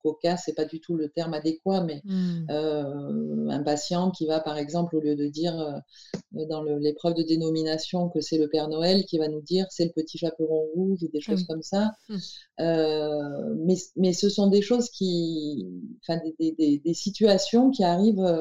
cocasse, 0.05 0.43
c'est 0.45 0.53
pas 0.53 0.65
du 0.65 0.79
tout 0.79 0.95
le 0.95 1.09
terme 1.09 1.33
adéquat, 1.33 1.81
mais 1.83 2.01
mmh. 2.05 2.47
euh, 2.51 3.49
un 3.49 3.63
patient 3.63 4.11
qui 4.11 4.27
va, 4.27 4.39
par 4.39 4.57
exemple, 4.57 4.95
au 4.95 4.99
lieu 4.99 5.15
de 5.15 5.27
dire 5.27 5.59
euh, 5.59 6.45
dans 6.45 6.63
l'épreuve 6.63 7.15
de 7.15 7.23
dénomination 7.23 8.09
que 8.09 8.21
c'est 8.21 8.37
le 8.37 8.47
Père 8.47 8.67
Noël, 8.69 9.05
qui 9.05 9.17
va 9.17 9.27
nous 9.27 9.41
dire 9.41 9.65
c'est 9.69 9.85
le 9.85 9.91
petit 9.91 10.19
chaperon 10.19 10.67
rouge 10.75 11.01
ou 11.01 11.07
des 11.07 11.19
ah 11.19 11.31
choses 11.31 11.45
comme 11.45 11.63
ça. 11.63 11.91
Mmh. 12.09 12.15
Euh, 12.59 13.55
mais, 13.65 13.75
mais, 13.95 14.13
ce 14.13 14.29
sont 14.29 14.47
des 14.47 14.61
choses 14.61 14.89
qui, 14.89 15.65
enfin, 16.01 16.19
des, 16.39 16.81
des, 16.83 16.93
situations 16.93 17.71
qui 17.71 17.83
arrivent 17.83 18.37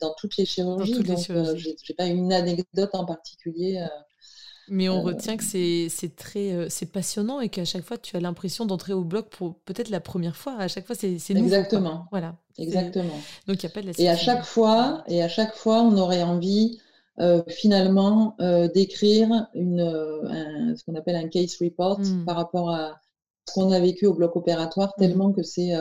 dans 0.00 0.14
toutes 0.18 0.36
les 0.36 0.44
chirurgies. 0.44 1.02
donc, 1.02 1.18
j'ai 1.56 1.94
pas 1.94 2.06
une 2.06 2.32
anecdote 2.32 2.90
en 2.92 3.06
particulier. 3.06 3.84
Mais 4.70 4.88
on 4.88 5.02
retient 5.02 5.36
que 5.36 5.44
c'est 5.44 6.16
très 6.16 6.52
euh, 6.52 6.66
c'est 6.68 6.90
passionnant 6.92 7.40
et 7.40 7.48
qu'à 7.48 7.64
chaque 7.64 7.84
fois 7.84 7.98
tu 7.98 8.16
as 8.16 8.20
l'impression 8.20 8.66
d'entrer 8.66 8.92
au 8.92 9.02
bloc 9.02 9.28
pour 9.30 9.54
peut-être 9.60 9.90
la 9.90 10.00
première 10.00 10.36
fois. 10.36 10.56
À 10.58 10.68
chaque 10.68 10.86
fois 10.86 10.96
c'est 10.96 11.12
nouveau. 11.30 11.46
Exactement. 11.46 12.06
Voilà. 12.10 12.36
Exactement. 12.58 13.18
Donc 13.46 13.62
il 13.62 13.64
y 13.64 13.66
a 13.66 13.70
pas 13.70 13.82
de 13.82 13.86
la 13.86 13.92
Et 13.98 14.08
à 14.08 14.16
chaque 14.16 14.44
fois 14.44 15.04
et 15.06 15.22
à 15.22 15.28
chaque 15.28 15.54
fois 15.54 15.82
on 15.82 15.96
aurait 15.96 16.22
envie 16.22 16.78
euh, 17.20 17.42
finalement 17.48 18.36
euh, 18.40 18.68
d'écrire 18.68 19.46
une 19.54 20.74
ce 20.76 20.84
qu'on 20.84 20.94
appelle 20.94 21.16
un 21.16 21.28
case 21.28 21.56
report 21.60 22.00
hmm. 22.00 22.24
par 22.24 22.36
rapport 22.36 22.70
à 22.70 23.00
ce 23.46 23.54
qu'on 23.54 23.72
a 23.72 23.80
vécu 23.80 24.06
au 24.06 24.14
bloc 24.14 24.36
opératoire 24.36 24.92
hmm. 24.96 25.00
tellement 25.00 25.32
que 25.32 25.42
c'est 25.42 25.72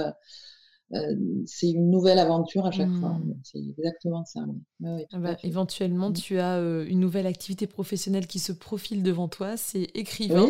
euh, 0.93 1.15
c'est 1.45 1.67
une 1.69 1.91
nouvelle 1.91 2.17
aventure 2.17 2.65
à 2.65 2.71
chaque 2.71 2.91
fois. 2.91 3.09
Hmm. 3.09 3.35
C'est 3.43 3.59
exactement 3.59 4.23
ça. 4.23 4.41
Ah 4.85 5.19
bah, 5.19 5.35
éventuellement, 5.43 6.11
hmm. 6.11 6.13
tu 6.13 6.39
as 6.39 6.57
euh, 6.57 6.85
une 6.88 7.01
nouvelle 7.01 7.27
activité 7.27 7.67
professionnelle 7.67 8.25
qui 8.25 8.39
se 8.39 8.53
profile 8.53 9.03
devant 9.03 9.27
toi, 9.27 9.57
c'est 9.57 9.89
écrivain. 9.95 10.49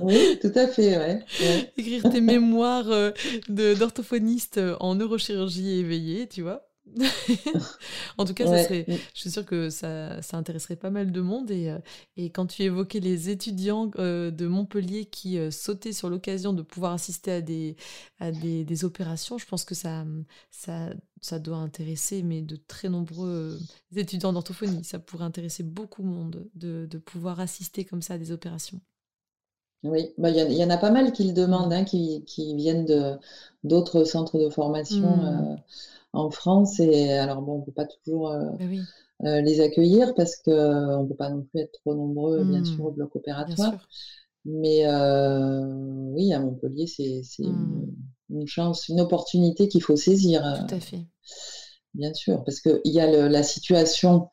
Oui. 0.00 0.38
tout 0.42 0.52
à 0.54 0.66
fait. 0.66 0.98
Ouais. 0.98 1.24
Écrire 1.78 2.10
tes 2.10 2.20
mémoires 2.20 2.90
euh, 2.90 3.10
d'orthophoniste 3.48 4.60
en 4.80 4.96
neurochirurgie 4.96 5.78
éveillée, 5.78 6.26
tu 6.26 6.42
vois. 6.42 6.67
en 8.18 8.24
tout 8.24 8.34
cas, 8.34 8.46
ça 8.46 8.64
serait, 8.64 8.84
je 9.14 9.20
suis 9.20 9.30
sûre 9.30 9.44
que 9.44 9.70
ça, 9.70 10.20
ça, 10.22 10.36
intéresserait 10.36 10.76
pas 10.76 10.90
mal 10.90 11.12
de 11.12 11.20
monde. 11.20 11.50
Et, 11.50 11.70
euh, 11.70 11.78
et 12.16 12.30
quand 12.30 12.46
tu 12.46 12.62
évoquais 12.62 13.00
les 13.00 13.30
étudiants 13.30 13.90
euh, 13.98 14.30
de 14.30 14.46
Montpellier 14.46 15.04
qui 15.04 15.38
euh, 15.38 15.50
sautaient 15.50 15.92
sur 15.92 16.10
l'occasion 16.10 16.52
de 16.52 16.62
pouvoir 16.62 16.92
assister 16.92 17.32
à 17.32 17.40
des, 17.40 17.76
à 18.18 18.32
des, 18.32 18.64
des, 18.64 18.84
opérations, 18.84 19.38
je 19.38 19.46
pense 19.46 19.64
que 19.64 19.74
ça, 19.74 20.04
ça, 20.50 20.90
ça 21.20 21.38
doit 21.38 21.58
intéresser 21.58 22.22
mais 22.22 22.42
de 22.42 22.56
très 22.56 22.88
nombreux 22.88 23.58
étudiants 23.94 24.32
d'orthophonie. 24.32 24.84
Ça 24.84 24.98
pourrait 24.98 25.24
intéresser 25.24 25.62
beaucoup 25.62 26.02
de 26.02 26.08
monde 26.08 26.48
de, 26.54 26.86
de 26.86 26.98
pouvoir 26.98 27.40
assister 27.40 27.84
comme 27.84 28.02
ça 28.02 28.14
à 28.14 28.18
des 28.18 28.32
opérations. 28.32 28.80
Oui, 29.84 30.12
bah, 30.18 30.30
il 30.30 30.52
y, 30.52 30.64
en 30.64 30.70
a 30.70 30.76
pas 30.76 30.90
mal 30.90 31.12
qui 31.12 31.22
le 31.22 31.32
demandent, 31.32 31.72
hein, 31.72 31.84
qui, 31.84 32.24
qui, 32.24 32.56
viennent 32.56 33.18
d'autres 33.62 34.02
centres 34.02 34.36
de 34.36 34.48
formation. 34.48 35.16
Mmh 35.16 35.56
en 36.12 36.30
France. 36.30 36.80
Et 36.80 37.12
alors, 37.12 37.42
bon, 37.42 37.56
on 37.56 37.58
ne 37.60 37.64
peut 37.64 37.72
pas 37.72 37.86
toujours 37.86 38.30
euh, 38.30 38.50
bah 38.58 38.64
euh, 39.24 39.40
les 39.40 39.60
accueillir 39.60 40.14
parce 40.14 40.36
qu'on 40.36 40.52
euh, 40.52 41.02
ne 41.02 41.08
peut 41.08 41.16
pas 41.16 41.30
non 41.30 41.42
plus 41.42 41.60
être 41.60 41.72
trop 41.72 41.94
nombreux, 41.94 42.44
bien 42.44 42.60
mmh. 42.60 42.66
sûr, 42.66 42.84
au 42.84 42.90
bloc 42.92 43.14
opératoire. 43.16 43.88
Mais 44.44 44.86
oui, 44.86 46.32
à 46.32 46.40
Montpellier, 46.40 46.86
c'est 46.86 47.22
mmh. 47.40 47.86
une, 48.30 48.46
chance, 48.46 48.88
une 48.88 49.00
opportunité 49.00 49.68
qu'il 49.68 49.82
faut 49.82 49.96
saisir. 49.96 50.42
Tout 50.68 50.74
à 50.74 50.80
fait. 50.80 51.04
Bien 51.94 52.14
sûr, 52.14 52.44
parce 52.44 52.60
qu'il 52.60 52.80
y 52.84 53.00
a 53.00 53.28
la 53.28 53.42
situation 53.42 54.28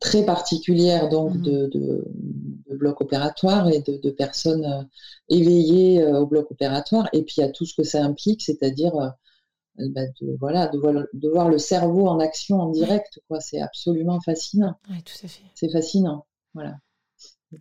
très 0.00 0.24
particulière 0.24 1.08
donc 1.08 1.34
mmh. 1.34 1.42
de, 1.42 2.04
bloc 2.70 3.00
opératoire 3.00 3.68
et 3.68 3.82
de, 3.82 4.10
personnes 4.10 4.88
éveillées 5.28 6.04
au 6.04 6.26
bloc 6.26 6.50
opératoire. 6.50 7.08
Et 7.12 7.22
puis 7.22 7.36
il 7.38 7.40
y 7.42 7.44
a 7.44 7.50
tout 7.50 7.66
ce 7.66 7.74
que 7.74 7.84
ça 7.84 8.02
implique, 8.02 8.42
c'est-à-dire 8.42 9.14
bah, 9.76 10.02
de, 10.20 10.36
voilà, 10.38 10.68
de 10.68 10.78
voir, 10.78 10.94
de, 11.12 11.28
voir, 11.28 11.48
le 11.48 11.58
cerveau 11.58 12.06
en 12.06 12.20
action 12.20 12.60
en 12.60 12.70
direct, 12.70 13.20
quoi. 13.28 13.40
C'est 13.40 13.60
absolument 13.60 14.20
fascinant. 14.20 14.74
Oui, 14.88 15.02
tout 15.02 15.24
à 15.24 15.28
fait. 15.28 15.42
C'est 15.54 15.70
fascinant. 15.70 16.26
Voilà. 16.54 16.76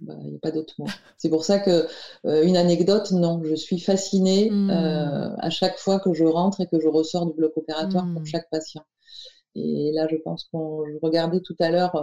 Bah, 0.01 0.15
il 0.21 0.29
n'y 0.29 0.35
a 0.35 0.39
pas 0.39 0.51
d'autre 0.51 0.73
mot. 0.79 0.85
C'est 1.17 1.29
pour 1.29 1.43
ça 1.43 1.59
que 1.59 1.87
euh, 2.25 2.43
une 2.43 2.57
anecdote, 2.57 3.11
non, 3.11 3.41
je 3.43 3.55
suis 3.55 3.79
fascinée 3.79 4.49
mmh. 4.49 4.69
euh, 4.69 5.35
à 5.37 5.49
chaque 5.49 5.77
fois 5.77 5.99
que 5.99 6.13
je 6.13 6.23
rentre 6.23 6.61
et 6.61 6.67
que 6.67 6.79
je 6.79 6.87
ressors 6.87 7.25
du 7.25 7.33
bloc 7.33 7.55
opératoire 7.57 8.05
pour 8.11 8.21
mmh. 8.21 8.25
chaque 8.25 8.49
patient. 8.49 8.83
Et 9.55 9.91
là, 9.93 10.07
je 10.09 10.15
pense 10.17 10.45
qu'on 10.45 10.83
regardait 11.01 11.41
tout 11.41 11.55
à 11.59 11.69
l'heure 11.69 11.95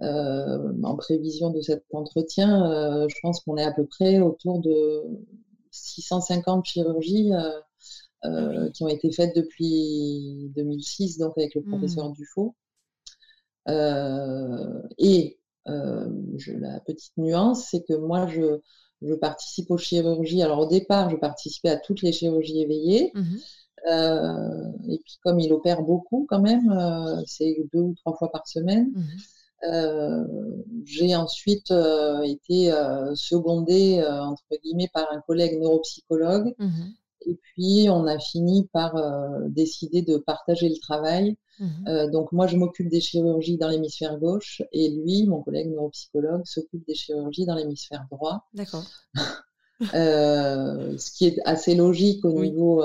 en 0.00 0.96
prévision 0.96 1.50
de 1.50 1.60
cet 1.60 1.84
entretien, 1.92 3.06
je 3.08 3.14
pense 3.22 3.40
qu'on 3.40 3.56
est 3.56 3.62
à 3.62 3.70
peu 3.70 3.86
près 3.86 4.18
autour 4.18 4.58
de 4.58 5.04
650 5.70 6.64
chirurgies 6.64 7.30
euh, 8.26 8.68
qui 8.72 8.82
ont 8.82 8.88
été 8.88 9.10
faites 9.10 9.34
depuis 9.34 10.50
2006, 10.54 11.16
donc 11.16 11.32
avec 11.38 11.54
le 11.54 11.62
professeur 11.62 12.10
mmh. 12.10 12.12
Dufaux. 12.12 12.54
Euh, 13.66 14.82
et 14.98 15.38
euh, 15.68 16.06
je, 16.36 16.52
la 16.52 16.80
petite 16.80 17.16
nuance, 17.16 17.68
c'est 17.70 17.82
que 17.82 17.94
moi, 17.94 18.26
je, 18.26 18.60
je, 19.00 19.14
participe 19.14 19.70
aux 19.70 19.78
chirurgies. 19.78 20.42
Alors 20.42 20.58
au 20.58 20.66
départ, 20.66 21.08
je 21.08 21.16
participais 21.16 21.70
à 21.70 21.78
toutes 21.78 22.02
les 22.02 22.12
chirurgies 22.12 22.60
éveillées. 22.60 23.10
Mmh 23.14 23.36
et 23.86 24.98
puis 25.02 25.16
comme 25.24 25.40
il 25.40 25.50
opère 25.54 25.80
beaucoup 25.80 26.26
quand 26.28 26.42
même, 26.42 26.70
c'est 27.26 27.56
deux 27.72 27.80
ou 27.80 27.94
trois 27.94 28.14
fois 28.14 28.30
par 28.30 28.46
semaine. 28.46 28.92
Mmh 28.94 30.26
j'ai 30.84 31.16
ensuite 31.16 31.72
été 32.24 32.70
secondée 33.14 34.04
entre 34.06 34.44
guillemets 34.62 34.90
par 34.92 35.10
un 35.10 35.22
collègue 35.22 35.58
neuropsychologue 35.58 36.54
et 37.30 37.38
puis, 37.42 37.88
on 37.90 38.06
a 38.06 38.18
fini 38.18 38.68
par 38.72 38.96
euh, 38.96 39.46
décider 39.48 40.02
de 40.02 40.16
partager 40.16 40.68
le 40.68 40.78
travail. 40.78 41.36
Mmh 41.60 41.66
euh, 41.86 42.10
donc, 42.10 42.32
moi, 42.32 42.48
je 42.48 42.56
m'occupe 42.56 42.88
des 42.88 43.00
chirurgies 43.00 43.56
dans 43.56 43.68
l'hémisphère 43.68 44.18
gauche 44.18 44.62
et 44.72 44.90
lui, 44.90 45.26
mon 45.28 45.42
collègue 45.42 45.70
neuropsychologue, 45.70 46.44
s'occupe 46.44 46.84
des 46.88 46.94
chirurgies 46.94 47.46
dans 47.46 47.54
l'hémisphère 47.54 48.06
droit. 48.10 48.48
D'accord. 48.54 48.84
Euh, 49.94 50.98
ce 50.98 51.10
qui 51.10 51.24
est 51.24 51.40
assez 51.46 51.74
logique 51.74 52.22
au 52.26 52.38
niveau 52.38 52.84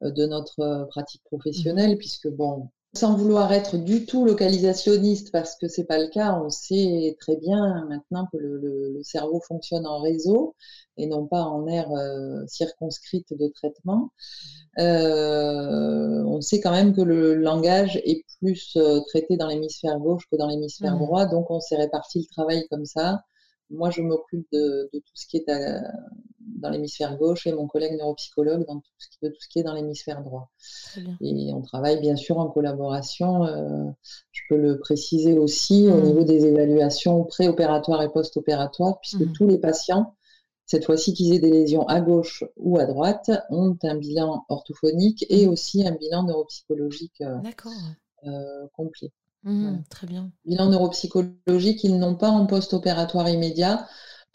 de 0.00 0.26
notre 0.26 0.86
pratique 0.88 1.24
professionnelle, 1.24 1.94
mmh 1.94 1.98
puisque, 1.98 2.28
bon, 2.28 2.68
sans 2.92 3.16
vouloir 3.16 3.52
être 3.52 3.76
du 3.76 4.04
tout 4.04 4.24
localisationniste, 4.24 5.30
parce 5.30 5.56
que 5.56 5.68
c'est 5.68 5.84
pas 5.84 5.98
le 5.98 6.08
cas, 6.08 6.40
on 6.44 6.50
sait 6.50 7.16
très 7.20 7.36
bien 7.36 7.86
maintenant 7.88 8.26
que 8.32 8.36
le, 8.36 9.00
cerveau 9.02 9.40
fonctionne 9.40 9.86
en 9.86 10.00
réseau 10.00 10.54
et 10.96 11.06
non 11.06 11.26
pas 11.26 11.42
en 11.42 11.66
aire 11.66 11.90
euh, 11.92 12.44
circonscrite 12.46 13.32
de 13.32 13.48
traitement. 13.48 14.10
Euh, 14.78 16.22
on 16.24 16.40
sait 16.40 16.60
quand 16.60 16.72
même 16.72 16.94
que 16.94 17.00
le 17.00 17.34
langage 17.34 17.96
est 18.04 18.24
plus 18.40 18.76
euh, 18.76 19.00
traité 19.08 19.36
dans 19.36 19.46
l'hémisphère 19.46 19.98
gauche 19.98 20.24
que 20.30 20.36
dans 20.36 20.48
l'hémisphère 20.48 20.96
mmh. 20.96 20.98
droit, 20.98 21.26
donc 21.26 21.50
on 21.50 21.60
s'est 21.60 21.76
réparti 21.76 22.20
le 22.20 22.26
travail 22.26 22.66
comme 22.70 22.84
ça. 22.84 23.22
Moi, 23.70 23.90
je 23.90 24.02
m'occupe 24.02 24.46
de, 24.52 24.90
tout 24.92 25.00
ce 25.14 25.26
qui 25.28 25.36
est 25.36 25.48
dans 26.60 26.70
l'hémisphère 26.70 27.16
gauche 27.16 27.46
et 27.46 27.52
mon 27.52 27.66
collègue 27.66 27.96
neuropsychologue 27.98 28.66
dans 28.66 28.76
tout 28.76 28.90
ce 28.98 29.08
qui, 29.08 29.18
de 29.22 29.28
tout 29.28 29.40
ce 29.40 29.48
qui 29.48 29.58
est 29.58 29.62
dans 29.62 29.74
l'hémisphère 29.74 30.22
droit. 30.22 30.50
Et 31.20 31.52
on 31.52 31.62
travaille 31.62 32.00
bien 32.00 32.16
sûr 32.16 32.38
en 32.38 32.48
collaboration. 32.48 33.44
Euh, 33.44 33.90
je 34.32 34.42
peux 34.48 34.56
le 34.56 34.78
préciser 34.78 35.38
aussi 35.38 35.88
au 35.88 35.96
mmh. 35.96 36.02
niveau 36.02 36.24
des 36.24 36.44
évaluations 36.46 37.24
préopératoires 37.24 38.02
et 38.02 38.10
post-opératoires, 38.10 39.00
puisque 39.00 39.22
mmh. 39.22 39.32
tous 39.32 39.46
les 39.46 39.58
patients, 39.58 40.14
cette 40.66 40.84
fois-ci 40.84 41.14
qu'ils 41.14 41.32
aient 41.32 41.40
des 41.40 41.50
lésions 41.50 41.86
à 41.88 42.00
gauche 42.00 42.44
ou 42.56 42.78
à 42.78 42.86
droite, 42.86 43.30
ont 43.50 43.76
un 43.82 43.96
bilan 43.96 44.44
orthophonique 44.48 45.26
et 45.28 45.46
mmh. 45.46 45.50
aussi 45.50 45.86
un 45.86 45.92
bilan 45.92 46.24
neuropsychologique 46.24 47.22
euh, 47.22 47.38
euh, 48.26 48.66
complet. 48.74 49.10
Mmh, 49.42 49.78
très 49.88 50.06
bien. 50.06 50.30
Bilan 50.44 50.68
neuropsychologique, 50.68 51.82
ils 51.84 51.98
n'ont 51.98 52.16
pas 52.16 52.28
en 52.28 52.46
post-opératoire 52.46 53.28
immédiat 53.28 53.86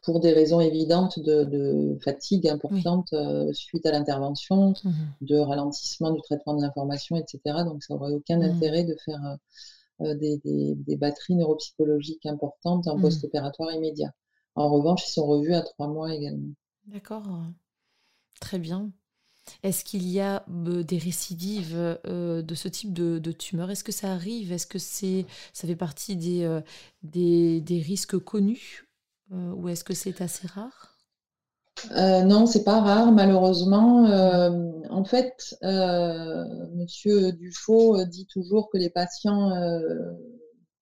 pour 0.05 0.19
des 0.19 0.31
raisons 0.31 0.61
évidentes 0.61 1.19
de, 1.19 1.97
fatigue 2.03 2.47
importante 2.47 3.11
euh, 3.13 3.51
suite 3.53 3.85
à 3.87 3.91
l'intervention, 3.91 4.73
mmh 4.83 4.91
de 5.21 5.37
ralentissement 5.37 6.11
du 6.11 6.21
traitement 6.21 6.55
de 6.55 6.61
l'information, 6.61 7.15
etc. 7.15 7.39
Donc 7.65 7.83
ça 7.83 7.95
n'aurait 7.95 8.13
aucun 8.13 8.37
mmh. 8.37 8.43
intérêt 8.43 8.83
de 8.83 8.95
faire 9.03 9.39
euh, 10.01 10.05
euh, 10.05 10.15
des, 10.15 10.95
batteries 10.97 11.35
neuropsychologiques 11.35 12.25
importantes 12.27 12.87
en 12.87 12.99
post-opératoire 12.99 13.73
immédiat. 13.73 14.11
En 14.53 14.69
revanche, 14.69 15.07
ils 15.07 15.11
sont 15.11 15.25
revus 15.25 15.55
à 15.55 15.61
trois 15.61 15.87
mois 15.87 16.13
également. 16.13 16.53
D'accord. 16.85 17.27
Très 18.39 18.59
bien. 18.59 18.91
Est-ce 19.63 19.83
qu'il 19.83 20.07
y 20.07 20.19
a 20.19 20.43
des 20.47 20.97
récidives 20.97 21.99
de 22.05 22.55
ce 22.55 22.67
type 22.67 22.93
de, 22.93 23.31
tumeur? 23.31 23.71
Est-ce 23.71 23.83
que 23.83 23.91
ça 23.91 24.11
arrive? 24.11 24.51
Est-ce 24.51 24.67
que 24.67 24.79
c'est, 24.79 25.25
ça 25.53 25.67
fait 25.67 25.75
partie 25.75 26.15
des, 26.15 26.61
des, 27.03 27.79
risques 27.79 28.17
connus? 28.19 28.84
Ou 29.31 29.69
est-ce 29.69 29.83
que 29.83 29.93
c'est 29.93 30.21
assez 30.21 30.47
rare? 30.47 30.91
Euh, 31.91 32.23
non, 32.23 32.45
c'est 32.45 32.63
pas 32.63 32.79
rare, 32.79 33.11
malheureusement. 33.11 34.05
en 34.89 35.03
fait, 35.03 35.57
Monsieur 35.61 37.31
Dufaux 37.33 38.03
dit 38.05 38.27
toujours 38.27 38.69
que 38.69 38.77
les 38.77 38.89
patients 38.89 39.51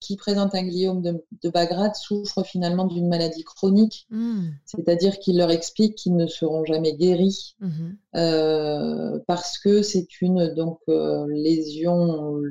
qui 0.03 0.17
présentent 0.17 0.53
un 0.53 0.63
gliome 0.63 1.01
de, 1.01 1.23
de 1.41 1.49
Bagrade 1.49 1.95
souffrent 1.95 2.43
finalement 2.43 2.85
d'une 2.85 3.07
maladie 3.07 3.43
chronique, 3.43 4.05
mmh. 4.09 4.49
c'est-à-dire 4.65 5.17
qu'il 5.19 5.37
leur 5.37 5.49
explique 5.49 5.95
qu'ils 5.95 6.15
ne 6.15 6.27
seront 6.27 6.65
jamais 6.65 6.93
guéris 6.93 7.55
mmh 7.59 7.69
euh, 8.15 9.17
parce 9.25 9.57
que 9.57 9.81
c'est 9.81 10.21
une 10.21 10.53
donc 10.53 10.79
euh, 10.87 11.25
lésion 11.29 12.41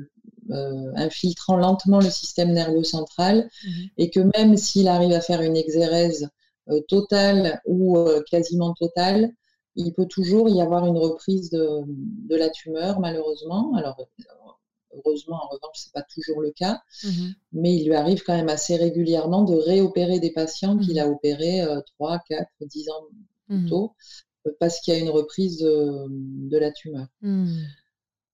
euh, 0.49 0.91
infiltrant 0.95 1.57
lentement 1.57 1.99
le 1.99 2.09
système 2.09 2.51
nerveux 2.51 2.83
central 2.83 3.49
mmh 3.65 3.69
et 3.97 4.09
que 4.09 4.19
même 4.37 4.57
s'il 4.57 4.87
arrive 4.87 5.13
à 5.13 5.21
faire 5.21 5.41
une 5.41 5.55
exérèse 5.55 6.29
totale 6.87 7.61
ou 7.65 7.97
quasiment 8.31 8.73
totale, 8.73 9.31
il 9.75 9.93
peut 9.93 10.05
toujours 10.05 10.47
y 10.47 10.61
avoir 10.61 10.85
une 10.85 10.97
reprise 10.97 11.49
de, 11.49 11.81
de 11.85 12.35
la 12.37 12.49
tumeur, 12.49 13.01
malheureusement. 13.01 13.75
Alors, 13.75 13.97
Heureusement, 14.95 15.37
en 15.43 15.47
revanche, 15.47 15.77
ce 15.77 15.87
n'est 15.87 16.01
pas 16.01 16.05
toujours 16.13 16.41
le 16.41 16.51
cas. 16.51 16.81
Mmh 17.03 17.09
Mais 17.53 17.75
il 17.75 17.85
lui 17.85 17.95
arrive 17.95 18.23
quand 18.23 18.35
même 18.35 18.49
assez 18.49 18.75
régulièrement 18.75 19.43
de 19.43 19.55
réopérer 19.55 20.19
des 20.19 20.31
patients 20.31 20.77
qu'il 20.77 20.95
mmh 20.95 20.99
a 20.99 21.07
opérés 21.07 21.61
3, 21.97 22.19
4, 22.27 22.47
10 22.61 22.89
ans 22.89 23.03
plus 23.47 23.65
tôt 23.65 23.93
euh, 24.47 24.51
parce 24.59 24.79
qu'il 24.79 24.93
y 24.93 24.97
a 24.97 24.99
une 24.99 25.09
reprise 25.09 25.59
de, 25.59 26.57
la 26.57 26.71
tumeur. 26.71 27.07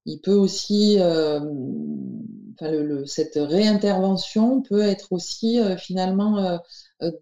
Il 0.06 0.20
peut 0.22 0.34
aussi, 0.34 0.98
euh, 1.00 1.40
cette 3.06 3.36
réintervention 3.36 4.62
peut 4.62 4.82
être 4.82 5.12
aussi 5.12 5.60
euh, 5.60 5.78
finalement 5.78 6.60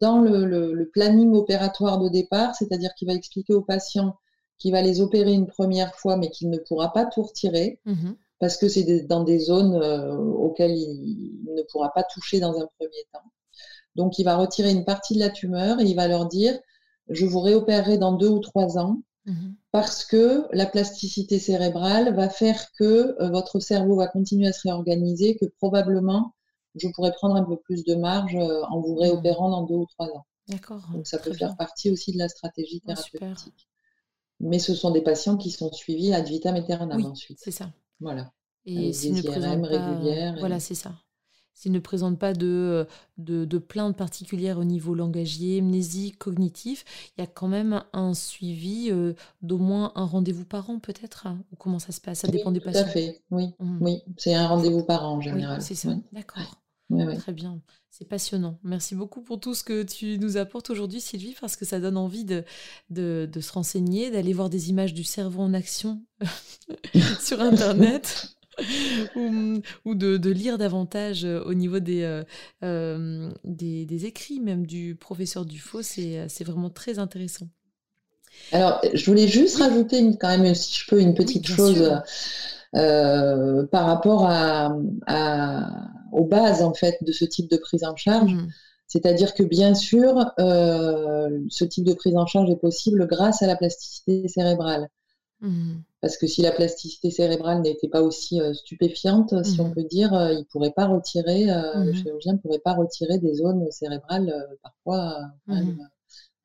dans 0.02 0.22
le, 0.22 0.90
planning 0.94 1.34
opératoire 1.34 2.00
de 2.00 2.10
départ, 2.10 2.56
c'est-à-dire 2.56 2.94
qu'il 2.96 3.08
va 3.08 3.14
expliquer 3.14 3.54
aux 3.54 3.62
patients 3.62 4.16
qu'il 4.58 4.72
va 4.72 4.82
les 4.82 5.02
opérer 5.02 5.34
une 5.34 5.48
première 5.48 5.94
fois, 5.96 6.18
mais 6.18 6.30
qu'il 6.30 6.50
ne 6.50 6.58
pourra 6.58 6.92
pas 6.92 7.06
tout 7.06 7.22
retirer 7.22 7.80
parce 8.40 8.58
que 8.58 8.68
c'est 8.68 9.02
dans 9.08 9.24
des 9.24 9.40
zones 9.40 9.76
euh, 9.76 10.16
auxquelles 10.16 10.76
il, 10.76 11.40
ne 11.56 11.64
pourra 11.64 11.94
pas 11.94 12.04
toucher 12.04 12.40
dans 12.40 12.60
un 12.60 12.68
premier 12.78 13.04
temps. 13.12 13.32
Donc, 13.96 14.20
il 14.20 14.24
va 14.24 14.36
retirer 14.36 14.72
une 14.72 14.86
partie 14.86 15.16
de 15.16 15.20
la 15.20 15.30
tumeur 15.30 15.80
et 15.80 15.86
il 15.86 15.96
va 15.96 16.08
leur 16.08 16.28
dire, 16.28 16.58
je 17.10 17.26
vous 17.26 17.40
réopérerai 17.40 17.98
dans 17.98 18.14
deux 18.14 18.30
ou 18.30 18.40
trois 18.40 18.78
ans 18.78 19.02
mhm. 19.28 19.56
parce 19.72 20.04
que 20.04 20.48
la 20.52 20.66
plasticité 20.66 21.38
cérébrale 21.40 22.16
va 22.16 22.30
faire 22.30 22.72
que 22.74 23.16
euh, 23.22 23.30
votre 23.30 23.60
cerveau 23.60 23.96
va 23.96 24.08
continuer 24.08 24.48
à 24.48 24.54
se 24.54 24.68
réorganiser, 24.68 25.38
que 25.38 25.46
probablement 25.58 26.34
je 26.76 26.88
pourrais 26.90 27.12
prendre 27.12 27.36
un 27.36 27.44
peu 27.44 27.58
plus 27.58 27.84
de 27.84 27.96
marge 27.96 28.36
euh, 28.36 28.62
en 28.70 28.82
vous 28.82 28.96
réopérant 28.96 29.50
dans 29.50 29.64
deux 29.64 29.76
ou 29.76 29.86
trois 29.86 30.08
ans. 30.08 30.26
D'accord. 30.48 30.88
Donc 30.94 31.08
ça 31.08 31.18
peut 31.18 31.34
faire 31.34 31.56
partie 31.58 31.90
aussi 31.90 32.14
de 32.14 32.18
la 32.18 32.30
stratégie 32.30 32.82
ah, 32.88 32.96
thérapeutique. 32.96 33.68
Mais 34.40 34.60
ce 34.60 34.76
sont 34.76 34.92
des 34.92 35.02
patients 35.02 35.38
qui 35.38 35.52
sont 35.52 35.72
suivis 35.72 36.14
ad 36.14 36.28
vitam 36.28 36.56
aeternam 36.56 37.06
ensuite. 37.06 37.40
C'est 37.42 37.52
ça. 37.52 37.72
Voilà. 38.00 38.32
Et 38.66 38.94
s'ils 38.94 39.16
ne 39.16 39.22
présentent 39.22 39.70
pas... 39.70 40.40
Voilà, 40.40 40.60
c'est 40.60 40.76
ça. 40.76 40.94
S'ils 41.58 41.72
ne 41.72 41.80
présentent 41.80 42.20
pas 42.20 42.34
de, 42.34 42.86
de, 43.18 43.44
de, 43.44 43.58
plaintes 43.58 43.98
particulières 43.98 44.60
au 44.60 44.64
niveau 44.64 44.94
langagier, 44.94 45.62
mnésique, 45.62 46.20
cognitif, 46.20 46.86
il 47.18 47.22
y 47.22 47.24
a 47.24 47.28
quand 47.28 47.48
même 47.48 47.84
un 47.94 48.14
suivi 48.14 48.92
euh, 48.92 49.14
d'au 49.42 49.58
moins 49.58 49.92
un 49.96 50.06
rendez-vous 50.06 50.46
par 50.46 50.70
an 50.70 50.78
peut-être 50.78 51.26
hein, 51.26 51.40
Ou 51.52 51.56
comment 51.56 51.80
ça 51.80 51.92
se 51.92 52.00
passe 52.00 52.20
Ça 52.20 52.28
dépend 52.28 52.52
des 52.52 52.60
patients. 52.60 52.84
Tout 52.84 52.90
à 52.90 52.92
fait, 52.92 53.24
oui. 53.32 53.56
Mmh. 53.60 53.78
oui. 53.82 54.04
C'est 54.18 54.36
un 54.36 54.46
rendez-vous 54.46 54.84
par 54.84 55.04
an 55.04 55.14
en 55.14 55.22
général. 55.22 55.60
c'est 55.64 55.74
ça, 55.74 55.96
d'accord. 56.12 56.44
Très 57.18 57.34
bien. 57.34 57.60
C'est 57.90 58.06
passionnant. 58.06 58.60
Merci 58.62 58.94
beaucoup 58.94 59.24
pour 59.24 59.40
tout 59.40 59.56
ce 59.56 59.64
que 59.64 59.82
tu 59.82 60.20
nous 60.20 60.38
apportes 60.38 60.70
aujourd'hui, 60.70 61.02
Sylvie, 61.02 61.36
parce 61.42 61.56
que 61.56 61.66
ça 61.66 61.80
donne 61.80 61.98
envie 61.98 62.24
de, 62.24 62.44
de, 62.92 63.28
de 63.32 63.42
se 63.42 63.52
renseigner, 63.52 64.12
d'aller 64.12 64.32
voir 64.32 64.52
des 64.52 64.70
images 64.70 64.94
du 64.94 65.04
cerveau 65.04 65.42
en 65.42 65.56
action 65.56 66.04
sur 67.20 67.42
Internet. 67.42 68.37
ou, 69.16 69.96
de, 69.96 70.30
lire 70.30 70.58
davantage 70.58 71.26
euh, 71.26 71.44
au 71.44 71.54
niveau 71.54 71.78
euh, 71.78 72.24
euh, 72.64 73.30
des, 73.44 73.86
des, 73.86 74.06
écrits 74.06 74.40
même 74.40 74.66
du 74.66 74.96
professeur 74.96 75.46
Dufaux. 75.46 75.82
C'est 75.82 76.44
vraiment 76.44 76.70
très 76.70 77.00
intéressant. 77.00 77.48
Alors, 78.52 78.82
je 78.94 79.06
voulais 79.06 79.28
juste 79.28 79.58
rajouter 79.58 80.12
quand 80.20 80.38
même, 80.38 80.54
si 80.54 80.80
je 80.80 80.88
peux, 80.88 81.00
une 81.00 81.16
petite 81.16 81.48
chose 81.48 81.92
par 82.74 83.86
rapport 83.86 84.28
à, 84.28 84.76
aux 86.12 86.26
bases 86.26 86.62
en 86.62 86.74
fait 86.74 86.98
de 87.02 87.12
ce 87.12 87.26
type 87.26 87.50
de 87.50 87.58
prise 87.58 87.84
en 87.84 87.96
charge. 87.96 88.34
Mmh. 88.34 88.48
C'est-à-dire 88.88 89.34
que 89.34 89.44
bien 89.44 89.74
sûr, 89.74 90.32
ce 90.38 91.64
type 91.64 91.84
de 91.84 91.94
prise 91.94 92.16
en 92.16 92.26
charge 92.26 92.50
est 92.50 92.60
possible 92.60 93.08
grâce 93.08 93.42
à 93.42 93.48
la 93.48 93.56
plasticité 93.56 94.28
cérébrale. 94.28 94.88
Mmh. 95.42 95.78
Parce 96.02 96.18
que 96.18 96.28
si 96.28 96.44
la 96.44 96.52
plasticité 96.52 97.10
cérébrale 97.10 97.62
n'était 97.62 97.90
pas 97.90 98.02
aussi 98.04 98.40
euh, 98.40 98.54
stupéfiante, 98.54 99.44
si 99.44 99.60
on 99.60 99.70
mmh. 99.70 99.74
peut 99.74 99.84
dire, 99.84 100.14
euh, 100.14 100.32
il 100.32 100.46
pourrait 100.46 100.74
pas 100.76 100.86
retirer, 100.86 101.50
euh, 101.50 101.84
le 101.84 101.92
mmh 101.92 101.96
chirurgien 101.96 102.34
ne 102.34 102.38
pourrait 102.38 102.60
pas 102.60 102.74
retirer 102.74 103.18
des 103.18 103.34
zones 103.34 103.70
cérébrales 103.72 104.32
parfois 104.62 105.18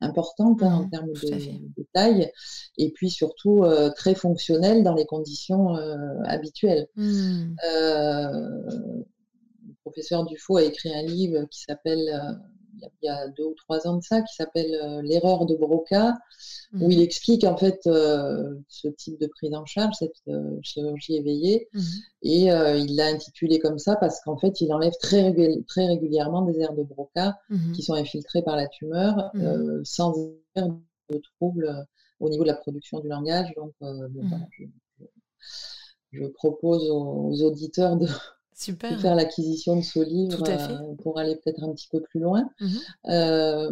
importantes 0.01 0.63
hein, 0.63 0.73
en 0.73 0.89
termes 0.89 1.13
de, 1.13 1.87
taille, 1.93 2.31
et 2.77 2.91
puis 2.91 3.09
surtout 3.09 3.63
très 3.95 4.15
fonctionnelles 4.15 4.83
dans 4.83 4.95
les 4.95 5.05
conditions 5.05 5.75
habituelles. 6.25 6.87
le 6.97 7.45
professeur 9.85 10.25
Dufaux 10.25 10.57
a 10.57 10.63
écrit 10.63 10.93
un 10.93 11.03
livre 11.03 11.45
qui 11.49 11.61
s'appelle 11.61 12.09
il 12.81 13.05
y 13.05 13.09
a 13.09 13.27
deux 13.29 13.43
ou 13.43 13.53
trois 13.55 13.87
ans 13.87 13.97
de 13.97 14.03
ça, 14.03 14.21
qui 14.21 14.33
s'appelle 14.35 14.73
euh, 14.73 15.01
L'erreur 15.01 15.45
de 15.45 15.55
Broca, 15.55 16.17
où 16.73 16.89
il 16.89 16.97
mhm. 16.97 17.03
explique 17.03 17.43
en 17.43 17.57
fait 17.57 17.79
euh, 17.87 18.55
ce 18.67 18.87
type 18.87 19.19
de 19.19 19.27
prise 19.27 19.53
en 19.53 19.65
charge, 19.65 19.95
cette 19.99 20.15
euh, 20.27 20.57
chirurgie 20.61 21.15
éveillée, 21.15 21.69
mhm. 21.73 21.83
et 22.23 22.43
il 22.45 22.95
l'a 22.95 23.07
intitulé 23.07 23.59
comme 23.59 23.79
ça 23.79 23.95
parce 23.95 24.21
qu'en 24.21 24.37
fait 24.37 24.61
il 24.61 24.71
enlève 24.73 24.93
très, 24.99 25.33
très 25.67 25.87
régulièrement 25.87 26.41
des 26.43 26.59
aires 26.59 26.73
de 26.73 26.83
Broca 26.83 27.37
mhm. 27.49 27.73
qui 27.73 27.83
sont 27.83 27.93
infiltrées 27.93 28.41
par 28.41 28.55
la 28.55 28.67
tumeur 28.67 29.31
sans 29.83 30.13
de 30.55 31.21
troubles 31.37 31.85
au 32.19 32.29
niveau 32.29 32.43
de 32.43 32.49
la 32.49 32.55
production 32.55 32.99
du 32.99 33.07
langage. 33.07 33.53
Donc, 33.55 33.73
je, 36.11 36.27
propose 36.27 36.89
aux 36.89 37.41
auditeurs 37.41 37.97
de, 37.97 38.07
Super. 38.55 38.99
faire 38.99 39.15
l'acquisition 39.15 39.75
de 39.75 39.81
ce 39.81 39.99
livre 39.99 40.43
euh, 40.47 40.95
pour 41.01 41.19
aller 41.19 41.35
peut-être 41.35 41.63
un 41.63 41.73
petit 41.73 41.87
peu 41.91 42.01
plus 42.01 42.19
loin. 42.19 42.49
Mmh 42.59 42.67
euh, 43.09 43.69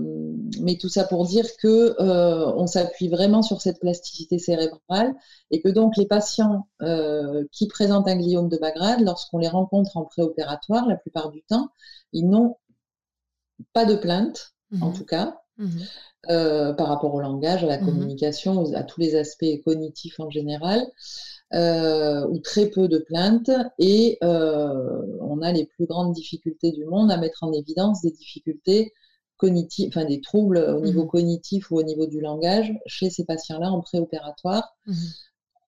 mais 0.60 0.78
tout 0.78 0.90
ça 0.90 1.04
pour 1.04 1.26
dire 1.26 1.46
que 1.58 1.96
euh, 2.00 2.52
on 2.56 2.68
s'appuie 2.68 3.08
vraiment 3.08 3.42
sur 3.42 3.62
cette 3.62 3.80
plasticité 3.80 4.40
cérébrale 4.40 5.14
et 5.52 5.62
que 5.62 5.70
donc 5.70 5.96
les 5.98 6.06
patients 6.06 6.68
qui 7.52 7.68
présentent 7.68 8.08
un 8.08 8.18
gliome 8.18 8.50
de 8.50 8.58
Bagrade, 8.58 9.02
lorsqu'on 9.02 9.38
les 9.38 9.48
rencontre 9.48 9.98
en 9.98 10.04
préopératoire, 10.04 10.88
la 10.88 10.96
plupart 10.96 11.30
du 11.32 11.44
temps, 11.44 11.70
ils 12.14 12.28
n'ont 12.28 12.58
pas 13.74 13.86
de 13.86 13.96
plainte, 13.96 14.54
en 14.82 14.90
mmh 14.90 14.94
tout 14.94 15.06
cas. 15.06 15.41
Mmh 15.58 15.82
par 16.28 16.88
rapport 16.88 17.14
au 17.14 17.20
langage, 17.20 17.64
à 17.64 17.68
la 17.68 17.80
communication, 17.80 18.74
à 18.76 18.84
tous 18.84 19.02
les 19.02 19.16
aspects 19.16 19.62
cognitifs 19.66 20.20
en 20.20 20.30
général. 20.30 20.86
Euh, 21.54 22.26
ou 22.30 22.40
très 22.40 22.70
peu 22.70 22.88
de 22.88 22.98
plaintes, 22.98 23.52
et 23.78 24.18
euh, 24.24 25.02
on 25.20 25.42
a 25.42 25.52
les 25.52 25.66
plus 25.66 25.86
grandes 25.86 26.14
difficultés 26.14 26.72
du 26.72 26.86
monde 26.86 27.12
à 27.12 27.18
mettre 27.18 27.44
en 27.44 27.52
évidence 27.52 28.02
des 28.02 28.12
difficultés 28.12 28.94
cognitives, 29.36 29.90
enfin 29.90 30.06
des 30.06 30.22
troubles 30.22 30.60
au 30.60 30.80
niveau 30.80 31.04
mmh 31.04 31.10
cognitif 31.10 31.70
ou 31.70 31.78
au 31.78 31.84
niveau 31.84 32.06
du 32.08 32.22
langage 32.22 32.72
chez 32.86 33.10
ces 33.10 33.26
patients-là 33.26 33.70
en 33.70 33.82
préopératoire. 33.82 34.78
Mmh 34.88 34.94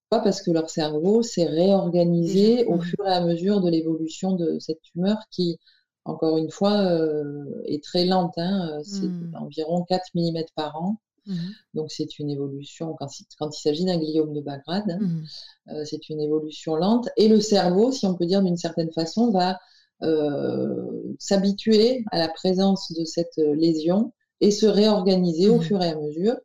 Pourquoi? 0.09 0.23
Parce 0.23 0.41
que 0.41 0.51
leur 0.51 0.69
cerveau 0.69 1.21
s'est 1.21 1.47
réorganisé 1.47 2.63
au 2.63 2.77
mmh 2.77 2.81
fur 2.84 3.05
et 3.05 3.11
à 3.11 3.19
mesure 3.19 3.59
de 3.59 3.69
l'évolution 3.69 4.38
de 4.38 4.59
cette 4.59 4.81
tumeur 4.84 5.17
qui, 5.31 5.59
encore 6.06 6.38
une 6.38 6.51
fois, 6.51 6.80
euh, 6.82 7.45
est 7.66 7.84
très 7.84 8.06
lente. 8.06 8.34
Hein, 8.38 8.80
c'est 8.84 9.10
environ 9.36 9.84
4 9.84 10.04
mm 10.16 10.43
par 10.56 10.76
an. 10.82 10.97
Mmh 11.26 11.36
Donc 11.74 11.91
c'est 11.91 12.20
une 12.20 12.30
évolution, 12.30 12.95
quand, 12.99 13.08
il 13.10 13.60
s'agit 13.60 13.86
d'un 13.86 13.97
gliome 13.97 14.34
de 14.34 14.41
Bagrade, 14.41 14.89
hein, 14.89 14.99
mmh 14.99 15.24
euh, 15.70 15.86
c'est 15.86 16.10
une 16.10 16.20
évolution 16.20 16.76
lente. 16.76 17.10
Et 17.18 17.28
le 17.28 17.39
cerveau, 17.39 17.91
si 17.91 18.06
on 18.06 18.16
peut 18.16 18.26
dire 18.26 18.41
d'une 18.41 18.58
certaine 18.58 18.91
façon, 18.91 19.32
va 19.32 19.60
euh, 20.01 21.16
s'habituer 21.20 22.04
à 22.12 22.18
la 22.18 22.28
présence 22.28 22.91
de 22.91 23.06
cette 23.06 23.38
euh, 23.38 23.56
lésion 23.56 24.12
et 24.41 24.51
se 24.51 24.66
réorganiser 24.66 25.49
au 25.49 25.58
mmh 25.58 25.62
fur 25.62 25.82
et 25.82 25.89
à 25.89 25.95
mesure, 25.95 26.36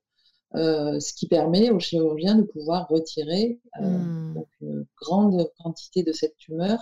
ce 0.55 1.13
qui 1.13 1.27
permet 1.27 1.71
au 1.71 1.79
chirurgien 1.79 2.37
de 2.37 2.43
pouvoir 2.43 2.89
retirer 2.89 3.61
une 3.81 4.87
grande 4.97 5.51
quantité 5.59 6.03
de 6.05 6.13
cette 6.13 6.37
tumeur 6.39 6.79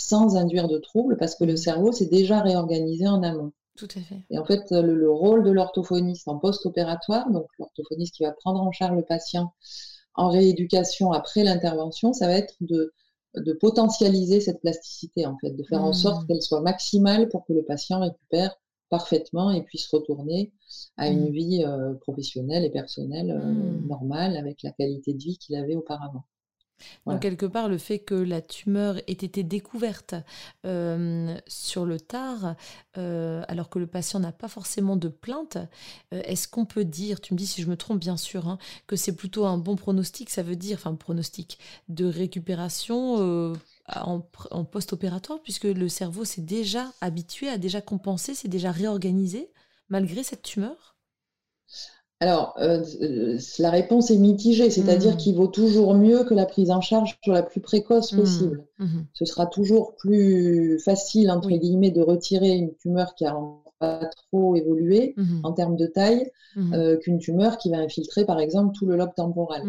sans 0.00 0.36
induire 0.36 0.66
de 0.66 0.78
troubles, 0.78 1.18
parce 1.18 1.34
que 1.34 1.44
le 1.44 1.56
cerveau 1.56 1.92
s'est 1.92 2.06
déjà 2.06 2.40
réorganisé 2.40 3.06
en 3.06 3.22
amont. 3.22 3.52
Tout 3.76 3.88
à 3.94 4.00
fait. 4.00 4.16
Et 4.30 4.38
en 4.38 4.44
fait, 4.46 4.70
le, 4.70 5.10
rôle 5.10 5.44
de 5.44 5.50
l'orthophoniste 5.50 6.26
en 6.26 6.38
post-opératoire, 6.38 7.30
donc 7.30 7.46
l'orthophoniste 7.58 8.14
qui 8.14 8.22
va 8.22 8.32
prendre 8.32 8.62
en 8.62 8.72
charge 8.72 8.96
le 8.96 9.04
patient 9.04 9.52
en 10.14 10.30
rééducation 10.30 11.12
après 11.12 11.44
l'intervention, 11.44 12.14
ça 12.14 12.26
va 12.26 12.34
être 12.34 12.54
de, 12.60 12.94
de 13.36 13.52
potentialiser 13.52 14.40
cette 14.40 14.60
plasticité, 14.60 15.26
en 15.26 15.36
fait, 15.38 15.50
de 15.50 15.62
faire 15.64 15.84
en 15.84 15.92
sorte 15.92 16.24
mmh. 16.24 16.26
qu'elle 16.26 16.42
soit 16.42 16.62
maximale 16.62 17.28
pour 17.28 17.44
que 17.44 17.52
le 17.52 17.62
patient 17.62 18.00
récupère 18.00 18.56
parfaitement 18.88 19.50
et 19.50 19.62
puisse 19.62 19.86
retourner 19.88 20.50
à 20.96 21.08
une 21.08 21.28
mmh. 21.28 21.32
vie 21.32 21.64
euh, 21.66 21.92
professionnelle 21.94 22.64
et 22.64 22.70
personnelle 22.70 23.30
euh, 23.30 23.52
mmh. 23.52 23.86
normale 23.86 24.36
avec 24.38 24.62
la 24.62 24.72
qualité 24.72 25.12
de 25.12 25.22
vie 25.22 25.36
qu'il 25.36 25.56
avait 25.56 25.76
auparavant. 25.76 26.24
Donc, 27.06 27.20
quelque 27.20 27.46
part, 27.46 27.68
le 27.68 27.78
fait 27.78 27.98
que 27.98 28.14
la 28.14 28.40
tumeur 28.40 28.98
ait 29.06 29.12
été 29.12 29.42
découverte 29.42 30.14
euh, 30.66 31.36
sur 31.46 31.84
le 31.84 31.98
tard, 32.00 32.54
euh, 32.98 33.42
alors 33.48 33.68
que 33.68 33.78
le 33.78 33.86
patient 33.86 34.20
n'a 34.20 34.32
pas 34.32 34.48
forcément 34.48 34.96
de 34.96 35.08
plainte, 35.08 35.56
euh, 36.12 36.22
est-ce 36.24 36.48
qu'on 36.48 36.64
peut 36.64 36.84
dire, 36.84 37.20
tu 37.20 37.34
me 37.34 37.38
dis 37.38 37.46
si 37.46 37.62
je 37.62 37.68
me 37.68 37.76
trompe 37.76 37.98
bien 37.98 38.16
sûr, 38.16 38.48
hein, 38.48 38.58
que 38.86 38.96
c'est 38.96 39.14
plutôt 39.14 39.46
un 39.46 39.58
bon 39.58 39.76
pronostic 39.76 40.30
Ça 40.30 40.42
veut 40.42 40.56
dire, 40.56 40.78
enfin, 40.80 40.94
pronostic 40.94 41.58
de 41.88 42.06
récupération 42.06 43.54
en, 43.88 44.22
en 44.50 44.64
post-opératoire, 44.64 45.40
puisque 45.42 45.64
le 45.64 45.88
cerveau 45.88 46.24
s'est 46.24 46.42
déjà 46.42 46.92
habitué, 47.00 47.48
a 47.48 47.58
déjà 47.58 47.80
compensé, 47.80 48.34
s'est 48.34 48.48
déjà 48.48 48.70
réorganisé 48.70 49.50
malgré 49.90 50.22
cette 50.22 50.42
tumeur? 50.42 50.89
Alors, 52.22 52.54
euh, 52.58 52.84
euh, 53.00 53.38
la 53.58 53.70
réponse 53.70 54.10
est 54.10 54.18
mitigée, 54.18 54.68
c'est-à-dire 54.68 55.14
mmh. 55.14 55.16
qu'il 55.16 55.36
vaut 55.36 55.46
toujours 55.46 55.94
mieux 55.94 56.22
que 56.24 56.34
la 56.34 56.44
prise 56.44 56.70
en 56.70 56.82
charge 56.82 57.18
soit 57.24 57.32
la 57.32 57.42
plus 57.42 57.62
précoce 57.62 58.12
mmh. 58.12 58.16
possible. 58.16 58.64
Mmh. 58.78 59.00
Ce 59.14 59.24
sera 59.24 59.46
toujours 59.46 59.96
plus 59.96 60.78
facile, 60.80 61.30
entre 61.30 61.48
guillemets, 61.48 61.90
de 61.90 62.02
retirer 62.02 62.50
une 62.50 62.74
tumeur 62.74 63.14
qui 63.14 63.24
n'a 63.24 63.34
pas 63.78 64.10
trop 64.30 64.54
évolué 64.54 65.14
en 65.42 65.52
termes 65.52 65.76
de 65.76 65.86
taille 65.86 66.30
euh, 66.58 66.98
qu'une 66.98 67.18
tumeur 67.18 67.56
qui 67.56 67.70
va 67.70 67.78
infiltrer, 67.78 68.26
par 68.26 68.38
exemple, 68.38 68.76
tout 68.76 68.84
le 68.84 68.96
lobe 68.96 69.14
temporal. 69.16 69.62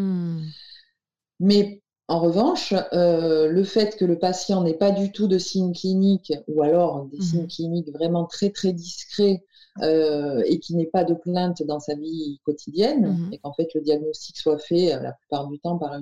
Mais 1.40 1.82
en 2.10 2.20
revanche, 2.20 2.74
le 2.92 3.64
fait 3.64 3.96
que 3.96 4.04
le 4.04 4.20
patient 4.20 4.62
n'ait 4.62 4.74
pas 4.74 4.92
du 4.92 5.14
tout 5.14 5.30
de 5.30 5.38
signes 5.38 5.72
cliniques 5.72 6.34
ou 6.50 6.62
alors 6.64 7.06
des 7.06 7.22
signes 7.22 7.48
cliniques 7.48 7.94
vraiment 7.94 8.26
très 8.26 8.50
très 8.50 8.74
discrets 8.74 9.46
euh, 9.80 10.44
et 10.46 10.60
qui 10.60 10.76
n'ait 10.76 10.86
pas 10.86 11.06
de 11.06 11.14
plainte 11.14 11.64
dans 11.64 11.80
sa 11.80 11.96
vie 11.96 12.42
quotidienne, 12.44 13.08
mmh 13.08 13.34
et 13.34 13.38
qu'en 13.38 13.54
fait 13.54 13.70
le 13.74 13.80
diagnostic 13.80 14.38
soit 14.38 14.58
fait 14.58 14.94
euh, 14.94 15.00
la 15.00 15.14
plupart 15.14 15.48
du 15.48 15.60
temps 15.60 15.78
par 15.78 15.98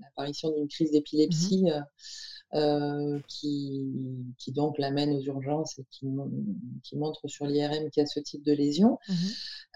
l'apparition 0.00 0.50
d'une 0.50 0.68
crise 0.68 0.90
d'épilepsie 0.92 1.64
mmh 1.64 1.84
euh, 2.52 3.20
qui, 3.28 3.86
qui, 4.36 4.50
donc 4.50 4.76
l'amène 4.76 5.12
aux 5.12 5.20
urgences 5.20 5.78
et 5.78 5.84
qui, 5.88 6.08
qui 6.82 6.96
montre 6.96 7.28
sur 7.28 7.46
l'IRM 7.46 7.88
qu'il 7.90 8.00
y 8.00 8.04
a 8.04 8.06
ce 8.06 8.18
type 8.18 8.44
de 8.44 8.52
lésion. 8.52 8.98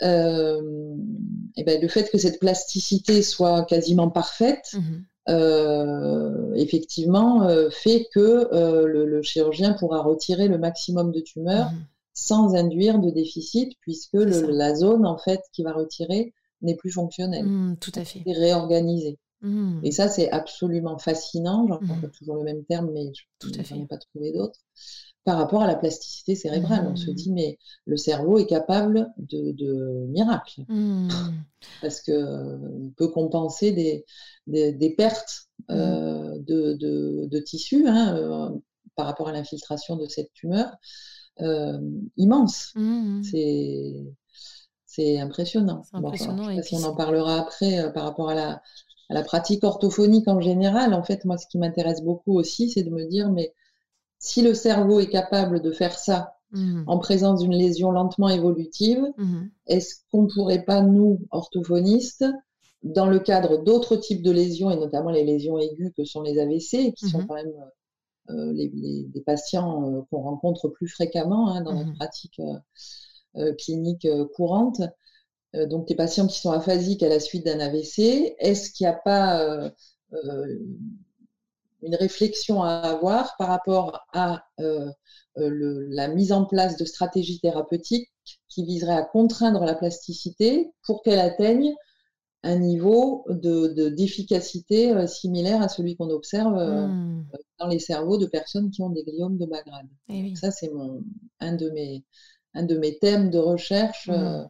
et 0.02 0.04
ben, 1.64 1.80
le 1.80 1.86
fait 1.86 2.10
que 2.10 2.18
cette 2.18 2.40
plasticité 2.40 3.22
soit 3.22 3.64
quasiment 3.64 4.10
parfaite, 4.10 4.74
effectivement, 6.56 7.48
fait 7.70 8.08
que 8.12 8.48
le, 8.86 9.22
chirurgien 9.22 9.74
pourra 9.74 10.02
retirer 10.02 10.48
le 10.48 10.58
maximum 10.58 11.12
de 11.12 11.20
tumeurs 11.20 11.70
mmh 11.70 11.86
sans 12.14 12.54
induire 12.54 12.98
de 13.00 13.10
déficit, 13.10 13.72
puisque 13.80 14.14
la 14.14 14.74
zone 14.74 15.04
en 15.06 15.18
fait 15.18 15.40
qui 15.52 15.62
va 15.62 15.72
retirer 15.72 16.32
n'est 16.62 16.76
plus 16.76 16.90
fonctionnelle. 16.90 17.76
tout 17.80 17.92
à 17.94 18.04
fait. 18.04 18.22
C'est 18.24 18.32
réorganisé. 18.32 19.18
Et 19.82 19.92
ça, 19.92 20.08
c'est 20.08 20.30
absolument 20.30 20.98
fascinant. 20.98 21.66
J'en 21.68 21.78
mmh. 21.80 22.10
toujours 22.16 22.36
le 22.36 22.44
même 22.44 22.64
terme, 22.64 22.90
mais 22.94 23.12
je 23.42 23.74
n'en 23.74 23.82
ai 23.82 23.86
pas 23.86 23.98
trouvé 23.98 24.32
d'autres 24.32 24.60
par 25.24 25.38
rapport 25.38 25.62
à 25.62 25.66
la 25.66 25.76
plasticité 25.76 26.34
cérébrale. 26.34 26.86
On 26.90 26.96
se 26.96 27.10
mmh. 27.10 27.14
dit, 27.14 27.32
mais 27.32 27.58
le 27.86 27.96
cerveau 27.96 28.38
est 28.38 28.46
capable 28.46 29.12
de, 29.18 30.06
miracles. 30.08 30.62
Mmh. 30.68 31.08
Parce 31.82 32.00
qu'il 32.00 32.92
peut 32.96 33.08
compenser 33.08 33.72
des, 34.46 34.94
pertes 34.96 35.48
mmh. 35.68 35.72
euh, 35.72 36.38
de, 36.38 37.38
tissus 37.40 37.86
hein, 37.86 38.16
euh, 38.16 38.48
par 38.96 39.06
rapport 39.06 39.28
à 39.28 39.32
l'infiltration 39.32 39.96
de 39.96 40.06
cette 40.06 40.32
tumeur 40.32 40.70
euh, 41.40 41.78
immense. 42.16 42.74
C'est 44.86 45.18
impressionnant. 45.18 45.82
impressionnant 45.92 46.62
si 46.62 46.76
on 46.76 46.84
en 46.84 46.94
parlera 46.94 47.40
après 47.40 47.92
par 47.92 48.04
rapport 48.04 48.30
à 48.30 48.34
la, 48.34 48.62
à 49.10 49.14
la 49.14 49.22
pratique 49.22 49.64
orthophonique 49.64 50.28
en 50.28 50.40
général. 50.40 50.94
En 50.94 51.02
fait, 51.02 51.24
moi, 51.24 51.36
ce 51.36 51.46
qui 51.46 51.58
m'intéresse 51.58 52.02
beaucoup 52.02 52.38
aussi, 52.38 52.70
c'est 52.70 52.82
de 52.82 52.90
me 52.90 53.06
dire, 53.06 53.30
mais 53.30 53.52
si 54.18 54.42
le 54.42 54.54
cerveau 54.54 55.00
est 55.00 55.10
capable 55.10 55.60
de 55.60 55.70
faire 55.70 55.98
ça 55.98 56.36
mmh. 56.52 56.84
en 56.86 56.98
présence 56.98 57.40
d'une 57.40 57.54
lésion 57.54 57.90
lentement 57.90 58.28
évolutive, 58.28 59.04
mmh. 59.18 59.42
est-ce 59.66 59.96
qu'on 60.10 60.22
ne 60.22 60.28
pourrait 60.32 60.64
pas, 60.64 60.80
nous, 60.80 61.20
orthophonistes, 61.30 62.24
dans 62.82 63.06
le 63.06 63.18
cadre 63.18 63.62
d'autres 63.62 63.96
types 63.96 64.22
de 64.22 64.30
lésions, 64.30 64.70
et 64.70 64.76
notamment 64.76 65.10
les 65.10 65.24
lésions 65.24 65.58
aiguës 65.58 65.92
que 65.96 66.04
sont 66.04 66.22
les 66.22 66.38
AVC, 66.38 66.94
qui 66.94 67.08
sont 67.08 67.20
mmh. 67.20 67.26
quand 67.26 67.34
même 67.34 67.52
euh, 68.30 68.52
les, 68.52 69.22
patients 69.26 69.90
euh, 69.90 70.02
qu'on 70.10 70.22
rencontre 70.22 70.68
plus 70.68 70.88
fréquemment 70.88 71.50
hein, 71.50 71.62
dans 71.62 71.74
notre 71.74 71.94
pratique 71.94 72.40
euh, 73.36 73.54
clinique 73.54 74.06
courante, 74.34 74.80
donc 75.68 75.88
les 75.88 75.94
patients 75.94 76.26
qui 76.26 76.40
sont 76.40 76.50
aphasiques 76.50 77.02
à 77.02 77.08
la 77.08 77.20
suite 77.20 77.44
d'un 77.44 77.60
AVC, 77.60 78.34
est-ce 78.38 78.72
qu'il 78.72 78.86
n'y 78.86 78.92
a 78.92 78.96
pas 78.96 79.70
une 81.82 81.94
réflexion 81.94 82.62
à 82.62 82.70
avoir 82.70 83.36
par 83.36 83.48
rapport 83.48 84.00
à 84.12 84.44
euh, 85.36 85.86
la 85.90 86.06
mise 86.08 86.32
en 86.32 86.44
place 86.44 86.76
de 86.76 86.84
stratégies 86.84 87.40
thérapeutiques 87.40 88.08
qui 88.48 88.64
viseraient 88.64 88.94
à 88.94 89.02
contraindre 89.02 89.64
la 89.64 89.74
plasticité 89.74 90.70
pour 90.86 91.02
qu'elle 91.02 91.18
atteigne 91.18 91.74
un 92.44 92.58
niveau 92.58 93.24
de, 93.28 93.88
d'efficacité 93.88 94.92
euh, 94.92 95.06
similaire 95.06 95.62
à 95.62 95.68
celui 95.68 95.96
qu'on 95.96 96.10
observe 96.10 96.54
hmm. 96.54 97.26
dans 97.58 97.66
les 97.66 97.78
cerveaux 97.78 98.18
de 98.18 98.26
personnes 98.26 98.70
qui 98.70 98.82
ont 98.82 98.90
des 98.90 99.02
gliomes 99.02 99.38
de 99.38 99.46
bas 99.46 99.62
grade. 99.62 99.88
Eh 100.08 100.36
ça, 100.36 100.50
c'est 100.50 100.70
un, 101.40 101.56
de 101.56 101.70
mes, 101.70 102.04
un 102.52 102.62
de 102.62 102.76
mes 102.76 102.98
thèmes 102.98 103.30
de 103.30 103.38
recherche 103.38 104.08
hmm. 104.08 104.46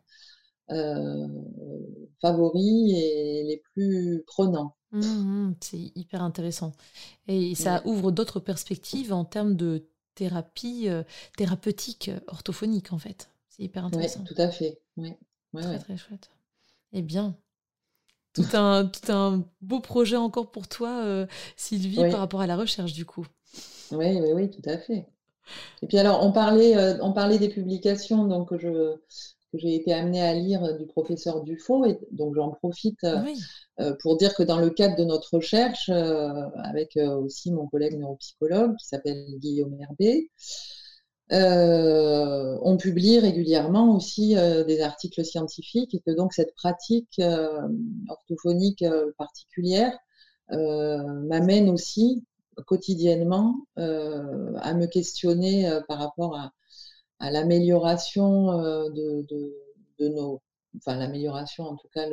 favoris 2.21 2.93
et 2.97 3.45
les 3.47 3.63
plus 3.73 4.25
prenants. 4.27 4.75
Mmh, 4.91 5.01
mmh, 5.01 5.57
c'est 5.61 5.93
hyper 5.97 6.23
intéressant. 6.23 6.73
Et 7.27 7.55
ça 7.55 7.83
ouvre 7.85 8.13
d'autres 8.13 8.41
perspectives 8.41 9.13
en 9.13 9.25
termes 9.25 9.57
de 9.57 9.89
thérapie 10.15 10.89
euh, 10.89 11.03
thérapeutique 11.37 12.09
euh, 12.09 12.21
orthophonique, 12.29 12.93
en 12.93 12.99
fait. 12.99 13.29
C'est 13.49 13.65
hyper 13.65 13.85
intéressant. 13.85 14.21
Oui, 14.21 14.27
tout 14.27 14.41
à 14.41 14.51
fait. 14.51 14.81
très, 15.53 15.79
très 15.79 15.97
chouette. 15.97 16.31
Eh 16.93 17.03
bien, 17.03 17.37
tout 18.35 18.47
un, 18.55 18.87
tout 18.87 19.13
un 19.13 19.45
beau 19.63 19.81
projet 19.81 20.17
encore 20.17 20.51
pour 20.51 20.69
toi, 20.69 21.03
euh, 21.05 21.27
Sylvie, 21.57 21.97
par 21.97 22.21
rapport 22.21 22.41
à 22.41 22.47
la 22.47 22.57
recherche, 22.57 22.93
du 22.93 23.05
coup. 23.05 23.27
Oui, 23.93 24.19
oui, 24.21 24.33
oui, 24.35 24.51
tout 24.51 24.69
à 24.69 24.79
fait. 24.79 25.07
Et 25.83 25.87
puis 25.87 25.99
alors, 25.99 26.25
on 26.25 26.33
parlait, 26.33 26.75
on 27.01 27.13
parlait 27.13 27.39
des 27.39 27.51
publications, 27.51 28.25
donc 28.25 28.57
je, 28.59 28.97
que 29.55 29.61
j'ai 29.61 29.75
été 29.77 29.93
amenée 29.93 30.21
à 30.21 30.35
lire 30.35 30.77
du 30.77 30.87
professeur 30.87 31.43
Dufaux. 31.43 31.85
Et 31.87 31.99
donc 32.11 32.35
j'en 32.35 32.51
profite 32.51 33.05
euh, 33.05 33.23
euh, 33.81 33.95
pour 34.01 34.17
dire 34.17 34.35
que 34.35 34.43
dans 34.43 34.59
le 34.59 34.71
cadre 34.71 34.97
de 34.97 35.05
notre 35.05 35.37
recherche, 35.37 35.89
euh, 35.89 36.29
avec 36.57 36.97
aussi 36.97 37.53
mon 37.53 37.67
collègue 37.67 37.99
neuropsychologue 37.99 38.77
qui 38.77 38.87
s'appelle 38.87 39.25
Guillaume 39.39 39.77
Herbé, 39.81 40.31
on 41.35 42.77
publie 42.77 43.19
régulièrement 43.19 43.95
aussi 43.97 44.35
des 44.35 44.81
articles 44.81 45.25
scientifiques 45.25 45.95
et 45.95 46.01
que 46.01 46.11
donc 46.11 46.33
cette 46.33 46.55
pratique 46.55 47.21
orthophonique 48.09 48.85
particulière 49.19 49.97
m'amène 50.51 51.71
aussi 51.71 52.25
quotidiennement 52.67 53.57
à 53.77 54.75
me 54.75 54.87
questionner 54.87 55.69
par 55.89 55.99
rapport 55.99 56.37
à, 56.37 56.53
à 57.19 57.31
l'amélioration 57.31 58.53
euh, 58.61 58.91
de, 58.91 59.27
de, 59.99 60.09
nos, 60.09 60.43
enfin 60.77 60.97
l'amélioration 60.97 61.65
en 61.65 61.77
tout 61.77 61.89
cas, 61.93 62.07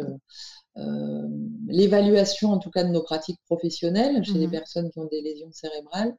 euh, 0.78 1.28
l'évaluation 1.68 2.52
en 2.52 2.60
tout 2.60 2.72
cas 2.72 2.84
de 2.84 2.90
nos 2.90 3.04
pratiques 3.04 3.40
professionnelles 3.46 4.24
chez 4.24 4.38
les 4.38 4.48
mmh 4.48 4.52
personnes 4.52 4.92
qui 4.92 5.00
ont 5.00 5.08
des 5.12 5.22
lésions 5.22 5.52
cérébrales 5.52 6.16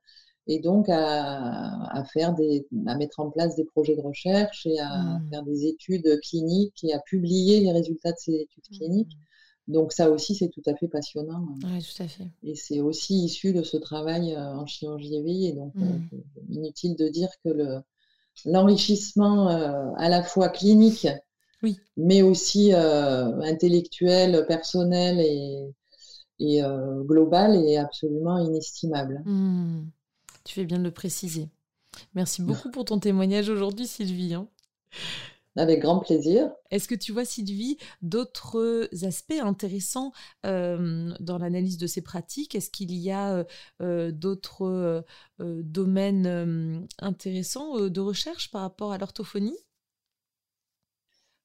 et 0.46 0.58
donc 0.58 0.86
à, 0.88 2.04
faire 2.12 2.34
des, 2.34 2.66
à 2.86 2.96
mettre 2.96 3.20
en 3.20 3.30
place 3.30 3.54
des 3.54 3.64
projets 3.64 3.94
de 3.94 4.00
recherche 4.00 4.66
et 4.66 4.78
à 4.80 4.88
mmh. 4.88 5.28
faire 5.30 5.42
des 5.44 5.66
études 5.66 6.20
cliniques 6.20 6.82
et 6.82 6.92
à 6.92 6.98
publier 6.98 7.60
les 7.60 7.72
résultats 7.72 8.12
de 8.12 8.18
ces 8.18 8.34
études 8.34 8.64
mmh. 8.70 8.76
cliniques. 8.76 9.16
Donc 9.68 9.92
ça 9.92 10.10
aussi, 10.10 10.34
c'est 10.34 10.48
tout 10.48 10.62
à 10.66 10.74
fait 10.74 10.88
passionnant. 10.88 11.46
Oui, 11.64 11.80
tout 11.80 12.02
à 12.02 12.08
fait. 12.08 12.26
Et 12.42 12.56
c'est 12.56 12.80
aussi 12.80 13.24
issu 13.24 13.52
de 13.52 13.62
ce 13.62 13.76
travail 13.76 14.34
euh, 14.34 14.56
en 14.56 14.66
chirurgie 14.66 15.14
éveillée. 15.14 15.52
Donc 15.52 15.72
inutile 16.48 16.96
de 16.96 17.08
dire 17.08 17.30
que 17.44 17.50
le, 17.50 17.80
l'enrichissement 18.44 19.50
euh, 19.50 19.90
à 19.96 20.08
la 20.08 20.22
fois 20.22 20.48
clinique, 20.48 21.08
oui. 21.62 21.78
mais 21.96 22.22
aussi 22.22 22.72
euh, 22.74 23.40
intellectuel, 23.42 24.44
personnel 24.46 25.20
et, 25.20 25.74
euh, 26.62 27.02
global 27.04 27.54
est 27.54 27.76
absolument 27.76 28.38
inestimable. 28.38 29.22
Tu 30.44 30.54
fais 30.54 30.64
bien 30.64 30.78
de 30.78 30.84
le 30.84 30.90
préciser. 30.90 31.48
Merci 32.14 32.42
beaucoup 32.42 32.70
pour 32.70 32.84
ton 32.84 32.98
témoignage 32.98 33.48
aujourd'hui, 33.48 33.86
Sylvie. 33.86 34.34
Hein. 34.34 34.48
Avec 35.56 35.80
grand 35.80 35.98
plaisir. 35.98 36.50
Est-ce 36.70 36.88
que 36.88 36.94
tu 36.94 37.12
vois, 37.12 37.26
Sylvie, 37.26 37.76
d'autres 38.00 38.88
aspects 39.04 39.38
intéressants 39.38 40.12
euh, 40.46 41.12
dans 41.20 41.36
l'analyse 41.36 41.76
de 41.76 41.86
ces 41.86 42.00
pratiques? 42.00 42.54
Est-ce 42.54 42.70
qu'il 42.70 42.94
y 42.94 43.10
a 43.10 43.34
euh, 43.34 43.44
euh, 43.82 44.12
d'autres 44.12 45.04
domaines 45.38 46.86
intéressants 46.98 47.88
de 47.88 48.00
recherche 48.00 48.50
par 48.50 48.62
rapport 48.62 48.92
à 48.92 48.98
l'orthophonie? 48.98 49.58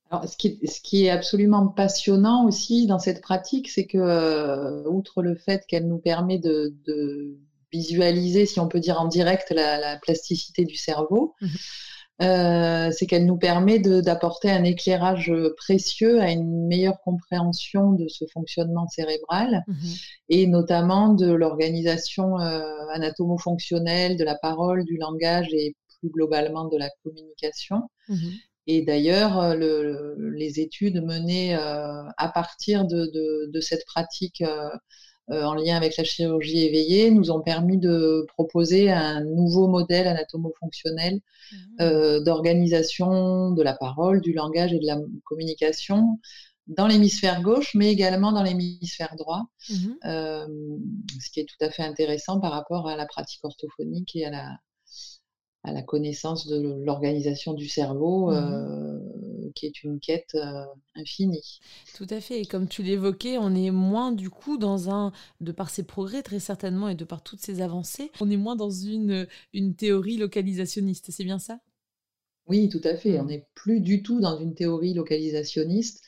Alors, 0.10 0.26
ce 0.26 0.38
qui, 0.38 0.58
ce 0.66 0.80
qui, 0.80 1.04
est 1.04 1.10
absolument 1.10 1.68
passionnant 1.68 2.46
aussi 2.46 2.88
dans 2.88 3.00
cette 3.00 3.20
pratique, 3.20 3.68
c'est 3.68 3.88
que, 3.88 4.88
outre 4.88 5.22
le 5.22 5.36
fait 5.36 5.66
qu'elle 5.68 5.86
nous 5.86 5.98
permet 5.98 6.40
de, 6.40 6.74
visualiser, 7.72 8.46
si 8.46 8.60
on 8.60 8.68
peut 8.68 8.80
dire 8.80 9.00
en 9.00 9.08
direct, 9.08 9.52
la, 9.52 9.98
plasticité 9.98 10.66
du 10.66 10.76
cerveau, 10.76 11.34
mmh 11.42 11.48
euh, 12.22 12.90
c'est 12.92 13.06
qu'elle 13.06 13.28
nous 13.28 13.38
permet 13.38 13.78
d'apporter 13.78 14.50
un 14.50 14.64
éclairage 14.64 15.32
précieux 15.56 16.20
à 16.20 16.32
une 16.32 16.66
meilleure 16.66 17.00
compréhension 17.02 17.92
de 17.92 18.08
ce 18.08 18.26
fonctionnement 18.34 18.88
cérébral 18.88 19.64
mhm. 19.68 19.76
et 20.30 20.48
notamment 20.48 21.14
de 21.14 21.32
l'organisation 21.32 22.40
euh, 22.40 22.64
anatomo-fonctionnelle 22.92 24.18
de 24.18 24.24
la 24.24 24.36
parole, 24.36 24.84
du 24.84 24.98
langage 24.98 25.48
et 25.52 25.76
plus 26.00 26.10
globalement 26.10 26.66
de 26.66 26.78
la 26.78 26.90
communication. 27.04 27.84
Mhm. 28.10 28.32
Et 28.66 28.82
d'ailleurs, 28.82 29.40
euh, 29.40 30.16
les 30.18 30.60
études 30.60 31.04
menées 31.04 31.54
à 31.54 32.32
partir 32.34 32.86
de, 32.86 33.60
cette 33.62 33.86
pratique 33.86 34.44
en 35.30 35.54
lien 35.56 35.76
avec 35.76 35.98
la 35.98 36.04
chirurgie 36.04 36.60
éveillée 36.60 37.12
nous 37.12 37.32
ont 37.32 37.42
permis 37.42 37.78
de 37.78 38.26
proposer 38.30 38.92
un 38.92 39.24
nouveau 39.24 39.68
modèle 39.68 40.08
anatomo-fonctionnel 40.08 41.16
mmh. 41.16 41.56
euh, 41.82 42.20
d'organisation 42.22 43.52
de 43.52 43.62
la 43.62 43.74
parole, 43.74 44.22
du 44.22 44.34
langage 44.34 44.74
et 44.74 44.80
de 44.80 44.86
la 44.86 45.00
communication 45.26 46.20
dans 46.68 46.88
l'hémisphère 46.88 47.42
gauche, 47.42 47.76
mais 47.76 47.92
également 47.92 48.32
dans 48.32 48.44
l'hémisphère 48.44 49.16
droit, 49.18 49.48
mmh. 49.70 49.76
euh, 50.06 50.48
ce 51.22 51.30
qui 51.32 51.40
est 51.40 51.46
tout 51.46 51.66
à 51.66 51.70
fait 51.70 51.84
intéressant 51.84 52.40
par 52.40 52.52
rapport 52.52 52.88
à 52.88 52.96
la 52.96 53.06
pratique 53.06 53.44
orthophonique 53.44 54.16
et 54.16 54.26
à 54.26 54.32
la, 54.32 54.58
à 55.64 55.72
la 55.72 55.82
connaissance 55.82 56.48
de 56.48 56.84
l'organisation 56.84 57.54
du 57.54 57.68
cerveau, 57.68 58.32
mmh 58.32 58.36
euh, 58.36 58.97
qui 59.58 59.66
est 59.66 59.84
une 59.84 60.00
quête 60.00 60.36
euh, 60.36 60.66
infinie. 60.96 61.60
Tout 61.96 62.08
à 62.10 62.22
fait. 62.22 62.42
Et 62.42 62.46
comme 62.46 62.68
tu 62.68 62.84
l'évoquais, 62.84 63.38
on 63.38 63.56
est 63.56 63.72
moins 63.72 64.12
du 64.12 64.30
coup 64.30 64.58
dans 64.58 64.90
un, 64.90 65.12
de 65.42 65.52
par 65.52 65.70
ses 65.70 65.84
progrès 65.84 66.24
très 66.24 66.40
certainement 66.40 66.90
et 66.90 66.96
de 66.96 67.06
par 67.06 67.24
toutes 67.24 67.42
ces 67.42 67.62
avancées, 67.62 68.12
on 68.22 68.30
est 68.30 68.38
moins 68.38 68.56
dans 68.56 68.70
une, 68.70 69.28
une 69.54 69.76
théorie 69.76 70.18
localisationniste. 70.18 71.12
C'est 71.12 71.24
bien 71.24 71.40
ça? 71.40 71.60
Oui, 72.48 72.70
tout 72.70 72.82
à 72.84 72.96
fait. 72.96 73.20
On 73.20 73.26
n'est 73.26 73.46
plus 73.56 73.82
du 73.82 74.04
tout 74.04 74.22
dans 74.22 74.40
une 74.40 74.54
théorie 74.54 74.94
localisationniste, 74.94 76.02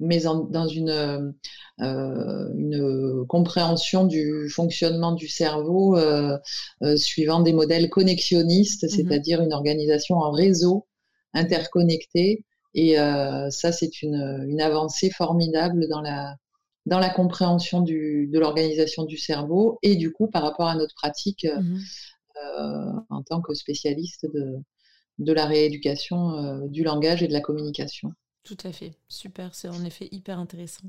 mais 0.00 0.20
dans 0.20 0.66
une, 0.68 1.34
euh, 1.80 2.48
une, 2.54 3.24
compréhension 3.28 4.04
du 4.04 4.48
fonctionnement 4.48 5.12
du 5.12 5.28
cerveau 5.28 5.96
euh, 5.96 6.36
euh, 6.82 6.96
suivant 6.96 7.40
des 7.40 7.52
modèles 7.52 7.88
connexionnistes, 7.88 8.84
mmh 8.84 8.88
c'est-à-dire 8.88 9.42
une 9.42 9.52
organisation 9.52 10.16
en 10.16 10.32
réseau 10.32 10.86
interconnecté. 11.34 12.44
Et 12.74 12.96
ça, 13.50 13.72
c'est 13.72 14.02
une, 14.02 14.46
une, 14.48 14.60
avancée 14.60 15.10
formidable 15.10 15.88
dans 15.88 16.00
la, 16.00 16.36
dans 16.86 16.98
la 16.98 17.10
compréhension 17.10 17.80
du, 17.80 18.28
de 18.32 18.38
l'organisation 18.38 19.04
du 19.04 19.18
cerveau 19.18 19.78
et 19.82 19.96
du 19.96 20.12
coup 20.12 20.28
par 20.28 20.42
rapport 20.42 20.68
à 20.68 20.74
notre 20.74 20.94
pratique 20.94 21.46
mmh 21.46 21.78
en 23.08 23.22
tant 23.22 23.40
que 23.40 23.54
spécialiste 23.54 24.26
de, 24.34 24.58
de 25.18 25.32
la 25.32 25.46
rééducation 25.46 26.32
euh, 26.32 26.68
du 26.68 26.84
langage 26.84 27.22
et 27.22 27.28
de 27.28 27.32
la 27.32 27.40
communication. 27.40 28.12
Tout 28.42 28.56
à 28.64 28.72
fait, 28.72 28.92
super, 29.08 29.54
c'est 29.54 29.68
en 29.68 29.84
effet 29.84 30.08
hyper 30.10 30.38
intéressant. 30.38 30.88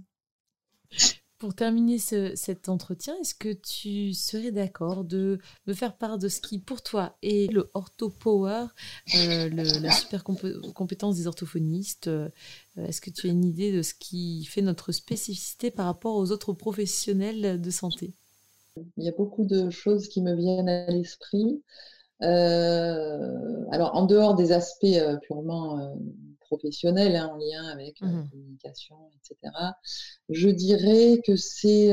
Pour 1.40 1.56
terminer 1.56 1.98
cet 1.98 2.70
entretien, 2.70 3.16
est-ce 3.20 3.36
que 3.36 3.52
tu 3.52 4.14
serais 4.14 4.52
d'accord 4.52 5.04
de 5.04 5.40
me 5.68 5.74
faire 5.74 5.98
part 5.98 6.18
de 6.18 6.30
ce 6.30 6.40
qui, 6.40 6.58
pour 6.58 6.82
toi, 6.82 7.18
est 7.22 7.52
le 7.52 7.70
orthopower, 7.74 8.68
euh, 9.16 9.50
la 9.50 9.92
super 9.92 10.24
compétence 10.24 11.18
des 11.18 11.28
orthophonistes 11.28 12.08
euh, 12.08 12.30
Est-ce 12.78 13.02
que 13.02 13.10
tu 13.10 13.28
as 13.28 13.32
une 13.32 13.44
idée 13.44 13.74
de 13.74 13.82
ce 13.82 13.94
qui 13.94 14.46
fait 14.46 14.62
notre 14.62 14.94
spécificité 14.94 15.70
par 15.70 15.88
rapport 15.88 16.16
aux 16.16 16.32
autres 16.32 16.54
professionnels 16.54 17.60
de 17.60 17.72
santé? 17.72 18.14
Il 18.98 19.04
y 19.04 19.10
a 19.10 19.14
beaucoup 19.18 19.46
de 19.46 19.70
choses 19.70 20.08
qui 20.08 20.22
me 20.22 20.36
viennent 20.36 20.70
à 20.70 20.88
l'esprit. 20.88 21.62
Euh, 22.22 23.66
alors, 23.72 23.96
en 23.96 24.06
dehors 24.06 24.36
des 24.36 24.52
aspects 24.52 24.86
euh, 24.86 25.18
purement 25.18 25.96
euh, 26.54 26.58
professionnels, 26.58 27.16
hein, 27.16 27.32
en 27.34 27.38
lien 27.38 27.68
avec 27.72 28.00
la 28.02 28.08
mmh 28.08 28.30
communication, 28.30 28.98
etc., 29.16 29.54
je 30.30 30.50
dirais 30.50 31.22
que 31.26 31.36
c'est 31.36 31.92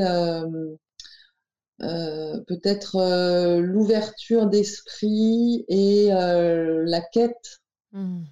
peut-être 1.79 3.59
l'ouverture 3.59 4.47
d'esprit 4.47 5.65
et 5.67 6.09
la 6.09 7.01
quête 7.01 7.61
mmh. 7.91 8.23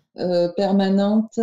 permanente 0.55 1.39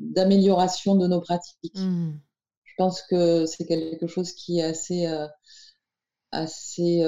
d'amélioration 0.00 0.96
de 0.96 1.06
nos 1.06 1.20
pratiques. 1.20 1.78
Mmh. 1.78 2.18
Je 2.64 2.72
pense 2.76 3.02
que 3.02 3.46
c'est 3.46 3.66
quelque 3.66 4.06
chose 4.06 4.32
qui 4.32 4.58
est 4.58 4.64
assez, 4.64 5.06
assez 6.32 7.02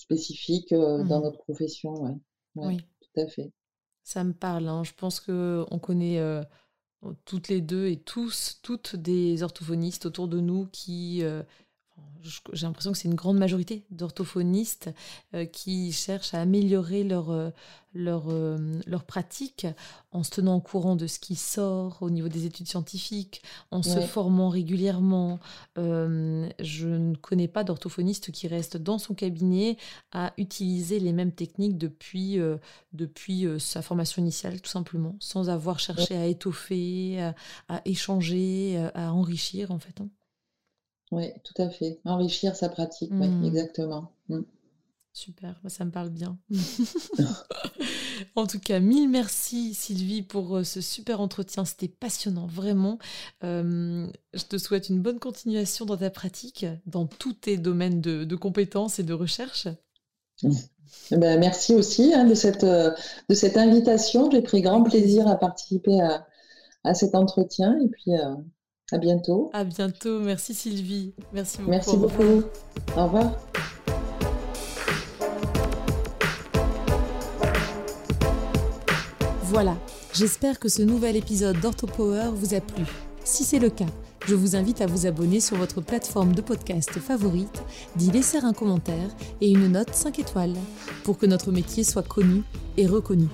spécifique 0.00 0.72
euh, 0.72 1.04
dans 1.04 1.20
notre 1.20 1.38
profession. 1.38 1.92
Ouais. 1.92 2.16
oui, 2.56 2.76
tout 3.00 3.20
à 3.20 3.28
fait. 3.28 3.52
Ça 4.10 4.24
me 4.24 4.32
parle. 4.32 4.66
Hein. 4.66 4.82
Je 4.82 4.90
pense 4.96 5.20
qu'on 5.20 5.78
connaît 5.80 6.18
euh, 6.18 6.42
toutes 7.26 7.46
les 7.46 7.60
deux 7.60 7.86
et 7.86 7.96
tous, 7.96 8.58
toutes 8.60 8.96
des 8.96 9.44
orthophonistes 9.44 10.04
autour 10.04 10.26
de 10.26 10.40
nous 10.40 10.66
qui 10.72 11.22
euh, 11.22 11.44
j'ai 12.52 12.66
l'impression 12.66 12.92
que 12.92 12.98
c'est 12.98 13.08
une 13.08 13.14
grande 13.14 13.38
majorité 13.38 13.84
d'orthophonistes 13.90 14.90
euh, 15.34 15.44
qui 15.44 15.92
cherchent 15.92 16.34
à 16.34 16.40
améliorer 16.40 17.04
leur, 17.04 17.30
euh, 17.30 17.50
leur, 17.94 18.24
euh, 18.28 18.80
leur 18.86 19.04
pratique 19.04 19.66
en 20.12 20.22
se 20.22 20.30
tenant 20.30 20.56
au 20.56 20.60
courant 20.60 20.96
de 20.96 21.06
ce 21.06 21.18
qui 21.18 21.36
sort 21.36 21.98
au 22.00 22.10
niveau 22.10 22.28
des 22.28 22.46
études 22.46 22.68
scientifiques, 22.68 23.42
en 23.70 23.82
se 23.82 24.00
formant 24.00 24.48
régulièrement. 24.48 25.38
je 25.76 26.86
ne 26.86 27.14
connais 27.14 27.48
pas 27.48 27.64
d'orthophoniste 27.64 28.32
qui 28.32 28.48
reste 28.48 28.76
dans 28.76 28.98
son 28.98 29.14
cabinet 29.14 29.76
à 30.12 30.32
utiliser 30.36 30.98
les 30.98 31.12
mêmes 31.12 31.32
techniques 31.32 31.78
depuis, 31.78 32.38
depuis 32.92 33.46
sa 33.60 33.82
formation 33.82 34.20
initiale, 34.20 34.60
tout 34.60 34.70
simplement, 34.70 35.14
sans 35.20 35.48
avoir 35.48 35.78
cherché 35.78 36.16
à 36.16 36.26
étoffer, 36.26 37.22
à, 37.22 37.34
à 37.68 37.82
échanger, 37.84 38.90
à 38.94 39.12
enrichir 39.12 39.70
en 39.70 39.78
fait. 39.78 40.00
Hein. 40.00 40.08
Oui, 41.10 41.32
tout 41.44 41.60
à 41.60 41.68
fait. 41.70 42.00
Enrichir 42.04 42.54
sa 42.54 42.68
pratique, 42.68 43.10
oui, 43.12 43.28
mmh. 43.28 43.44
exactement. 43.44 44.12
Mmh. 44.28 44.42
Super, 45.12 45.60
ça 45.66 45.84
me 45.84 45.90
parle 45.90 46.10
bien. 46.10 46.38
en 48.36 48.46
tout 48.46 48.60
cas, 48.60 48.78
mille 48.78 49.08
merci 49.08 49.74
Sylvie 49.74 50.22
pour 50.22 50.58
euh, 50.58 50.64
ce 50.64 50.80
super 50.80 51.20
entretien. 51.20 51.64
C'était 51.64 51.88
passionnant, 51.88 52.46
vraiment. 52.46 52.98
Euh, 53.42 54.06
je 54.34 54.44
te 54.44 54.56
souhaite 54.56 54.88
une 54.88 55.00
bonne 55.00 55.18
continuation 55.18 55.84
dans 55.84 55.96
ta 55.96 56.10
pratique, 56.10 56.64
dans 56.86 57.06
tous 57.06 57.32
tes 57.32 57.56
domaines 57.56 58.00
de, 58.00 58.36
compétences 58.36 58.98
et 58.98 59.02
de 59.02 59.14
recherche. 59.14 59.68
Ben, 61.12 61.38
merci 61.38 61.72
aussi 61.72 62.12
hein, 62.14 62.24
de, 62.24 62.34
cette, 62.34 62.64
euh, 62.64 62.90
de 63.28 63.34
cette 63.34 63.56
invitation. 63.56 64.28
J'ai 64.28 64.42
pris 64.42 64.60
grand 64.60 64.82
plaisir 64.82 65.28
à 65.28 65.36
participer 65.36 66.00
à, 66.00 66.26
à 66.82 66.94
cet 66.94 67.14
entretien. 67.14 67.78
Et 67.80 67.88
puis, 67.88 68.10
à 68.92 68.98
bientôt. 68.98 69.50
À 69.52 69.64
bientôt. 69.64 70.20
Merci 70.20 70.54
Sylvie. 70.54 71.12
Merci 71.32 71.58
beaucoup. 71.58 71.70
Merci 71.70 71.96
beaucoup. 71.96 72.42
Au 72.96 73.04
revoir. 73.04 73.32
Voilà. 79.44 79.76
J'espère 80.12 80.58
que 80.58 80.68
ce 80.68 80.82
nouvel 80.82 81.16
épisode 81.16 81.58
d'OrthoPower 81.60 82.30
vous 82.34 82.54
a 82.54 82.60
plu. 82.60 82.84
Si 83.24 83.44
c'est 83.44 83.58
le 83.58 83.70
cas, 83.70 83.86
je 84.26 84.34
vous 84.34 84.54
invite 84.54 84.80
à 84.80 84.86
vous 84.86 85.06
abonner 85.06 85.40
sur 85.40 85.56
votre 85.56 85.80
plateforme 85.80 86.34
de 86.34 86.40
podcast 86.40 86.98
favorite, 86.98 87.62
d'y 87.96 88.10
laisser 88.10 88.38
un 88.38 88.52
commentaire 88.52 89.08
et 89.40 89.50
une 89.50 89.68
note 89.68 89.94
5 89.94 90.18
étoiles 90.18 90.56
pour 91.04 91.18
que 91.18 91.26
notre 91.26 91.52
métier 91.52 91.84
soit 91.84 92.06
connu 92.06 92.42
et 92.76 92.86
reconnu. 92.86 93.28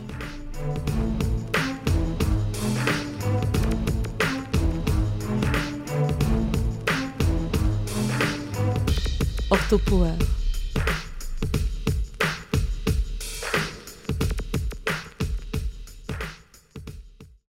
Orthopower. 9.67 10.36